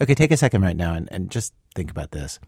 Okay, 0.00 0.14
take 0.14 0.30
a 0.30 0.36
second 0.36 0.62
right 0.62 0.76
now 0.76 0.94
and, 0.94 1.08
and 1.10 1.30
just 1.30 1.52
think 1.74 1.90
about 1.90 2.12
this. 2.12 2.38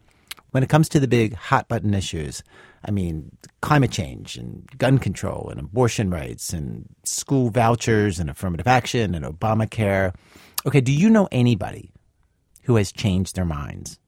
When 0.53 0.63
it 0.63 0.69
comes 0.69 0.89
to 0.91 1.01
the 1.01 1.09
big 1.09 1.35
hot 1.35 1.69
button 1.69 1.95
issues, 1.95 2.43
I 2.85 2.91
mean, 2.91 3.37
climate 3.61 3.91
change 3.91 4.37
and 4.37 4.67
gun 4.79 4.99
control 4.99 5.49
and 5.51 5.61
abortion 5.61 6.11
rights 6.11 6.53
and 6.53 6.89
school 7.05 7.51
vouchers 7.51 8.19
and 8.19 8.31
affirmative 8.31 8.67
action 8.67 9.15
and 9.15 9.25
Obamacare. 9.25 10.15
Okay, 10.67 10.81
do 10.81 10.93
you 10.93 11.11
know 11.11 11.29
anybody 11.31 11.93
who 12.65 12.77
has 12.77 12.93
changed 12.93 13.37
their 13.37 13.45
minds? 13.45 13.99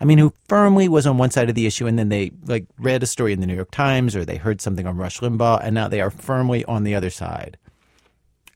I 0.00 0.04
mean, 0.04 0.18
who 0.18 0.32
firmly 0.48 0.88
was 0.88 1.06
on 1.06 1.18
one 1.18 1.30
side 1.30 1.48
of 1.48 1.54
the 1.54 1.66
issue 1.66 1.86
and 1.86 1.98
then 1.98 2.08
they 2.08 2.30
like 2.46 2.66
read 2.78 3.02
a 3.02 3.06
story 3.06 3.32
in 3.32 3.40
the 3.40 3.46
New 3.46 3.56
York 3.56 3.70
Times 3.70 4.14
or 4.14 4.24
they 4.24 4.36
heard 4.36 4.60
something 4.60 4.86
on 4.86 4.96
Rush 4.96 5.20
Limbaugh 5.20 5.60
and 5.62 5.74
now 5.74 5.88
they 5.88 6.00
are 6.00 6.10
firmly 6.10 6.64
on 6.66 6.84
the 6.84 6.94
other 6.94 7.10
side. 7.10 7.58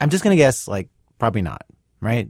I'm 0.00 0.10
just 0.10 0.22
going 0.22 0.36
to 0.36 0.40
guess 0.40 0.68
like 0.68 0.88
probably 1.18 1.42
not, 1.42 1.64
right? 2.00 2.28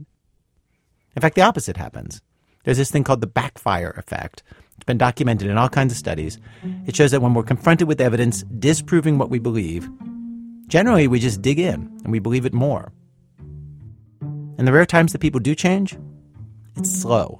In 1.15 1.21
fact, 1.21 1.35
the 1.35 1.41
opposite 1.41 1.77
happens. 1.77 2.21
There's 2.63 2.77
this 2.77 2.91
thing 2.91 3.03
called 3.03 3.21
the 3.21 3.27
backfire 3.27 3.91
effect. 3.97 4.41
It's 4.75 4.85
been 4.85 4.97
documented 4.97 5.49
in 5.49 5.57
all 5.57 5.69
kinds 5.69 5.93
of 5.93 5.97
studies. 5.97 6.39
It 6.87 6.95
shows 6.95 7.11
that 7.11 7.21
when 7.21 7.33
we're 7.33 7.43
confronted 7.43 7.87
with 7.87 8.01
evidence 8.01 8.43
disproving 8.43 9.17
what 9.17 9.29
we 9.29 9.39
believe, 9.39 9.89
generally 10.67 11.07
we 11.07 11.19
just 11.19 11.41
dig 11.41 11.59
in 11.59 11.91
and 12.03 12.11
we 12.11 12.19
believe 12.19 12.45
it 12.45 12.53
more. 12.53 12.91
And 14.57 14.67
the 14.67 14.73
rare 14.73 14.85
times 14.85 15.11
that 15.11 15.19
people 15.19 15.39
do 15.39 15.55
change, 15.55 15.97
it's 16.75 16.91
slow. 16.91 17.39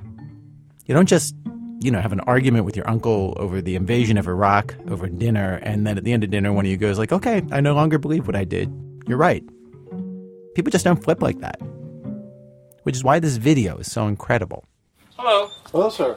You 0.86 0.94
don't 0.94 1.08
just, 1.08 1.36
you 1.80 1.90
know, 1.90 2.02
have 2.02 2.12
an 2.12 2.20
argument 2.22 2.66
with 2.66 2.76
your 2.76 2.90
uncle 2.90 3.34
over 3.38 3.62
the 3.62 3.76
invasion 3.76 4.18
of 4.18 4.28
Iraq 4.28 4.76
over 4.90 5.08
dinner, 5.08 5.60
and 5.64 5.88
then 5.88 5.98
at 5.98 6.04
the 6.04 6.12
end 6.12 6.24
of 6.24 6.30
dinner, 6.30 6.52
one 6.52 6.66
of 6.66 6.72
you 6.72 6.78
goes 6.78 7.00
like, 7.00 7.12
"Okay, 7.12 7.42
I 7.52 7.62
no 7.62 7.74
longer 7.74 7.98
believe 7.98 8.28
what 8.28 8.36
I 8.36 8.44
did. 8.44 8.72
You're 9.08 9.18
right." 9.18 9.44
People 10.56 10.72
just 10.72 10.86
don't 10.86 11.04
flip 11.04 11.22
like 11.22 11.40
that 11.40 11.60
which 12.84 12.96
is 12.96 13.04
why 13.04 13.20
this 13.20 13.38
video 13.38 13.78
is 13.78 13.92
so 13.92 14.08
incredible. 14.08 14.66
Hello. 15.18 15.50
Hello, 15.72 15.90
sir. 15.90 16.16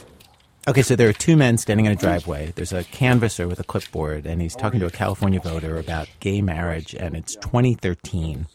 Okay, 0.69 0.83
so 0.83 0.97
there 0.97 1.09
are 1.09 1.13
two 1.13 1.37
men 1.37 1.59
standing 1.59 1.87
in 1.87 1.93
a 1.93 1.97
driveway. 1.97 2.53
There's 2.57 2.73
a 2.73 2.83
canvasser 2.83 3.47
with 3.47 3.61
a 3.61 3.65
clipboard, 3.65 4.27
and 4.27 4.43
he's 4.43 4.57
talking 4.57 4.81
to 4.81 4.87
a 4.87 4.91
California 4.91 5.39
voter 5.39 5.79
about 5.79 6.09
gay 6.19 6.43
marriage, 6.43 6.93
and 6.93 7.15
it's 7.15 7.37
2013. 7.37 8.47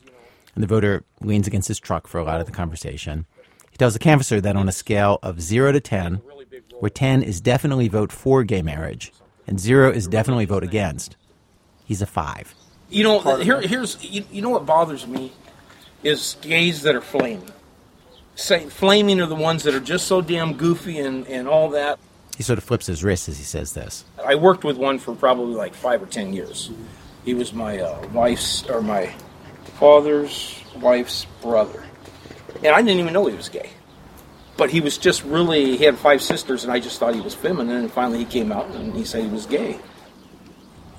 And 0.54 0.64
the 0.64 0.68
voter 0.68 1.06
leans 1.22 1.48
against 1.48 1.70
his 1.70 1.80
truck 1.80 2.08
for 2.08 2.20
a 2.20 2.26
lot 2.26 2.42
of 2.42 2.46
the 2.46 2.52
conversation. 2.52 3.26
He 3.72 3.78
tells 3.78 3.94
the 3.94 4.00
canvasser 4.00 4.42
that 4.42 4.58
on 4.58 4.68
a 4.68 4.74
scale 4.74 5.20
of 5.24 5.42
0 5.42 5.72
to 5.72 5.80
10, 5.80 6.16
where 6.80 6.90
10 6.90 7.24
is 7.24 7.40
definitely 7.40 7.88
vote 7.88 8.12
for 8.12 8.44
gay 8.44 8.62
marriage, 8.62 9.14
and 9.48 9.58
0 9.58 9.90
is 9.92 10.08
definitely 10.08 10.46
vote 10.46 10.64
against, 10.64 11.16
he's 11.86 12.02
a 12.02 12.06
5. 12.06 12.54
You 12.90 13.06
know, 13.06 13.38
here, 13.38 13.62
here's 13.62 14.04
you, 14.04 14.26
you 14.30 14.42
know 14.42 14.50
what 14.50 14.66
bothers 14.66 15.08
me 15.08 15.32
is 16.04 16.36
gays 16.42 16.82
that 16.82 16.94
are 16.94 17.02
flaming 17.02 17.50
say 18.36 18.68
flaming 18.70 19.20
are 19.22 19.26
the 19.28 19.36
ones 19.36 19.64
that 19.64 19.74
are 19.74 19.80
just 19.80 20.08
so 20.08 20.22
damn 20.22 20.54
goofy 20.54 21.00
and, 21.00 21.28
and 21.28 21.48
all 21.48 21.70
that. 21.70 22.00
He 22.38 22.44
sort 22.44 22.58
of 22.58 22.64
flips 22.64 22.88
his 22.88 23.04
wrist 23.04 23.30
as 23.30 23.38
he 23.38 23.44
says 23.44 23.74
this. 23.74 24.06
I 24.26 24.36
worked 24.36 24.64
with 24.64 24.78
one 24.78 25.00
for 25.00 25.14
probably 25.16 25.56
like 25.56 25.76
five 25.76 26.02
or 26.02 26.08
ten 26.08 26.34
years. 26.34 26.72
He 27.24 27.34
was 27.34 27.54
my 27.54 27.80
uh, 27.80 28.08
wife's 28.14 28.68
or 28.68 28.82
my 28.82 29.14
father's 29.80 30.60
wife's 30.80 31.26
brother, 31.42 31.84
and 32.64 32.68
I 32.68 32.82
didn't 32.82 33.00
even 33.00 33.14
know 33.14 33.28
he 33.28 33.36
was 33.36 33.50
gay. 33.50 33.70
But 34.58 34.70
he 34.70 34.82
was 34.82 34.98
just 34.98 35.24
really 35.24 35.78
he 35.78 35.86
had 35.86 35.98
five 35.98 36.22
sisters, 36.22 36.64
and 36.64 36.74
I 36.74 36.80
just 36.80 37.00
thought 37.00 37.14
he 37.14 37.22
was 37.22 37.36
feminine. 37.36 37.78
And 37.78 37.92
finally, 37.92 38.20
he 38.20 38.26
came 38.26 38.52
out 38.52 38.68
and 38.72 38.94
he 38.94 39.06
said 39.06 39.24
he 39.24 39.30
was 39.30 39.46
gay. 39.46 39.80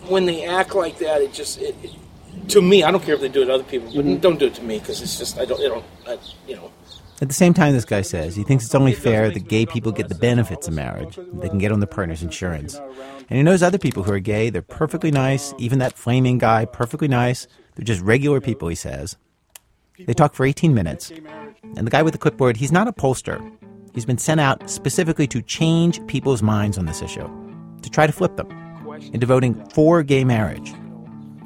When 0.08 0.26
they 0.26 0.44
act 0.44 0.74
like 0.74 0.98
that, 0.98 1.22
it 1.22 1.32
just 1.32 1.60
it, 1.60 1.74
it, 1.82 1.92
to 2.48 2.62
me, 2.62 2.82
I 2.82 2.90
don't 2.90 3.02
care 3.02 3.14
if 3.14 3.20
they 3.20 3.28
do 3.28 3.42
it 3.42 3.46
to 3.46 3.54
other 3.54 3.64
people, 3.64 3.88
but 3.94 4.04
mm-hmm. 4.04 4.20
don't 4.20 4.38
do 4.38 4.46
it 4.46 4.54
to 4.54 4.62
me 4.62 4.78
because 4.78 5.00
it's 5.00 5.18
just 5.18 5.38
I 5.38 5.44
don't, 5.44 5.60
I 5.60 5.68
don't, 5.68 5.84
I, 6.06 6.18
you 6.46 6.56
know. 6.56 6.70
At 7.22 7.28
the 7.28 7.34
same 7.34 7.54
time, 7.54 7.72
this 7.72 7.84
guy 7.84 8.02
says 8.02 8.34
he 8.34 8.42
thinks 8.42 8.64
it's 8.64 8.74
only 8.74 8.92
fair 8.92 9.30
that 9.30 9.46
gay 9.46 9.64
people 9.64 9.92
get 9.92 10.08
the 10.08 10.14
benefits 10.16 10.66
of 10.66 10.74
marriage. 10.74 11.20
They 11.34 11.48
can 11.48 11.58
get 11.58 11.70
on 11.70 11.78
the 11.78 11.86
partner's 11.86 12.20
insurance. 12.20 12.74
And 12.74 13.36
he 13.36 13.44
knows 13.44 13.62
other 13.62 13.78
people 13.78 14.02
who 14.02 14.12
are 14.12 14.18
gay. 14.18 14.50
They're 14.50 14.60
perfectly 14.60 15.12
nice. 15.12 15.54
Even 15.56 15.78
that 15.78 15.96
flaming 15.96 16.38
guy, 16.38 16.64
perfectly 16.64 17.06
nice. 17.06 17.46
They're 17.76 17.84
just 17.84 18.02
regular 18.02 18.40
people, 18.40 18.66
he 18.66 18.74
says. 18.74 19.16
They 20.04 20.14
talk 20.14 20.34
for 20.34 20.44
18 20.44 20.74
minutes. 20.74 21.12
And 21.76 21.86
the 21.86 21.92
guy 21.92 22.02
with 22.02 22.12
the 22.12 22.18
clipboard, 22.18 22.56
he's 22.56 22.72
not 22.72 22.88
a 22.88 22.92
pollster. 22.92 23.40
He's 23.94 24.04
been 24.04 24.18
sent 24.18 24.40
out 24.40 24.68
specifically 24.68 25.28
to 25.28 25.42
change 25.42 26.04
people's 26.08 26.42
minds 26.42 26.76
on 26.76 26.86
this 26.86 27.02
issue, 27.02 27.30
to 27.82 27.88
try 27.88 28.08
to 28.08 28.12
flip 28.12 28.36
them 28.36 28.50
into 29.12 29.26
voting 29.26 29.64
for 29.66 30.02
gay 30.02 30.24
marriage. 30.24 30.74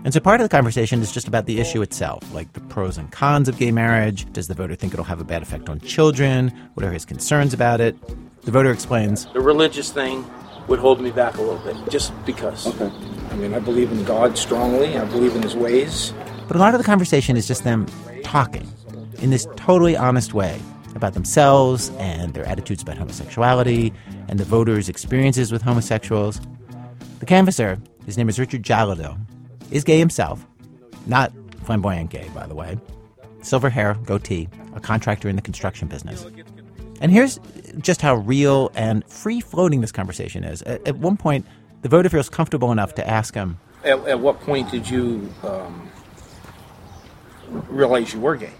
And 0.07 0.15
so 0.15 0.21
part 0.21 0.41
of 0.41 0.45
the 0.45 0.57
conversation 0.57 1.03
is 1.03 1.11
just 1.11 1.27
about 1.27 1.47
the 1.47 1.59
issue 1.59 1.83
itself, 1.83 2.23
like 2.33 2.53
the 2.53 2.61
pros 2.61 2.97
and 2.97 3.11
cons 3.11 3.49
of 3.49 3.59
gay 3.59 3.73
marriage. 3.73 4.33
Does 4.33 4.47
the 4.47 4.55
voter 4.55 4.77
think 4.77 4.93
it'll 4.93 5.05
have 5.05 5.21
a 5.21 5.25
bad 5.25 5.43
effect 5.43 5.69
on 5.69 5.81
children? 5.81 6.53
What 6.75 6.87
are 6.87 6.93
his 6.93 7.05
concerns 7.05 7.53
about 7.53 7.81
it? 7.81 7.97
The 8.43 8.53
voter 8.53 8.71
explains 8.71 9.27
The 9.33 9.41
religious 9.41 9.91
thing 9.91 10.25
would 10.69 10.79
hold 10.79 11.01
me 11.01 11.11
back 11.11 11.39
a 11.39 11.43
little 11.43 11.59
bit, 11.59 11.91
just 11.91 12.13
because. 12.25 12.69
Okay. 12.69 12.89
I 13.33 13.35
mean, 13.35 13.53
I 13.53 13.59
believe 13.59 13.91
in 13.91 14.05
God 14.05 14.39
strongly, 14.39 14.97
I 14.97 15.05
believe 15.07 15.35
in 15.35 15.43
his 15.43 15.57
ways. 15.57 16.15
But 16.47 16.55
a 16.55 16.61
lot 16.61 16.73
of 16.73 16.79
the 16.79 16.87
conversation 16.87 17.37
is 17.37 17.49
just 17.49 17.65
them 17.65 17.87
talking 18.23 18.73
in 19.19 19.31
this 19.31 19.49
totally 19.57 19.97
honest 19.97 20.35
way 20.35 20.61
about 20.95 21.15
themselves 21.15 21.91
and 21.99 22.33
their 22.33 22.47
attitudes 22.47 22.81
about 22.81 22.97
homosexuality 22.97 23.93
and 24.29 24.39
the 24.39 24.45
voters' 24.45 24.89
experiences 24.89 25.51
with 25.51 25.63
homosexuals. 25.63 26.41
The 27.19 27.27
canvasser, 27.27 27.81
his 28.05 28.17
name 28.17 28.29
is 28.29 28.39
Richard 28.39 28.63
Jalado, 28.63 29.19
is 29.71 29.85
gay 29.85 29.99
himself. 29.99 30.45
Not 31.07 31.33
flamboyant 31.65 32.11
gay, 32.11 32.29
by 32.35 32.47
the 32.47 32.55
way. 32.55 32.79
Silver 33.43 33.71
hair, 33.71 33.95
goatee, 34.05 34.49
a 34.75 34.81
contractor 34.81 35.29
in 35.29 35.37
the 35.37 35.43
construction 35.43 35.89
business. 35.89 36.27
And 37.01 37.13
here's 37.13 37.39
just 37.79 38.01
how 38.01 38.17
real 38.17 38.71
and 38.75 39.05
free 39.07 39.41
floating 39.41 39.81
this 39.81 39.93
conversation 39.93 40.45
is. 40.45 40.63
At, 40.63 40.87
at, 40.89 40.97
one 40.97 41.17
point, 41.17 41.47
the 41.83 41.89
voter 41.89 42.09
feels 42.09 42.29
comfortable 42.29 42.73
enough 42.73 42.95
to 42.95 43.07
ask 43.07 43.35
him 43.35 43.59
At, 43.85 44.07
at 44.09 44.21
what 44.21 44.41
point 44.41 44.71
did 44.71 44.89
you 44.89 45.33
um, 45.43 45.91
realize 47.69 48.15
you 48.15 48.21
were 48.21 48.37
gay? 48.37 48.53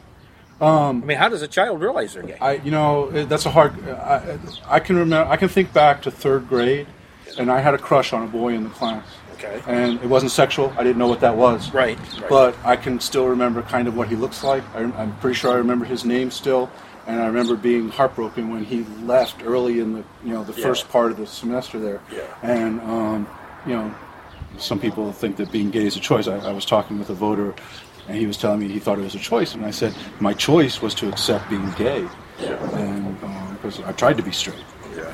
Um, 0.61 1.03
I 1.03 1.07
mean, 1.07 1.19
how 1.19 1.29
does 1.29 1.43
a 1.43 1.49
child 1.49 1.81
realize 1.81 2.15
they're 2.15 2.23
gay? 2.23 2.39
I, 2.41 2.53
you 2.55 2.71
know, 2.71 3.11
that's 3.25 3.45
a 3.45 3.51
hard. 3.51 3.89
I, 3.89 4.39
I 4.67 4.81
can 4.81 4.97
remember. 4.97 5.31
I 5.31 5.37
can 5.37 5.49
think 5.49 5.73
back 5.73 6.03
to 6.03 6.11
third 6.11 6.49
grade, 6.49 6.87
and 7.39 7.51
I 7.51 7.61
had 7.61 7.75
a 7.75 7.79
crush 7.79 8.15
on 8.15 8.23
a 8.23 8.27
boy 8.27 8.55
in 8.55 8.65
the 8.65 8.71
class. 8.71 9.05
Okay. 9.39 9.63
And 9.67 10.01
it 10.01 10.07
wasn't 10.07 10.33
sexual. 10.33 10.73
I 10.79 10.83
didn't 10.83 10.99
know 10.99 11.09
what 11.09 11.21
that 11.21 11.37
was. 11.37 11.73
Right. 11.73 11.99
right. 11.99 12.29
But 12.29 12.57
I 12.65 12.77
can 12.77 13.01
still 13.01 13.27
remember 13.27 13.63
kind 13.63 13.89
of 13.89 13.97
what 13.97 14.09
he 14.09 14.17
looks 14.17 14.43
like. 14.43 14.63
I, 14.75 14.81
am 14.81 15.17
pretty 15.19 15.35
sure 15.35 15.53
I 15.53 15.57
remember 15.57 15.85
his 15.85 16.05
name 16.05 16.31
still, 16.31 16.71
and 17.07 17.21
I 17.21 17.27
remember 17.27 17.57
being 17.57 17.89
heartbroken 17.89 18.51
when 18.51 18.65
he 18.65 18.85
left 19.05 19.45
early 19.45 19.81
in 19.81 19.93
the 19.93 20.05
you 20.25 20.33
know 20.33 20.45
the 20.45 20.55
yeah. 20.55 20.67
first 20.67 20.89
part 20.89 21.11
of 21.11 21.19
the 21.19 21.27
semester 21.27 21.79
there. 21.79 22.01
Yeah. 22.11 22.27
And 22.43 22.81
um, 22.81 23.29
you 23.67 23.75
know, 23.75 23.95
some 24.59 24.81
people 24.81 25.13
think 25.13 25.37
that 25.37 25.53
being 25.53 25.71
gay 25.71 25.87
is 25.87 25.97
a 25.97 26.01
choice. 26.01 26.29
I, 26.29 26.37
I 26.39 26.53
was 26.53 26.65
talking 26.65 26.99
with 26.99 27.11
a 27.11 27.15
voter, 27.15 27.55
and 28.09 28.17
he 28.17 28.27
was 28.27 28.39
telling 28.39 28.61
me 28.61 28.69
he 28.69 28.79
thought 28.79 28.99
it 28.99 29.03
was 29.03 29.15
a 29.15 29.21
choice, 29.21 29.55
and 29.55 29.65
I 29.67 29.71
said 29.71 29.95
my 30.21 30.33
choice 30.33 30.81
was 30.81 30.95
to 30.95 31.09
accept 31.09 31.49
being 31.51 31.71
gay. 31.73 32.09
Yeah. 32.41 32.79
And 32.79 33.19
because 33.57 33.79
um, 33.81 33.87
I 33.87 33.93
tried 33.93 34.17
to 34.19 34.23
be 34.23 34.33
straight 34.33 34.65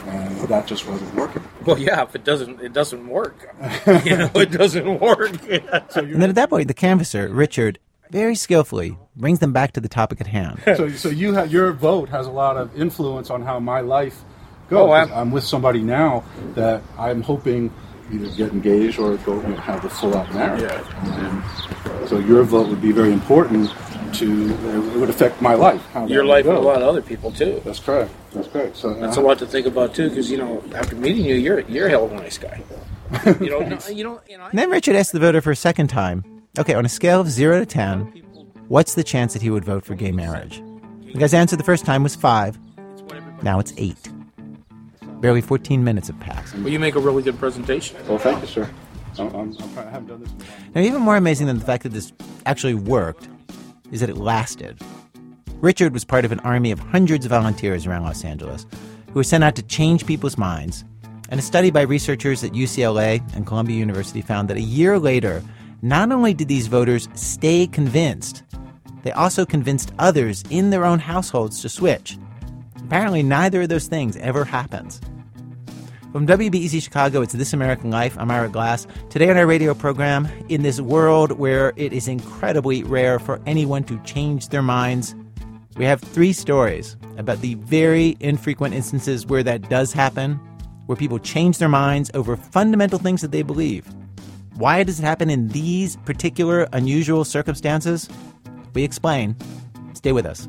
and 0.07 0.49
that 0.49 0.67
just 0.67 0.87
wasn't 0.87 1.15
working. 1.15 1.43
Well, 1.65 1.79
yeah, 1.79 2.03
if 2.03 2.15
it 2.15 2.25
doesn't, 2.25 2.61
it 2.61 2.73
doesn't 2.73 3.07
work. 3.09 3.55
you 4.05 4.17
know, 4.17 4.31
it 4.35 4.51
doesn't 4.51 5.01
work. 5.01 5.31
and 5.97 6.23
then 6.23 6.31
at 6.31 6.35
that 6.35 6.51
point, 6.51 6.69
the 6.69 6.75
canvasser 6.75 7.29
Richard 7.29 7.79
very 8.11 8.35
skillfully 8.35 8.99
brings 9.17 9.39
them 9.39 9.53
back 9.53 9.73
to 9.73 9.81
the 9.81 9.89
topic 9.89 10.21
at 10.21 10.27
hand. 10.27 10.61
so, 10.77 10.91
so 10.91 11.09
you 11.09 11.33
have 11.35 11.51
your 11.53 11.73
vote 11.73 12.11
has 12.11 12.27
a 12.27 12.31
lot 12.31 12.57
of 12.57 12.79
influence 12.79 13.31
on 13.31 13.43
how 13.43 13.59
my 13.59 13.81
life 13.81 14.23
goes. 14.69 14.89
Oh, 14.89 14.93
I'm, 14.93 15.13
I'm 15.13 15.31
with 15.31 15.45
somebody 15.45 15.83
now 15.83 16.25
that 16.55 16.83
I'm 16.99 17.23
hoping 17.23 17.73
either 18.13 18.29
get 18.37 18.53
engaged 18.53 18.99
or 18.99 19.17
go 19.19 19.41
you 19.41 19.49
know, 19.49 19.57
have 19.57 19.85
a 19.85 19.89
full 19.89 20.15
out 20.15 20.33
marriage. 20.35 20.63
Yeah. 20.63 22.07
so 22.07 22.19
your 22.19 22.43
vote 22.43 22.69
would 22.69 22.83
be 22.83 22.93
very 22.93 23.13
important 23.13 23.71
to 24.15 24.51
it 24.95 24.99
would 24.99 25.11
affect 25.11 25.41
my 25.41 25.55
life. 25.55 25.85
Your 26.07 26.25
life 26.25 26.47
and 26.47 26.57
a 26.57 26.61
lot 26.61 26.83
of 26.83 26.89
other 26.89 27.03
people 27.03 27.31
too. 27.33 27.61
That's 27.65 27.79
correct. 27.79 28.13
That's 28.33 28.49
correct. 28.49 28.77
So 28.77 28.95
that's 28.95 29.19
uh, 29.19 29.21
a 29.21 29.23
lot 29.23 29.39
to 29.41 29.47
think 29.47 29.67
about 29.67 29.95
too, 29.95 30.09
because 30.09 30.31
you 30.31 30.39
know, 30.39 30.63
after 30.75 30.97
meeting 30.97 31.25
you, 31.25 31.35
you're 31.35 31.61
you're 31.61 31.87
a 31.87 31.91
hell 31.91 32.05
of 32.05 32.13
a 32.13 32.17
nice 32.17 32.39
guy. 32.39 32.63
you 33.41 33.51
know, 33.51 33.61
no, 33.67 33.79
you 33.89 34.05
know. 34.05 34.21
You 34.29 34.39
know 34.39 34.49
then 34.53 34.71
Richard 34.71 34.97
asked 34.97 35.13
the 35.13 35.21
voter 35.21 35.41
for 35.41 35.51
a 35.51 35.57
second 35.57 35.89
time. 35.89 36.25
Okay, 36.59 36.75
on 36.75 36.85
a 36.85 36.89
scale 36.89 37.21
of 37.21 37.31
zero 37.31 37.59
to 37.61 37.67
ten, 37.67 38.03
what's 38.69 38.95
the 38.95 39.05
chance 39.05 39.33
that 39.33 39.43
he 39.43 39.51
would 39.51 39.65
vote 39.65 39.85
for 39.85 39.95
gay 39.95 40.13
marriage? 40.13 40.63
The 41.13 41.19
guy's 41.19 41.35
answer 41.35 41.57
the 41.57 41.65
first 41.65 41.85
time 41.85 42.03
was 42.03 42.15
five. 42.17 42.59
Now 43.43 43.59
it's 43.59 43.73
eight. 43.77 44.09
Barely 45.21 45.41
14 45.41 45.85
minutes 45.85 46.09
have 46.09 46.19
passed. 46.21 46.55
Well, 46.55 46.69
you 46.69 46.79
make 46.79 46.95
a 46.95 47.01
really 47.01 47.23
good 47.23 47.39
presentation. 47.39 47.97
Well, 48.09 48.19
thank 48.19 48.41
you, 48.41 48.47
sir. 48.49 48.69
I'm, 49.19 49.29
I'm, 49.29 49.57
I'm, 49.61 49.79
I 49.79 49.83
have 49.83 50.07
not 50.07 50.09
done 50.09 50.21
this. 50.23 50.33
Now, 50.75 50.81
even 50.81 51.03
more 51.03 51.17
amazing 51.17 51.47
than 51.47 51.59
the 51.59 51.65
fact 51.65 51.83
that 51.83 51.91
this 51.91 52.13
actually 52.47 52.75
worked 52.75 53.29
is 53.93 54.01
that 54.01 54.11
it 54.11 54.17
lasted. 54.17 54.81
Richard 55.61 55.93
was 55.93 56.05
part 56.05 56.25
of 56.25 56.33
an 56.33 56.41
army 56.41 56.73
of 56.73 56.81
hundreds 56.81 57.25
of 57.25 57.31
volunteers 57.31 57.87
around 57.87 58.03
Los 58.03 58.25
Angeles 58.25 58.67
who 59.07 59.15
were 59.15 59.25
sent 59.25 59.45
out 59.45 59.55
to 59.55 59.63
change 59.63 60.07
people's 60.07 60.37
minds. 60.37 60.85
And 61.29 61.39
a 61.39 61.43
study 61.43 61.71
by 61.71 61.83
researchers 61.83 62.43
at 62.43 62.53
UCLA 62.53 63.23
and 63.37 63.47
Columbia 63.47 63.77
University 63.77 64.23
found 64.23 64.49
that 64.49 64.57
a 64.57 64.61
year 64.61 64.99
later, 64.99 65.43
not 65.81 66.11
only 66.11 66.35
did 66.35 66.49
these 66.49 66.67
voters 66.67 67.09
stay 67.15 67.67
convinced, 67.67 68.43
they 69.03 69.13
also 69.13 69.47
convinced 69.47 69.93
others 69.99 70.43
in 70.51 70.71
their 70.71 70.85
own 70.85 70.99
households 70.99 71.63
to 71.63 71.69
switch. 71.69 72.19
Apparently, 72.79 73.23
neither 73.23 73.63
of 73.63 73.69
those 73.69 73.87
things 73.87 74.17
ever 74.17 74.45
happens. 74.45 75.01
From 76.13 76.27
WBEZ 76.27 76.83
Chicago, 76.83 77.23
it's 77.23 77.33
This 77.33 77.55
American 77.55 77.91
Life. 77.91 78.19
I'm 78.19 78.31
Ira 78.31 78.51
Glass. 78.51 78.87
Today 79.09 79.31
on 79.31 79.39
our 79.39 79.47
radio 79.47 79.73
program, 79.73 80.29
in 80.51 80.61
this 80.61 80.79
world 80.79 81.33
where 81.39 81.73
it 81.77 81.95
is 81.95 82.07
incredibly 82.07 82.83
rare 82.83 83.19
for 83.19 83.41
anyone 83.47 83.83
to 83.85 83.99
change 84.01 84.51
their 84.51 84.61
minds, 84.61 85.15
we 85.79 85.87
have 85.87 86.03
three 86.03 86.35
stories 86.35 86.99
about 87.17 87.41
the 87.41 87.55
very 87.55 88.19
infrequent 88.21 88.75
instances 88.75 89.25
where 89.25 89.43
that 89.43 89.71
does 89.71 89.95
happen, 89.95 90.35
where 90.85 90.97
people 90.97 91.19
change 91.19 91.57
their 91.57 91.71
minds 91.71 92.11
over 92.13 92.37
fundamental 92.37 92.99
things 92.99 93.23
that 93.23 93.31
they 93.31 93.41
believe. 93.41 93.87
Why 94.57 94.83
does 94.83 94.99
it 95.01 95.05
happen 95.05 95.31
in 95.31 95.49
these 95.49 95.97
particular 96.05 96.69
unusual 96.75 97.25
circumstances? 97.25 98.07
We 98.75 98.85
explain. 98.85 99.35
Stay 99.95 100.13
with 100.13 100.27
us. 100.27 100.47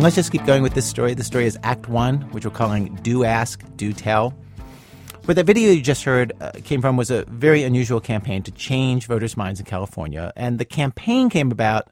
And 0.00 0.04
let's 0.04 0.16
just 0.16 0.32
keep 0.32 0.46
going 0.46 0.62
with 0.62 0.72
this 0.72 0.86
story. 0.86 1.12
The 1.12 1.22
story 1.22 1.44
is 1.44 1.58
Act 1.62 1.86
One, 1.86 2.22
which 2.32 2.46
we're 2.46 2.50
calling 2.50 2.94
Do 3.02 3.22
Ask, 3.22 3.62
Do 3.76 3.92
Tell. 3.92 4.30
Where 5.26 5.34
that 5.34 5.44
video 5.44 5.72
you 5.72 5.82
just 5.82 6.04
heard 6.04 6.32
uh, 6.40 6.52
came 6.64 6.80
from 6.80 6.96
was 6.96 7.10
a 7.10 7.26
very 7.26 7.64
unusual 7.64 8.00
campaign 8.00 8.42
to 8.44 8.50
change 8.50 9.06
voters' 9.06 9.36
minds 9.36 9.60
in 9.60 9.66
California. 9.66 10.32
And 10.36 10.58
the 10.58 10.64
campaign 10.64 11.28
came 11.28 11.52
about 11.52 11.88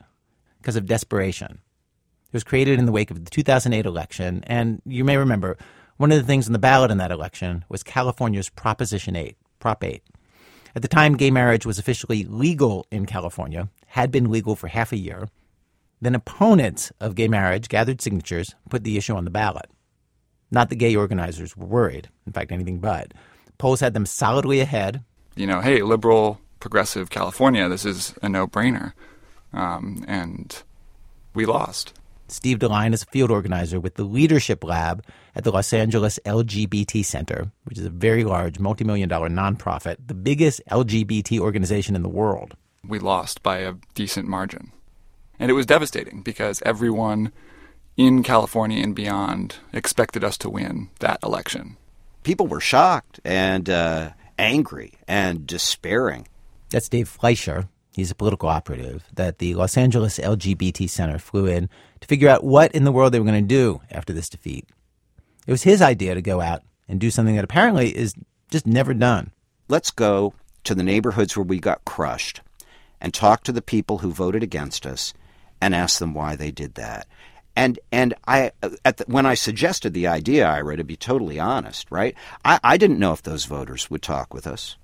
because 0.57 0.75
of 0.75 0.87
desperation. 0.87 1.61
It 2.29 2.33
was 2.33 2.45
created 2.45 2.79
in 2.79 2.87
the 2.87 2.93
wake 2.93 3.11
of 3.11 3.23
the 3.23 3.31
2008 3.31 3.85
election. 3.85 4.43
And 4.47 4.81
you 4.87 5.05
may 5.05 5.19
remember 5.19 5.59
one 5.99 6.11
of 6.11 6.17
the 6.17 6.25
things 6.25 6.47
on 6.47 6.55
the 6.55 6.59
ballot 6.59 6.91
in 6.91 6.97
that 6.97 7.13
election 7.13 7.63
was 7.69 7.83
California's 7.83 8.49
Proposition 8.49 9.17
8, 9.17 9.37
Prop 9.59 9.85
8. 9.85 10.03
At 10.75 10.81
the 10.81 10.89
time, 10.89 11.15
gay 11.15 11.31
marriage 11.31 11.67
was 11.67 11.79
officially 11.79 12.25
legal 12.25 12.87
in 12.91 13.05
California, 13.05 13.69
had 13.89 14.11
been 14.11 14.31
legal 14.31 14.57
for 14.57 14.69
half 14.69 14.93
a 14.93 14.97
year. 14.97 15.29
Then 16.01 16.15
opponents 16.15 16.93
of 17.01 17.15
gay 17.15 17.29
marriage 17.29 17.69
gathered 17.69 18.01
signatures, 18.01 18.55
put 18.71 18.85
the 18.85 18.97
issue 18.97 19.15
on 19.15 19.25
the 19.25 19.31
ballot. 19.31 19.71
Not 20.51 20.71
the 20.71 20.77
gay 20.77 20.95
organizers 20.95 21.57
were 21.57 21.67
worried, 21.67 22.09
in 22.27 22.33
fact, 22.33 22.53
anything 22.53 22.79
but. 22.79 23.13
Polls 23.59 23.81
had 23.81 23.95
them 23.95 24.07
solidly 24.07 24.61
ahead. 24.61 25.03
You 25.35 25.47
know, 25.47 25.61
hey, 25.61 25.83
liberal, 25.83 26.41
progressive 26.61 27.11
California, 27.11 27.69
this 27.69 27.85
is 27.85 28.15
a 28.23 28.29
no 28.29 28.47
brainer. 28.47 28.93
Um, 29.53 30.05
and 30.07 30.63
we 31.35 31.47
lost. 31.47 31.95
Steve 32.29 32.59
DeLine 32.59 32.93
is 32.93 33.03
a 33.03 33.07
field 33.07 33.31
organizer 33.31 33.81
with 33.81 33.95
the 33.95 34.05
Leadership 34.05 34.63
Lab 34.63 35.03
at 35.35 35.45
the 35.45 35.51
Los 35.51 35.73
Angeles 35.73 36.19
LGBT 36.27 37.05
Center, 37.05 37.51
which 37.65 37.79
is 37.79 37.87
a 37.87 37.91
very 37.91 38.23
large, 38.23 38.59
multi 38.59 38.85
million 38.85 39.09
dollar 39.09 39.31
nonprofit, 39.31 39.97
the 40.07 40.15
biggest 40.15 40.61
LGBT 40.71 41.39
organization 41.41 41.97
in 41.97 42.03
the 42.03 42.09
world. 42.09 42.55
We 42.87 42.99
lost 42.99 43.43
by 43.43 43.59
a 43.59 43.75
decent 43.95 44.29
margin. 44.29 44.73
And 45.39 45.51
it 45.51 45.55
was 45.55 45.67
devastating 45.67 46.23
because 46.23 46.63
everyone 46.65 47.33
in 47.97 48.23
California 48.23 48.83
and 48.83 48.95
beyond 48.95 49.57
expected 49.73 50.25
us 50.25 50.39
to 50.39 50.51
win 50.51 50.89
that 51.01 51.19
election. 51.23 51.77
People 52.23 52.47
were 52.47 52.61
shocked 52.61 53.21
and 53.25 53.69
uh, 53.69 54.11
angry 54.39 54.95
and 55.07 55.47
despairing. 55.47 56.29
That's 56.71 56.89
Dave 56.89 57.09
Fleischer. 57.09 57.69
He's 57.95 58.11
a 58.11 58.15
political 58.15 58.49
operative 58.49 59.05
that 59.15 59.39
the 59.39 59.55
Los 59.55 59.77
Angeles 59.77 60.19
LGBT 60.19 60.89
Center 60.89 61.19
flew 61.19 61.47
in 61.47 61.69
to 62.01 62.07
figure 62.07 62.29
out 62.29 62.45
what 62.45 62.73
in 62.73 62.85
the 62.85 62.93
world 62.93 63.13
they 63.13 63.19
were 63.19 63.27
going 63.27 63.43
to 63.43 63.49
do 63.49 63.81
after 63.91 64.13
this 64.13 64.29
defeat. 64.29 64.67
It 65.47 65.51
was 65.51 65.65
his 65.65 65.83
idea 65.83 66.15
to 66.15 66.23
go 66.23 66.41
out 66.41 66.63
and 66.89 67.01
do 67.01 67.11
something 67.11 67.35
that 67.35 67.45
apparently 67.45 67.97
is 67.97 68.15
just 68.51 68.67
never 68.67 68.95
done. 68.95 69.33
Let's 69.69 69.91
go 69.91 70.35
to 70.65 70.75
the 70.75 70.83
neighborhoods 70.83 71.37
where 71.37 71.45
we 71.45 71.59
got 71.59 71.85
crushed 71.85 72.43
and 73.01 73.13
talk 73.13 73.43
to 73.45 73.53
the 73.53 73.63
people 73.63 73.99
who 73.99 74.13
voted 74.13 74.43
against 74.43 74.87
us 74.87 75.13
and 75.61 75.75
ask 75.75 75.99
them 75.99 76.15
why 76.15 76.37
they 76.37 76.51
did 76.51 76.75
that. 76.75 77.07
And 77.57 77.79
and 77.91 78.15
I 78.27 78.53
the, 78.61 79.05
when 79.09 79.27
I 79.27 79.35
suggested 79.35 79.93
the 79.93 80.07
idea, 80.07 80.47
Ira, 80.47 80.77
to 80.77 80.85
be 80.85 80.97
totally 80.97 81.41
honest, 81.41 81.91
right? 81.91 82.15
I, 82.45 82.61
I 82.63 82.77
didn't 82.77 83.01
know 83.01 83.13
if 83.13 83.23
those 83.23 83.47
voters 83.47 83.91
would 83.91 84.03
talk 84.03 84.33
with 84.33 84.47
us. 84.47 84.77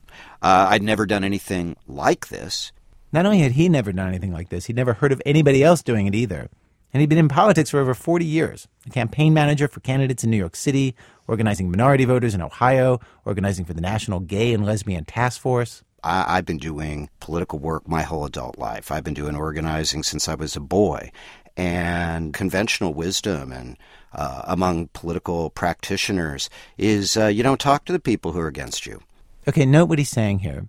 Uh, 0.43 0.67
I'd 0.71 0.83
never 0.83 1.07
done 1.07 1.25
anything 1.25 1.77
like 1.87 2.29
this. 2.29 2.73
Not 3.13 3.27
only 3.27 3.39
had 3.39 3.53
he 3.53 3.69
never 3.69 3.93
done 3.93 4.09
anything 4.09 4.33
like 4.33 4.49
this, 4.49 4.67
he'd 4.67 4.77
never 4.77 4.95
heard 4.95 5.13
of 5.13 5.23
anybody 5.25 5.63
else 5.63 5.83
doing 5.83 6.07
it 6.07 6.17
either. 6.17 6.49
And 6.93 7.01
he'd 7.01 7.09
been 7.09 7.19
in 7.19 7.29
politics 7.29 7.71
for 7.71 7.81
over 7.81 7.95
40 7.95 8.25
years 8.25 8.69
a 8.87 8.91
campaign 8.91 9.35
manager 9.35 9.69
for 9.69 9.81
candidates 9.81 10.25
in 10.25 10.31
New 10.31 10.37
York 10.37 10.57
City, 10.57 10.95
organizing 11.27 11.71
minority 11.71 12.05
voters 12.05 12.35
in 12.35 12.43
Ohio, 12.43 13.01
organizing 13.25 13.65
for 13.65 13.73
the 13.73 13.81
National 13.81 14.21
Gay 14.21 14.53
and 14.53 14.65
Lesbian 14.65 15.05
Task 15.05 15.41
Force. 15.41 15.83
I, 16.05 16.37
have 16.37 16.45
been 16.45 16.59
doing 16.59 17.09
political 17.21 17.59
work 17.59 17.89
my 17.89 18.03
whole 18.03 18.25
adult 18.25 18.59
life. 18.59 18.93
I've 18.93 19.05
been 19.05 19.15
doing 19.15 19.35
organizing 19.35 20.03
since 20.03 20.29
I 20.29 20.35
was 20.35 20.55
a 20.55 20.61
boy. 20.61 21.11
And 21.57 22.35
conventional 22.35 22.95
wisdom 22.95 23.53
and 23.53 23.79
uh, 24.13 24.43
among 24.45 24.89
political 24.89 25.51
practitioners 25.51 26.51
is 26.77 27.17
uh, 27.17 27.27
you 27.27 27.43
don't 27.43 27.61
talk 27.61 27.85
to 27.87 27.93
the 27.93 28.01
people 28.01 28.33
who 28.33 28.41
are 28.41 28.49
against 28.49 28.87
you. 28.87 29.01
Okay, 29.49 29.65
note 29.65 29.87
what 29.87 29.99
he's 29.99 30.09
saying 30.09 30.41
here. 30.41 30.69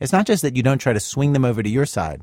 It's 0.00 0.12
not 0.12 0.26
just 0.26 0.42
that 0.42 0.56
you 0.56 0.62
don't 0.62 0.78
try 0.78 0.92
to 0.92 1.00
swing 1.00 1.32
them 1.32 1.44
over 1.44 1.62
to 1.62 1.68
your 1.68 1.86
side, 1.86 2.22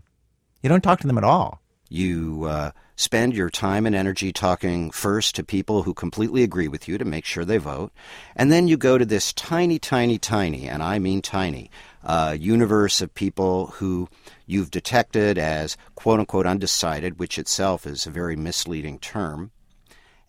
you 0.62 0.69
don't 0.69 0.81
talk 0.81 1.00
to 1.02 1.08
them 1.08 1.18
at 1.18 1.24
all. 1.24 1.62
You 1.90 2.46
uh, 2.46 2.72
spend 2.96 3.34
your 3.34 3.50
time 3.50 3.86
and 3.86 3.96
energy 3.96 4.31
talking 4.31 4.92
first 4.92 5.36
to 5.36 5.44
people 5.44 5.84
who 5.84 5.94
completely 5.94 6.44
agree 6.44 6.68
with 6.68 6.88
you 6.88 6.98
to 6.98 7.06
make 7.06 7.25
sure 7.25 7.44
they 7.44 7.58
vote, 7.58 7.92
and 8.36 8.52
then 8.52 8.68
you 8.68 8.78
go 8.78 8.98
to 8.98 9.06
this 9.06 9.34
tiny, 9.34 9.80
tiny, 9.80 10.18
tiny, 10.18 10.68
and 10.68 10.84
I 10.84 11.00
mean 11.00 11.22
tiny, 11.22 11.69
uh, 12.03 12.36
universe 12.39 13.01
of 13.01 13.13
people 13.13 13.68
who 13.68 14.07
you've 14.45 14.71
detected 14.71 15.38
as 15.38 15.77
quote 15.95 16.19
unquote 16.19 16.45
undecided, 16.45 17.19
which 17.19 17.38
itself 17.38 17.86
is 17.86 18.06
a 18.06 18.12
very 18.12 18.36
misleading 18.36 19.00
term. 19.00 19.51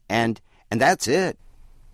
And 0.08 0.40
and 0.70 0.80
that's 0.80 1.08
it. 1.08 1.38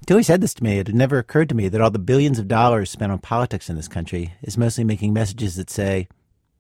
Until 0.01 0.19
he 0.19 0.23
said 0.23 0.41
this 0.41 0.55
to 0.55 0.65
me, 0.65 0.79
it 0.79 0.87
had 0.87 0.97
never 0.97 1.19
occurred 1.19 1.49
to 1.49 1.55
me 1.55 1.69
that 1.69 1.81
all 1.81 1.91
the 1.91 1.99
billions 1.99 2.39
of 2.39 2.49
dollars 2.49 2.91
spent 2.91 3.13
on 3.13 3.19
politics 3.19 3.69
in 3.69 3.77
this 3.77 3.89
country 3.89 4.35
is 4.43 4.57
mostly 4.57 4.85
making 4.85 5.13
messages 5.13 5.57
that 5.57 5.71
say, 5.71 6.09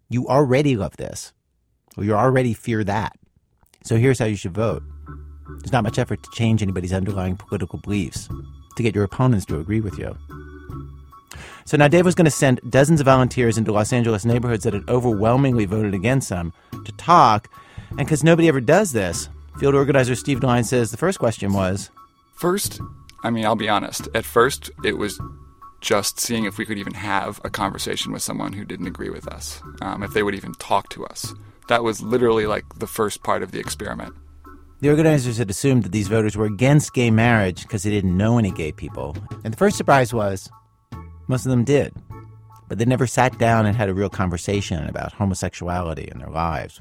you 0.08 0.26
already 0.26 0.76
love 0.76 0.96
this, 0.96 1.32
or 1.96 2.04
you 2.04 2.14
already 2.14 2.54
fear 2.54 2.82
that. 2.84 3.16
So 3.84 3.96
here's 3.96 4.18
how 4.18 4.24
you 4.24 4.36
should 4.36 4.54
vote. 4.54 4.82
There's 5.60 5.72
not 5.72 5.84
much 5.84 5.98
effort 5.98 6.22
to 6.22 6.30
change 6.32 6.62
anybody's 6.62 6.92
underlying 6.92 7.36
political 7.36 7.78
beliefs, 7.78 8.28
to 8.76 8.82
get 8.82 8.94
your 8.94 9.04
opponents 9.04 9.46
to 9.46 9.60
agree 9.60 9.80
with 9.80 9.98
you. 9.98 10.16
So 11.68 11.76
now 11.76 11.86
Dave 11.86 12.06
was 12.06 12.14
going 12.14 12.24
to 12.24 12.30
send 12.30 12.62
dozens 12.70 12.98
of 12.98 13.04
volunteers 13.04 13.58
into 13.58 13.72
Los 13.72 13.92
Angeles 13.92 14.24
neighborhoods 14.24 14.64
that 14.64 14.72
had 14.72 14.88
overwhelmingly 14.88 15.66
voted 15.66 15.92
against 15.92 16.30
him 16.30 16.54
to 16.86 16.92
talk. 16.92 17.50
And 17.90 17.98
because 17.98 18.24
nobody 18.24 18.48
ever 18.48 18.62
does 18.62 18.92
this, 18.92 19.28
field 19.58 19.74
organizer 19.74 20.14
Steve 20.14 20.40
DeLine 20.40 20.64
says 20.64 20.90
the 20.90 20.96
first 20.96 21.18
question 21.18 21.52
was 21.52 21.90
First, 22.32 22.80
I 23.22 23.28
mean, 23.28 23.44
I'll 23.44 23.54
be 23.54 23.68
honest. 23.68 24.08
At 24.14 24.24
first, 24.24 24.70
it 24.82 24.96
was 24.96 25.20
just 25.82 26.18
seeing 26.18 26.46
if 26.46 26.56
we 26.56 26.64
could 26.64 26.78
even 26.78 26.94
have 26.94 27.38
a 27.44 27.50
conversation 27.50 28.12
with 28.12 28.22
someone 28.22 28.54
who 28.54 28.64
didn't 28.64 28.86
agree 28.86 29.10
with 29.10 29.28
us, 29.28 29.60
um, 29.82 30.02
if 30.02 30.14
they 30.14 30.22
would 30.22 30.34
even 30.34 30.54
talk 30.54 30.88
to 30.88 31.04
us. 31.04 31.34
That 31.68 31.84
was 31.84 32.00
literally 32.00 32.46
like 32.46 32.64
the 32.78 32.86
first 32.86 33.22
part 33.22 33.42
of 33.42 33.52
the 33.52 33.60
experiment. 33.60 34.14
The 34.80 34.88
organizers 34.88 35.36
had 35.36 35.50
assumed 35.50 35.82
that 35.82 35.92
these 35.92 36.08
voters 36.08 36.34
were 36.34 36.46
against 36.46 36.94
gay 36.94 37.10
marriage 37.10 37.60
because 37.60 37.82
they 37.82 37.90
didn't 37.90 38.16
know 38.16 38.38
any 38.38 38.52
gay 38.52 38.72
people. 38.72 39.18
And 39.44 39.52
the 39.52 39.58
first 39.58 39.76
surprise 39.76 40.14
was 40.14 40.48
most 41.28 41.46
of 41.46 41.50
them 41.50 41.64
did. 41.64 41.94
But 42.68 42.78
they 42.78 42.84
never 42.84 43.06
sat 43.06 43.38
down 43.38 43.66
and 43.66 43.76
had 43.76 43.88
a 43.88 43.94
real 43.94 44.10
conversation 44.10 44.88
about 44.88 45.12
homosexuality 45.12 46.08
in 46.10 46.18
their 46.18 46.30
lives. 46.30 46.80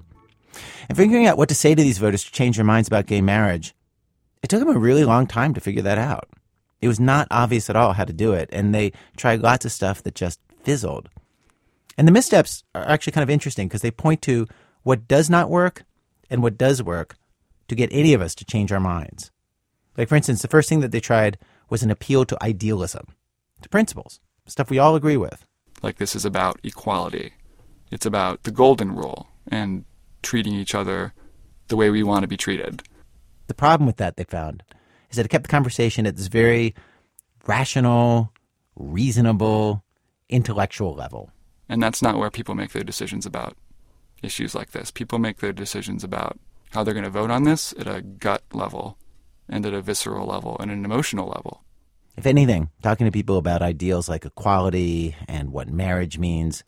And 0.90 0.98
figuring 0.98 1.28
out 1.28 1.38
what 1.38 1.50
to 1.50 1.56
say 1.56 1.76
to 1.76 1.82
these 1.82 1.98
voters 1.98 2.24
to 2.24 2.32
change 2.32 2.56
their 2.56 2.66
minds 2.66 2.88
about 2.88 3.06
gay 3.06 3.22
marriage, 3.22 3.76
it 4.42 4.50
took 4.50 4.60
them 4.60 4.76
a 4.76 4.80
really 4.80 5.06
long 5.06 5.28
time 5.28 5.54
to 5.54 5.62
figure 5.62 5.82
that 5.84 5.98
out. 5.98 6.30
It 6.82 6.88
was 6.88 7.00
not 7.00 7.28
obvious 7.32 7.70
at 7.70 7.76
all 7.76 7.94
how 7.94 8.06
to 8.06 8.14
do 8.14 8.34
it, 8.34 8.50
and 8.52 8.74
they 8.74 8.92
tried 9.16 9.42
lots 9.42 9.66
of 9.66 9.72
stuff 9.72 10.04
that 10.04 10.16
just 10.16 10.40
fizzled. 10.64 11.10
And 11.98 12.08
the 12.08 12.12
missteps 12.12 12.64
are 12.76 12.88
actually 12.88 13.14
kind 13.14 13.24
of 13.24 13.30
interesting 13.30 13.68
because 13.68 13.82
they 13.82 13.92
point 13.92 14.22
to 14.24 14.48
what 14.84 15.08
does 15.08 15.30
not 15.30 15.50
work 15.50 15.84
and 16.30 16.44
what 16.44 16.58
does 16.58 16.84
work 16.84 17.18
to 17.68 17.76
get 17.76 17.90
any 17.92 18.14
of 18.14 18.22
us 18.22 18.36
to 18.36 18.46
change 18.46 18.72
our 18.72 18.80
minds. 18.80 19.32
Like, 19.98 20.08
for 20.08 20.16
instance, 20.16 20.42
the 20.42 20.48
first 20.48 20.70
thing 20.70 20.82
that 20.82 20.92
they 20.92 21.00
tried 21.00 21.38
was 21.70 21.82
an 21.82 21.92
appeal 21.92 22.24
to 22.26 22.44
idealism, 22.44 23.08
to 23.62 23.70
principles 23.70 24.20
stuff 24.48 24.70
we 24.70 24.80
all 24.80 24.96
agree 24.96 25.18
with. 25.18 25.46
Like 25.82 25.98
this 25.98 26.16
is 26.16 26.26
about 26.26 26.60
equality. 26.64 27.34
It's 27.92 28.06
about 28.06 28.44
the 28.44 28.52
golden 28.52 28.96
rule 28.96 29.28
and 29.48 29.86
treating 30.22 30.54
each 30.54 30.76
other 30.76 31.14
the 31.68 31.76
way 31.76 31.90
we 31.90 32.04
want 32.04 32.24
to 32.24 32.28
be 32.28 32.38
treated. 32.38 32.84
The 33.48 33.54
problem 33.54 33.88
with 33.88 33.98
that, 33.98 34.18
they 34.18 34.24
found, 34.24 34.64
is 35.10 35.18
that 35.18 35.26
it 35.26 35.30
kept 35.30 35.44
the 35.44 35.50
conversation 35.50 36.06
at 36.06 36.18
this 36.18 36.28
very 36.28 36.76
rational, 37.46 38.34
reasonable, 38.76 39.84
intellectual 40.30 40.94
level. 40.94 41.32
And 41.70 41.82
that's 41.82 42.02
not 42.02 42.18
where 42.18 42.30
people 42.30 42.56
make 42.56 42.72
their 42.72 42.84
decisions 42.84 43.26
about 43.26 43.56
issues 44.22 44.56
like 44.56 44.72
this. 44.72 44.92
People 44.92 45.20
make 45.20 45.38
their 45.38 45.54
decisions 45.54 46.04
about 46.04 46.40
how 46.72 46.84
they're 46.84 46.94
going 46.94 47.04
to 47.04 47.10
vote 47.10 47.32
on 47.32 47.44
this 47.44 47.74
at 47.80 47.88
a 47.88 48.02
gut 48.02 48.44
level 48.52 48.98
and 49.48 49.66
at 49.66 49.74
a 49.74 49.82
visceral 49.82 50.28
level 50.28 50.58
and 50.60 50.72
an 50.72 50.84
emotional 50.84 51.28
level. 51.28 51.64
If 52.18 52.26
anything, 52.26 52.72
talking 52.82 53.06
to 53.06 53.12
people 53.12 53.38
about 53.38 53.62
ideals 53.62 54.10
like 54.10 54.26
equality 54.26 55.16
and 55.28 55.52
what 55.52 55.70
marriage 55.70 56.18
means 56.18 56.64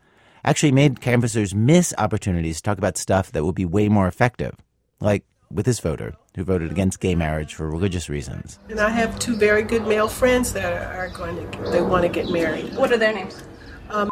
actually 0.46 0.72
made 0.72 1.02
canvassers 1.02 1.56
miss 1.56 1.92
opportunities 1.98 2.58
to 2.58 2.64
talk 2.64 2.78
about 2.78 3.00
stuff 3.00 3.32
that 3.32 3.44
would 3.44 3.56
be 3.56 3.66
way 3.66 3.90
more 3.90 4.08
effective, 4.08 4.56
like 5.02 5.24
with 5.52 5.66
this 5.66 5.80
voter 5.80 6.16
who 6.36 6.44
voted 6.44 6.70
against 6.70 7.00
gay 7.00 7.16
marriage 7.16 7.56
for 7.56 7.68
religious 7.68 8.10
reasons. 8.10 8.60
And 8.70 8.80
I 8.80 8.90
have 8.90 9.18
two 9.18 9.36
very 9.36 9.64
good 9.64 9.88
male 9.88 10.08
friends 10.08 10.54
that 10.54 10.72
are 10.96 11.10
going 11.10 11.36
to 11.52 11.72
they 11.72 11.82
want 11.82 12.04
to 12.04 12.10
get 12.10 12.30
married. 12.30 12.76
What 12.76 12.92
are 12.92 12.98
their 12.98 13.12
names? 13.12 13.42
Um, 13.90 14.08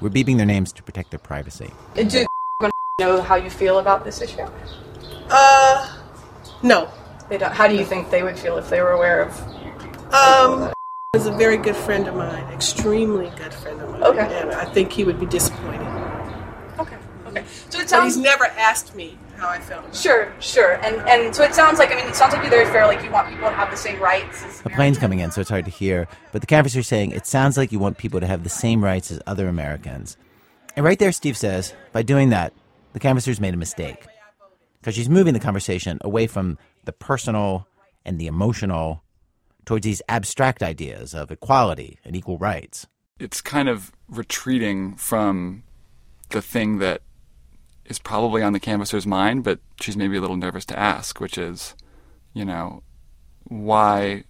We're 0.00 0.10
beeping 0.10 0.36
their 0.36 0.46
names 0.46 0.72
to 0.72 0.82
protect 0.82 1.10
their 1.10 1.20
privacy. 1.20 1.70
Do 1.94 2.02
you 2.02 2.26
know 2.98 3.22
how 3.22 3.36
you 3.36 3.50
feel 3.50 3.78
about 3.78 4.04
this 4.04 4.20
issue? 4.20 4.48
Uh, 5.30 5.96
no. 6.64 6.90
They 7.28 7.38
don't. 7.38 7.52
How 7.52 7.66
do 7.66 7.74
you 7.74 7.84
think 7.84 8.10
they 8.10 8.22
would 8.22 8.38
feel 8.38 8.56
if 8.58 8.68
they 8.68 8.80
were 8.80 8.92
aware 8.92 9.22
of? 9.22 9.55
Um, 10.12 10.72
is 11.14 11.26
a 11.26 11.32
very 11.32 11.56
good 11.56 11.76
friend 11.76 12.06
of 12.08 12.14
mine, 12.14 12.44
extremely 12.52 13.30
good 13.36 13.52
friend 13.54 13.80
of 13.80 13.90
mine. 13.90 14.02
Okay. 14.02 14.40
And 14.40 14.52
I 14.52 14.64
think 14.66 14.92
he 14.92 15.04
would 15.04 15.18
be 15.18 15.26
disappointed. 15.26 15.86
Okay. 16.78 16.96
Okay. 17.26 17.44
So 17.70 17.78
it 17.78 17.82
But 17.82 17.88
sounds. 17.88 18.14
he's 18.14 18.22
never 18.22 18.44
asked 18.44 18.94
me 18.94 19.18
how 19.36 19.48
I 19.48 19.58
felt. 19.60 19.94
Sure, 19.94 20.32
sure, 20.40 20.74
and 20.82 20.96
and 21.08 21.34
so 21.34 21.42
it 21.42 21.54
sounds 21.54 21.78
like 21.78 21.92
I 21.92 21.96
mean 21.96 22.06
it 22.06 22.14
sounds 22.16 22.32
like 22.32 22.42
you're 22.42 22.50
very 22.50 22.64
fair. 22.66 22.86
Like 22.86 23.02
you 23.02 23.10
want 23.10 23.28
people 23.28 23.48
to 23.48 23.54
have 23.54 23.70
the 23.70 23.76
same 23.76 24.00
rights. 24.00 24.44
As 24.44 24.62
A 24.64 24.70
plane's 24.70 24.98
coming 24.98 25.18
in, 25.20 25.30
so 25.30 25.40
it's 25.40 25.50
hard 25.50 25.64
to 25.66 25.70
hear. 25.70 26.06
But 26.32 26.40
the 26.40 26.46
canvasser's 26.46 26.86
saying 26.88 27.10
it 27.12 27.26
sounds 27.26 27.56
like 27.56 27.72
you 27.72 27.78
want 27.78 27.98
people 27.98 28.20
to 28.20 28.26
have 28.26 28.44
the 28.44 28.50
same 28.50 28.82
rights 28.84 29.10
as 29.10 29.20
other 29.26 29.48
Americans. 29.48 30.16
And 30.74 30.84
right 30.84 30.98
there, 30.98 31.12
Steve 31.12 31.36
says, 31.38 31.72
by 31.92 32.02
doing 32.02 32.28
that, 32.30 32.52
the 32.92 33.00
canvasser's 33.00 33.40
made 33.40 33.54
a 33.54 33.58
mistake. 33.58 34.06
Because 34.80 34.94
she's 34.94 35.08
moving 35.08 35.32
the 35.34 35.40
conversation 35.40 35.98
away 36.02 36.26
from 36.26 36.58
the 36.84 36.92
personal 36.92 37.66
and 38.04 38.18
the 38.18 38.26
emotional 38.26 39.02
towards 39.66 39.84
these 39.84 40.00
abstract 40.08 40.62
ideas 40.62 41.12
of 41.12 41.30
equality 41.30 41.98
and 42.04 42.16
equal 42.16 42.38
rights. 42.38 42.86
It's 43.18 43.42
kind 43.42 43.68
of 43.68 43.92
retreating 44.08 44.94
from 44.96 45.64
the 46.30 46.40
thing 46.40 46.78
that 46.78 47.02
is 47.84 47.98
probably 47.98 48.42
on 48.42 48.52
the 48.52 48.60
canvasser's 48.60 49.06
mind, 49.06 49.44
but 49.44 49.60
she's 49.80 49.96
maybe 49.96 50.16
a 50.16 50.20
little 50.20 50.36
nervous 50.36 50.64
to 50.66 50.78
ask, 50.78 51.20
which 51.20 51.36
is, 51.36 51.74
you 52.32 52.44
know, 52.44 52.82
why 53.44 54.24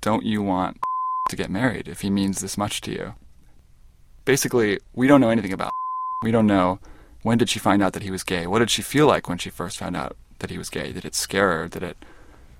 don't 0.00 0.24
you 0.24 0.42
want 0.42 0.78
to 1.30 1.36
get 1.36 1.50
married 1.50 1.88
if 1.88 2.02
he 2.02 2.10
means 2.10 2.40
this 2.40 2.56
much 2.56 2.80
to 2.82 2.92
you? 2.92 3.14
Basically, 4.24 4.78
we 4.92 5.08
don't 5.08 5.20
know 5.20 5.30
anything 5.30 5.52
about. 5.52 5.72
We 6.22 6.30
don't 6.32 6.46
know 6.46 6.80
when 7.26 7.38
did 7.38 7.50
she 7.50 7.58
find 7.58 7.82
out 7.82 7.92
that 7.94 8.04
he 8.04 8.10
was 8.12 8.22
gay? 8.22 8.46
What 8.46 8.60
did 8.60 8.70
she 8.70 8.82
feel 8.82 9.08
like 9.08 9.28
when 9.28 9.36
she 9.36 9.50
first 9.50 9.78
found 9.78 9.96
out 9.96 10.16
that 10.38 10.48
he 10.48 10.58
was 10.58 10.70
gay? 10.70 10.92
Did 10.92 11.04
it 11.04 11.14
scare 11.14 11.58
her? 11.58 11.68
Did 11.68 11.82
it, 11.82 11.96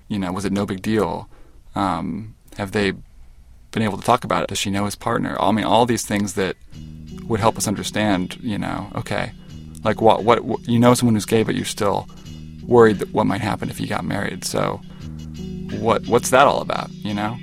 you 0.09 0.19
know, 0.19 0.33
was 0.33 0.43
it 0.43 0.51
no 0.51 0.65
big 0.65 0.81
deal? 0.81 1.29
Um, 1.77 2.33
have 2.57 2.71
they 2.71 2.93
been 3.69 3.83
able 3.83 3.99
to 3.99 4.03
talk 4.03 4.23
about 4.23 4.41
it? 4.41 4.49
Does 4.49 4.57
she 4.57 4.71
know 4.71 4.85
his 4.85 4.95
partner? 4.95 5.37
I 5.39 5.51
mean, 5.51 5.65
all 5.65 5.85
these 5.85 6.05
things 6.05 6.33
that 6.33 6.55
would 7.27 7.39
help 7.39 7.55
us 7.55 7.67
understand, 7.67 8.37
you 8.41 8.57
know, 8.57 8.89
okay, 8.95 9.31
like 9.83 10.01
what, 10.01 10.23
what, 10.23 10.43
what 10.43 10.67
you 10.67 10.79
know 10.79 10.95
someone 10.95 11.13
who's 11.13 11.25
gay, 11.25 11.43
but 11.43 11.53
you're 11.53 11.65
still 11.65 12.07
worried 12.63 12.97
that 12.99 13.13
what 13.13 13.27
might 13.27 13.41
happen 13.41 13.69
if 13.69 13.79
you 13.79 13.85
got 13.85 14.03
married. 14.03 14.43
So, 14.43 14.81
what, 15.79 16.07
what's 16.07 16.31
that 16.31 16.47
all 16.47 16.61
about? 16.61 16.89
You 16.91 17.13
know? 17.13 17.37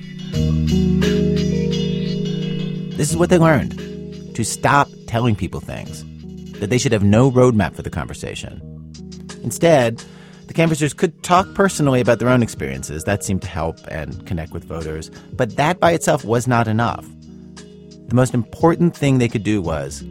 This 2.96 3.10
is 3.10 3.16
what 3.16 3.30
they 3.30 3.38
learned 3.38 4.34
to 4.34 4.44
stop 4.44 4.88
telling 5.06 5.36
people 5.36 5.60
things, 5.60 6.02
that 6.58 6.70
they 6.70 6.78
should 6.78 6.90
have 6.90 7.04
no 7.04 7.30
roadmap 7.30 7.76
for 7.76 7.82
the 7.82 7.90
conversation. 7.90 8.60
Instead, 9.44 10.02
the 10.54 10.58
canvassers 10.58 10.94
could 10.94 11.20
talk 11.24 11.52
personally 11.54 12.00
about 12.00 12.20
their 12.20 12.28
own 12.28 12.40
experiences. 12.40 13.02
That 13.04 13.24
seemed 13.24 13.42
to 13.42 13.48
help 13.48 13.80
and 13.88 14.24
connect 14.24 14.52
with 14.52 14.62
voters. 14.62 15.10
But 15.32 15.56
that 15.56 15.80
by 15.80 15.90
itself 15.90 16.24
was 16.24 16.46
not 16.46 16.68
enough. 16.68 17.04
The 18.06 18.14
most 18.14 18.34
important 18.34 18.96
thing 18.96 19.18
they 19.18 19.28
could 19.28 19.42
do 19.42 19.60
was 19.60 20.04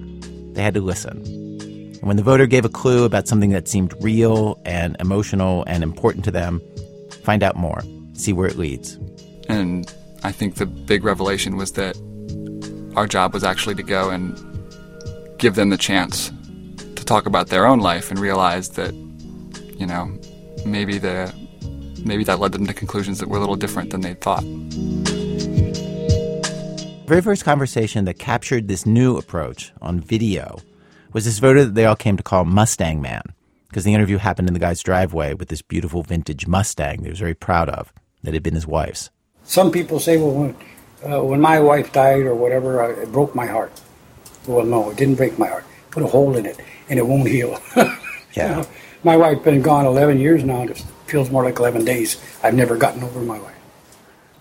they 0.52 0.62
had 0.62 0.74
to 0.74 0.82
listen. 0.82 1.22
And 1.22 2.04
when 2.04 2.18
the 2.18 2.24
voter 2.24 2.46
gave 2.46 2.66
a 2.66 2.70
clue 2.70 3.06
about 3.06 3.26
something 3.26 3.52
that 3.52 3.70
seemed 3.70 3.94
real 4.04 4.60
and 4.66 4.98
emotional 5.00 5.64
and 5.66 5.82
important 5.82 6.26
to 6.26 6.32
them, 6.32 6.62
find 7.24 7.42
out 7.42 7.56
more, 7.56 7.82
see 8.12 8.34
where 8.34 8.48
it 8.48 8.58
leads. 8.58 9.00
And 9.48 9.94
I 10.24 10.34
think 10.34 10.56
the 10.56 10.66
big 10.66 11.06
revelation 11.06 11.56
was 11.56 11.72
that 11.74 11.96
our 12.98 13.08
job 13.08 13.34
was 13.34 13.46
actually 13.46 13.76
to 13.76 13.84
go 13.84 14.10
and 14.10 14.38
give 15.38 15.56
them 15.56 15.70
the 15.70 15.78
chance 15.78 16.34
to 16.96 17.06
talk 17.06 17.28
about 17.28 17.48
their 17.48 17.66
own 17.66 17.80
life 17.80 18.12
and 18.12 18.20
realize 18.20 18.72
that, 18.72 18.94
you 18.94 19.86
know, 19.86 20.20
maybe 20.66 20.98
the 20.98 21.34
maybe 22.06 22.24
that 22.26 22.40
led 22.40 22.52
them 22.52 22.68
to 22.68 22.74
conclusions 22.74 23.20
that 23.20 23.30
were 23.30 23.38
a 23.38 23.40
little 23.40 23.56
different 23.56 23.92
than 23.92 24.02
they 24.02 24.14
thought. 24.14 24.44
The 27.04 27.08
very 27.08 27.22
first 27.22 27.46
conversation 27.46 28.06
that 28.06 28.20
captured 28.20 28.68
this 28.68 28.86
new 28.86 29.18
approach 29.18 29.72
on 29.82 30.00
video 30.00 30.60
was 31.12 31.26
this 31.26 31.40
voter 31.40 31.66
that 31.66 31.76
they 31.76 31.86
all 31.86 31.96
came 31.96 32.18
to 32.18 32.24
call 32.24 32.46
Mustang 32.46 33.02
Man, 33.02 33.22
because 33.68 33.84
the 33.84 33.94
interview 33.94 34.18
happened 34.18 34.48
in 34.48 34.54
the 34.54 34.60
guy's 34.60 34.82
driveway 34.82 35.34
with 35.34 35.50
this 35.50 35.62
beautiful 35.62 36.02
vintage 36.04 36.48
Mustang 36.48 36.98
that 36.98 37.04
he 37.06 37.10
was 37.10 37.20
very 37.20 37.36
proud 37.36 37.70
of, 37.70 37.94
that 38.24 38.34
had 38.34 38.44
been 38.44 38.56
his 38.56 38.66
wife's. 38.66 39.10
Some 39.44 39.72
people 39.72 40.00
say, 40.00 40.18
well, 40.18 40.32
when, 40.32 40.56
uh, 41.06 41.24
when 41.24 41.42
my 41.42 41.60
wife 41.60 41.92
died 41.92 42.22
or 42.22 42.36
whatever, 42.36 42.82
uh, 42.82 43.02
it 43.02 43.12
broke 43.12 43.36
my 43.36 43.46
heart. 43.46 43.80
Well, 44.48 44.66
no, 44.66 44.90
it 44.90 44.98
didn't 44.98 45.16
break 45.16 45.38
my 45.38 45.48
heart. 45.48 45.66
Put 45.92 46.04
a 46.04 46.08
hole 46.08 46.36
in 46.38 46.46
it, 46.46 46.60
and 46.90 46.98
it 46.98 47.06
won't 47.06 47.28
heal. 47.28 47.62
Yeah. 48.36 48.50
You 48.50 48.56
know, 48.56 48.68
my 49.04 49.18
wife's 49.18 49.44
been 49.44 49.62
gone 49.62 49.86
11 49.86 50.20
years 50.20 50.44
now. 50.44 50.64
It 50.64 50.84
feels 51.06 51.30
more 51.30 51.44
like 51.44 51.60
11 51.60 51.86
days. 51.86 52.22
I've 52.42 52.54
never 52.54 52.78
gotten 52.78 53.04
over 53.04 53.20
my 53.20 53.40
wife. 53.40 53.56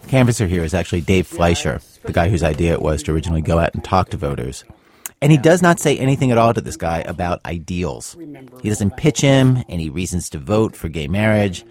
The 0.02 0.09
canvasser 0.09 0.47
here 0.47 0.64
is 0.64 0.75
actually 0.75 1.00
Dave 1.00 1.26
Fleischer, 1.26 1.81
the 2.02 2.12
guy 2.12 2.28
whose 2.28 2.42
idea 2.42 2.73
it 2.73 2.83
was 2.83 3.02
to 3.04 3.12
originally 3.12 3.42
go 3.42 3.59
out 3.59 3.75
and 3.75 3.85
talk 3.85 4.11
to 4.11 4.16
voters. 4.16 4.64
And 5.21 5.31
he 5.31 5.38
does 5.38 5.62
not 5.62 5.78
say 5.78 5.97
anything 5.99 6.33
at 6.33 6.38
all 6.38 6.52
to 6.52 6.61
this 6.61 6.76
guy 6.76 6.99
about 7.00 7.45
ideals. 7.47 8.16
He 8.61 8.69
doesn't 8.69 8.97
pitch 8.97 9.21
him 9.21 9.62
any 9.69 9.88
reasons 9.88 10.28
to 10.31 10.38
vote 10.38 10.75
for 10.75 10.88
gay 10.88 11.07
marriage. 11.07 11.64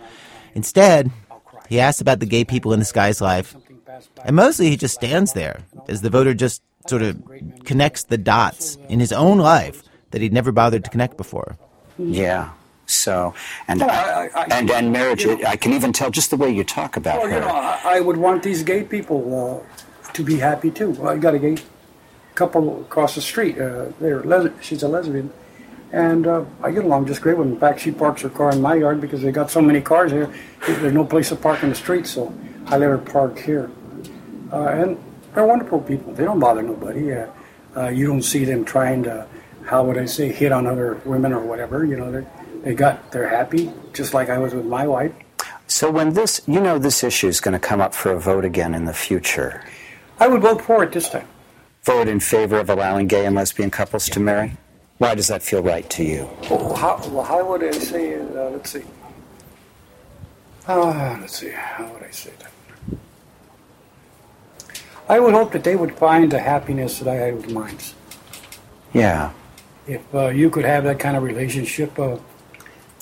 Instead, 0.56 1.12
he 1.68 1.80
asks 1.80 2.00
about 2.00 2.20
the 2.20 2.26
gay 2.26 2.46
people 2.46 2.72
in 2.72 2.80
this 2.80 2.94
guy's 2.94 3.20
life. 3.20 3.56
And 4.24 4.38
mostly 4.38 4.70
he 4.70 4.78
just 4.78 4.96
stands 4.96 5.34
there 5.34 5.64
as 5.90 6.02
the 6.02 6.10
voter 6.10 6.34
just 6.34 6.62
sort 6.88 7.02
of 7.02 7.22
connects 7.66 8.04
the 8.04 8.18
dots 8.18 8.78
in 8.88 9.02
his 9.02 9.12
own 9.12 9.38
life 9.38 9.84
that 10.12 10.22
he'd 10.22 10.34
never 10.34 10.54
bothered 10.54 10.86
to 10.86 10.90
connect 10.90 11.18
before. 11.18 11.58
Yeah. 11.98 12.52
So, 12.92 13.34
and 13.68 13.82
Oh, 13.82 13.88
I- 13.88 14.30
I- 14.36 14.46
and 14.52 14.70
and 14.70 14.92
marriage. 14.92 15.24
you 15.24 15.38
know- 15.38 15.48
I 15.48 15.56
can 15.56 15.74
even 15.74 15.94
tell 15.94 16.10
just 16.12 16.30
the 16.30 16.38
way 16.38 16.50
you 16.50 16.64
talk 16.64 16.98
about 16.98 17.20
Well, 17.20 17.28
her. 17.30 17.36
you 17.36 17.40
know, 17.42 17.48
I, 17.48 17.80
I 17.86 18.00
would 18.02 18.18
want 18.18 18.44
these 18.44 18.64
gay 18.64 18.84
people 18.84 19.64
uh, 19.64 20.12
to 20.14 20.24
be 20.24 20.38
happy 20.38 20.70
too. 20.72 20.92
Well, 20.92 21.10
I 21.10 21.18
got 21.18 21.34
a 21.34 21.40
gay 21.40 21.58
couple 22.36 22.82
across 22.82 23.16
the 23.16 23.22
street. 23.22 23.58
Uh, 23.60 23.86
they're 24.00 24.22
les- 24.24 24.52
she's 24.62 24.84
a 24.84 24.88
lesbian, 24.88 25.32
and 25.92 26.28
uh, 26.28 26.44
I 26.64 26.72
get 26.72 26.84
along 26.86 27.06
just 27.08 27.22
great 27.22 27.38
with 27.38 27.48
them. 27.48 27.54
In 27.56 27.60
fact, 27.60 27.80
she 27.80 27.92
parks 27.92 28.22
her 28.22 28.30
car 28.30 28.52
in 28.52 28.62
my 28.62 28.76
yard 28.76 29.00
because 29.02 29.22
they 29.22 29.32
got 29.32 29.50
so 29.52 29.62
many 29.62 29.82
cars 29.82 30.12
here. 30.12 30.30
There's 30.68 30.94
no 30.94 31.06
place 31.06 31.30
to 31.30 31.36
park 31.36 31.64
in 31.64 31.70
the 31.70 31.76
street, 31.76 32.08
so 32.08 32.34
I 32.68 32.78
let 32.78 32.90
her 32.90 32.98
park 32.98 33.40
here. 33.40 33.70
Uh, 34.52 34.64
and 34.66 34.98
they're 35.34 35.46
wonderful 35.46 35.80
people. 35.80 36.14
They 36.14 36.26
don't 36.26 36.40
bother 36.40 36.62
nobody. 36.62 37.14
Uh, 37.14 37.28
uh, 37.76 37.88
you 37.88 38.06
don't 38.08 38.22
see 38.24 38.44
them 38.44 38.66
trying 38.66 39.04
to, 39.04 39.26
how 39.66 39.86
would 39.86 39.98
I 39.98 40.06
say, 40.06 40.30
hit 40.32 40.52
on 40.52 40.68
other 40.68 41.00
women 41.06 41.32
or 41.32 41.40
whatever. 41.40 41.86
You 41.86 41.96
know, 41.98 42.12
they 42.12 42.26
they 42.64 42.74
got 42.76 43.12
they're 43.12 43.30
happy, 43.30 43.72
just 43.94 44.14
like 44.14 44.30
I 44.30 44.38
was 44.38 44.54
with 44.54 44.66
my 44.66 44.88
wife. 44.88 45.14
So 45.68 45.90
when 45.90 46.14
this, 46.14 46.42
you 46.48 46.60
know, 46.60 46.78
this 46.78 47.04
issue 47.04 47.28
is 47.28 47.40
going 47.40 47.54
to 47.54 47.60
come 47.60 47.80
up 47.82 47.94
for 47.94 48.12
a 48.12 48.20
vote 48.20 48.44
again 48.46 48.74
in 48.74 48.86
the 48.86 48.94
future. 48.94 49.64
I 50.20 50.28
would 50.28 50.42
vote 50.42 50.62
for 50.62 50.84
it 50.84 50.92
this 50.92 51.10
time. 51.10 51.28
Vote 51.84 52.08
in 52.08 52.20
favor 52.20 52.60
of 52.60 52.70
allowing 52.70 53.08
gay 53.08 53.26
and 53.26 53.36
lesbian 53.36 53.72
couples 53.72 54.08
to 54.10 54.20
marry. 54.20 54.52
Why 54.98 55.16
does 55.16 55.28
that 55.30 55.42
feel 55.42 55.64
right 55.64 55.90
to 55.92 56.04
you? 56.04 56.30
Oh, 56.50 56.76
how, 56.76 57.02
well, 57.10 57.24
how 57.24 57.50
would 57.50 57.64
I 57.64 57.72
say 57.72 58.10
it? 58.10 58.36
Uh, 58.36 58.50
let's 58.50 58.70
see. 58.70 58.84
Ah, 60.68 61.18
let's 61.20 61.40
see. 61.40 61.50
How 61.50 61.92
would 61.92 62.04
I 62.04 62.12
say 62.12 62.32
that? 62.40 63.00
I 65.10 65.20
would 65.20 65.34
hope 65.34 65.52
that 65.54 65.64
they 65.64 65.76
would 65.76 65.96
find 65.96 66.32
the 66.32 66.40
happiness 66.40 67.00
that 67.00 67.08
I 67.08 67.16
had 67.16 67.36
with 67.38 67.52
mine. 67.52 67.78
Yeah. 68.94 69.32
If 69.88 70.04
uh, 70.14 70.28
you 70.28 70.50
could 70.50 70.66
have 70.66 70.84
that 70.84 71.00
kind 71.00 71.18
of 71.18 71.24
relationship 71.24 71.98
uh, 71.98 72.18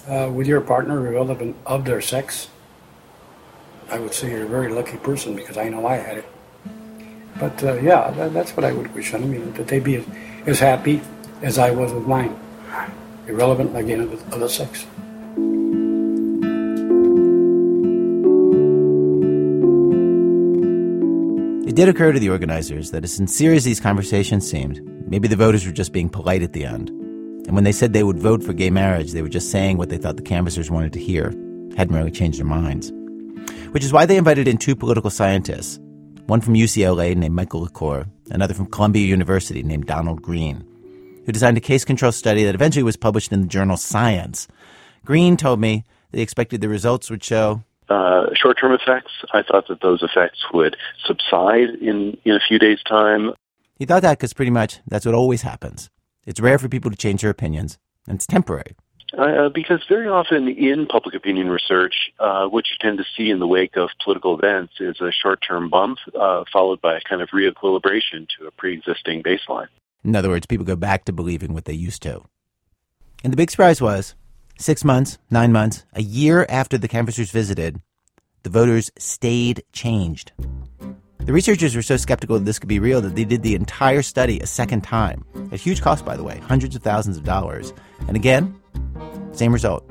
uh, 0.08 0.30
with 0.34 0.48
your 0.48 0.62
partner, 0.62 1.06
irrelevant 1.08 1.56
of 1.66 1.86
their 1.86 2.02
sex, 2.02 2.50
I 3.90 4.00
would 4.00 4.14
say 4.14 4.30
you're 4.32 4.46
a 4.46 4.48
very 4.48 4.70
lucky 4.70 4.98
person 4.98 5.36
because 5.36 5.58
I 5.58 5.70
know 5.70 5.86
I 5.88 5.96
had 5.96 6.18
it. 6.20 6.26
But 7.40 7.64
uh, 7.64 7.74
yeah, 7.76 8.12
that, 8.12 8.34
that's 8.34 8.56
what 8.56 8.66
I 8.66 8.72
would 8.72 8.94
wish 8.94 9.14
on 9.14 9.32
know, 9.32 9.52
that 9.52 9.68
they 9.68 9.80
be 9.80 9.96
as, 9.96 10.06
as 10.46 10.60
happy 10.60 11.02
as 11.42 11.58
I 11.58 11.72
was 11.72 11.94
with 11.94 12.06
mine, 12.06 12.38
irrelevant 13.28 13.76
again 13.76 14.02
of 14.02 14.40
the 14.40 14.50
sex. 14.50 14.86
It 21.68 21.76
did 21.76 21.88
occur 21.88 22.12
to 22.12 22.20
the 22.20 22.30
organizers 22.30 22.92
that 22.92 23.04
as 23.04 23.14
sincere 23.14 23.54
as 23.54 23.64
these 23.64 23.80
conversations 23.80 24.50
seemed, 24.50 24.82
maybe 25.10 25.28
the 25.28 25.36
voters 25.36 25.66
were 25.66 25.72
just 25.72 25.94
being 25.94 26.10
polite 26.10 26.44
at 26.44 26.54
the 26.54 26.66
end. 26.66 26.99
And 27.50 27.56
when 27.56 27.64
they 27.64 27.72
said 27.72 27.94
they 27.94 28.04
would 28.04 28.20
vote 28.20 28.44
for 28.44 28.54
gay 28.54 28.70
marriage, 28.70 29.12
they 29.12 29.24
were 29.24 29.28
just 29.28 29.50
saying 29.50 29.80
what 29.80 29.90
they 29.90 29.98
thought 29.98 30.18
the 30.18 30.22
canvassers 30.22 30.70
wanted 30.70 30.94
to 30.94 31.00
hear, 31.00 31.32
hadn't 31.76 31.96
really 31.96 32.12
changed 32.12 32.38
their 32.38 32.46
minds. 32.46 32.92
Which 33.72 33.84
is 33.84 33.92
why 33.92 34.06
they 34.06 34.18
invited 34.18 34.48
in 34.48 34.60
two 34.60 34.76
political 34.76 35.10
scientists, 35.10 35.80
one 36.28 36.42
from 36.42 36.54
UCLA 36.54 37.16
named 37.16 37.34
Michael 37.34 37.62
LaCour, 37.62 38.06
another 38.30 38.54
from 38.54 38.68
Columbia 38.68 39.08
University 39.08 39.64
named 39.64 39.88
Donald 39.88 40.22
Green, 40.22 40.64
who 41.26 41.32
designed 41.32 41.58
a 41.58 41.60
case 41.60 41.84
control 41.84 42.12
study 42.12 42.44
that 42.44 42.54
eventually 42.54 42.84
was 42.84 42.98
published 42.98 43.32
in 43.32 43.42
the 43.42 43.48
journal 43.48 43.78
Science. 43.78 44.48
Green 45.04 45.36
told 45.36 45.60
me 45.60 45.86
that 46.12 46.18
he 46.18 46.22
expected 46.22 46.62
the 46.62 46.70
results 46.70 47.10
would 47.10 47.24
show 47.24 47.64
uh, 47.90 48.28
short-term 48.36 48.74
effects. 48.74 49.12
I 49.34 49.42
thought 49.42 49.68
that 49.70 49.82
those 49.82 50.04
effects 50.04 50.38
would 50.54 50.78
subside 51.04 51.70
in, 51.82 52.16
in 52.26 52.36
a 52.36 52.40
few 52.48 52.60
days' 52.60 52.84
time. 52.88 53.32
He 53.80 53.86
thought 53.86 54.04
that 54.04 54.20
because 54.20 54.34
pretty 54.34 54.52
much 54.52 54.82
that's 54.86 55.08
what 55.08 55.16
always 55.16 55.42
happens. 55.42 55.90
It's 56.30 56.40
rare 56.40 56.60
for 56.60 56.70
people 56.70 56.92
to 56.92 56.96
change 56.96 57.22
their 57.22 57.32
opinions, 57.32 57.80
and 58.08 58.18
it's 58.18 58.28
temporary. 58.28 58.76
Uh, 59.18 59.50
because 59.50 59.84
very 59.90 60.08
often 60.08 60.48
in 60.48 60.86
public 60.86 61.16
opinion 61.16 61.50
research, 61.50 62.12
uh, 62.20 62.46
what 62.46 62.66
you 62.70 62.78
tend 62.80 63.00
to 63.00 63.04
see 63.18 63.32
in 63.32 63.40
the 63.40 63.48
wake 63.48 63.76
of 63.76 63.90
political 64.04 64.38
events 64.38 64.74
is 64.80 65.02
a 65.02 65.12
short-term 65.12 65.72
bump 65.72 65.98
uh, 66.14 66.44
followed 66.54 66.80
by 66.82 66.96
a 66.96 67.02
kind 67.02 67.24
of 67.24 67.30
reequilibration 67.30 68.28
to 68.38 68.46
a 68.46 68.52
pre-existing 68.52 69.24
baseline. 69.24 69.70
In 70.04 70.16
other 70.16 70.30
words, 70.30 70.46
people 70.46 70.68
go 70.68 70.76
back 70.76 71.04
to 71.06 71.12
believing 71.12 71.52
what 71.52 71.66
they 71.66 71.74
used 71.74 72.04
to. 72.04 72.22
And 73.24 73.34
the 73.34 73.38
big 73.38 73.50
surprise 73.50 73.82
was 73.82 74.14
six 74.60 74.86
months, 74.86 75.18
nine 75.32 75.52
months, 75.52 75.84
a 75.94 76.04
year 76.04 76.46
after 76.48 76.78
the 76.78 76.88
canvassers 76.88 77.32
visited, 77.32 77.82
the 78.44 78.52
voters 78.52 78.92
stayed 79.00 79.64
changed. 79.74 80.32
The 81.30 81.34
researchers 81.34 81.76
were 81.76 81.84
so 81.84 81.96
skeptical 81.96 82.40
that 82.40 82.46
this 82.46 82.58
could 82.58 82.70
be 82.70 82.80
real 82.80 83.02
that 83.02 83.16
they 83.16 83.24
did 83.24 83.44
the 83.44 83.54
entire 83.54 84.02
study 84.02 84.40
a 84.40 84.48
second 84.48 84.82
time. 84.82 85.24
At 85.52 85.60
huge 85.60 85.80
cost, 85.80 86.04
by 86.04 86.18
the 86.18 86.24
way, 86.24 86.40
hundreds 86.40 86.76
of 86.76 86.82
thousands 86.82 87.18
of 87.18 87.24
dollars. 87.24 87.72
And 88.08 88.16
again, 88.16 88.60
same 89.32 89.54
result. 89.54 89.88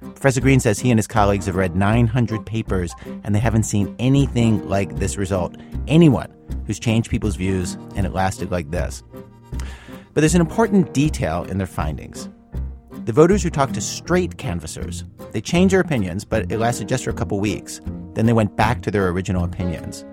Professor 0.00 0.40
Green 0.40 0.58
says 0.58 0.80
he 0.80 0.90
and 0.90 0.98
his 0.98 1.06
colleagues 1.06 1.46
have 1.46 1.54
read 1.54 1.76
900 1.76 2.44
papers 2.44 2.92
and 3.22 3.32
they 3.32 3.38
haven't 3.38 3.62
seen 3.62 3.94
anything 4.00 4.68
like 4.68 4.96
this 4.96 5.16
result. 5.16 5.54
Anyone 5.86 6.34
who's 6.66 6.80
changed 6.80 7.12
people's 7.12 7.36
views 7.36 7.74
and 7.94 8.04
it 8.04 8.12
lasted 8.12 8.50
like 8.50 8.72
this. 8.72 9.04
But 10.14 10.22
there's 10.22 10.34
an 10.34 10.40
important 10.40 10.92
detail 10.92 11.44
in 11.44 11.58
their 11.58 11.68
findings. 11.68 12.28
The 13.04 13.12
voters 13.12 13.44
who 13.44 13.50
talked 13.50 13.74
to 13.74 13.80
straight 13.80 14.36
canvassers, 14.36 15.04
they 15.30 15.40
changed 15.40 15.74
their 15.74 15.80
opinions, 15.80 16.24
but 16.24 16.50
it 16.50 16.58
lasted 16.58 16.88
just 16.88 17.04
for 17.04 17.10
a 17.10 17.14
couple 17.14 17.38
weeks. 17.38 17.80
Then 18.14 18.26
they 18.26 18.32
went 18.32 18.56
back 18.56 18.82
to 18.82 18.90
their 18.90 19.06
original 19.10 19.44
opinions. 19.44 20.04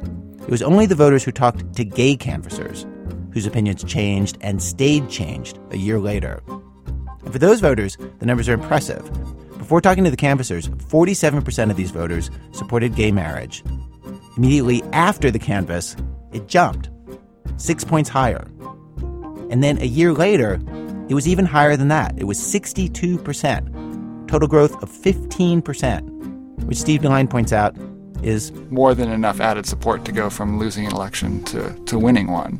It 0.43 0.49
was 0.49 0.61
only 0.61 0.85
the 0.85 0.95
voters 0.95 1.23
who 1.23 1.31
talked 1.31 1.73
to 1.75 1.85
gay 1.85 2.15
canvassers 2.15 2.85
whose 3.33 3.45
opinions 3.45 3.83
changed 3.83 4.37
and 4.41 4.61
stayed 4.61 5.09
changed 5.09 5.59
a 5.71 5.77
year 5.77 5.99
later. 5.99 6.41
And 6.47 7.31
for 7.31 7.39
those 7.39 7.59
voters, 7.59 7.97
the 8.19 8.25
numbers 8.25 8.47
are 8.47 8.53
impressive. 8.53 9.03
Before 9.57 9.81
talking 9.81 10.03
to 10.03 10.11
the 10.11 10.17
canvassers, 10.17 10.69
47% 10.69 11.71
of 11.71 11.75
these 11.75 11.91
voters 11.91 12.29
supported 12.51 12.95
gay 12.95 13.11
marriage. 13.11 13.63
Immediately 14.37 14.83
after 14.93 15.31
the 15.31 15.39
canvass, 15.39 15.95
it 16.31 16.47
jumped 16.47 16.89
six 17.57 17.83
points 17.83 18.09
higher. 18.09 18.45
And 19.49 19.63
then 19.63 19.77
a 19.79 19.85
year 19.85 20.13
later, 20.13 20.59
it 21.09 21.13
was 21.13 21.27
even 21.27 21.45
higher 21.45 21.75
than 21.75 21.87
that. 21.87 22.13
It 22.17 22.25
was 22.25 22.39
62%, 22.39 24.27
total 24.27 24.47
growth 24.47 24.81
of 24.83 24.89
15%, 24.89 26.63
which 26.65 26.77
Steve 26.77 27.01
DeLine 27.01 27.29
points 27.29 27.53
out 27.53 27.75
is 28.23 28.51
more 28.69 28.95
than 28.95 29.11
enough 29.11 29.39
added 29.39 29.65
support 29.65 30.05
to 30.05 30.11
go 30.11 30.29
from 30.29 30.57
losing 30.57 30.85
an 30.85 30.93
election 30.93 31.43
to, 31.45 31.73
to 31.85 31.99
winning 31.99 32.31
one. 32.31 32.57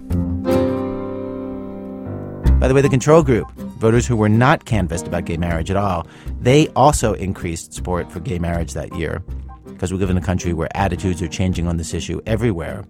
By 2.59 2.67
the 2.67 2.73
way, 2.73 2.81
the 2.81 2.89
control 2.89 3.23
group, 3.23 3.51
voters 3.51 4.07
who 4.07 4.15
were 4.15 4.29
not 4.29 4.63
canvassed 4.65 5.07
about 5.07 5.25
gay 5.25 5.35
marriage 5.35 5.69
at 5.69 5.75
all, 5.75 6.07
they 6.39 6.69
also 6.69 7.13
increased 7.13 7.73
support 7.73 8.09
for 8.11 8.19
gay 8.21 8.39
marriage 8.39 8.73
that 8.73 8.95
year 8.95 9.21
because 9.65 9.91
we 9.91 9.97
live 9.97 10.09
in 10.09 10.17
a 10.17 10.21
country 10.21 10.53
where 10.53 10.69
attitudes 10.75 11.21
are 11.21 11.27
changing 11.27 11.67
on 11.67 11.75
this 11.75 11.93
issue 11.93 12.21
everywhere. 12.25 12.85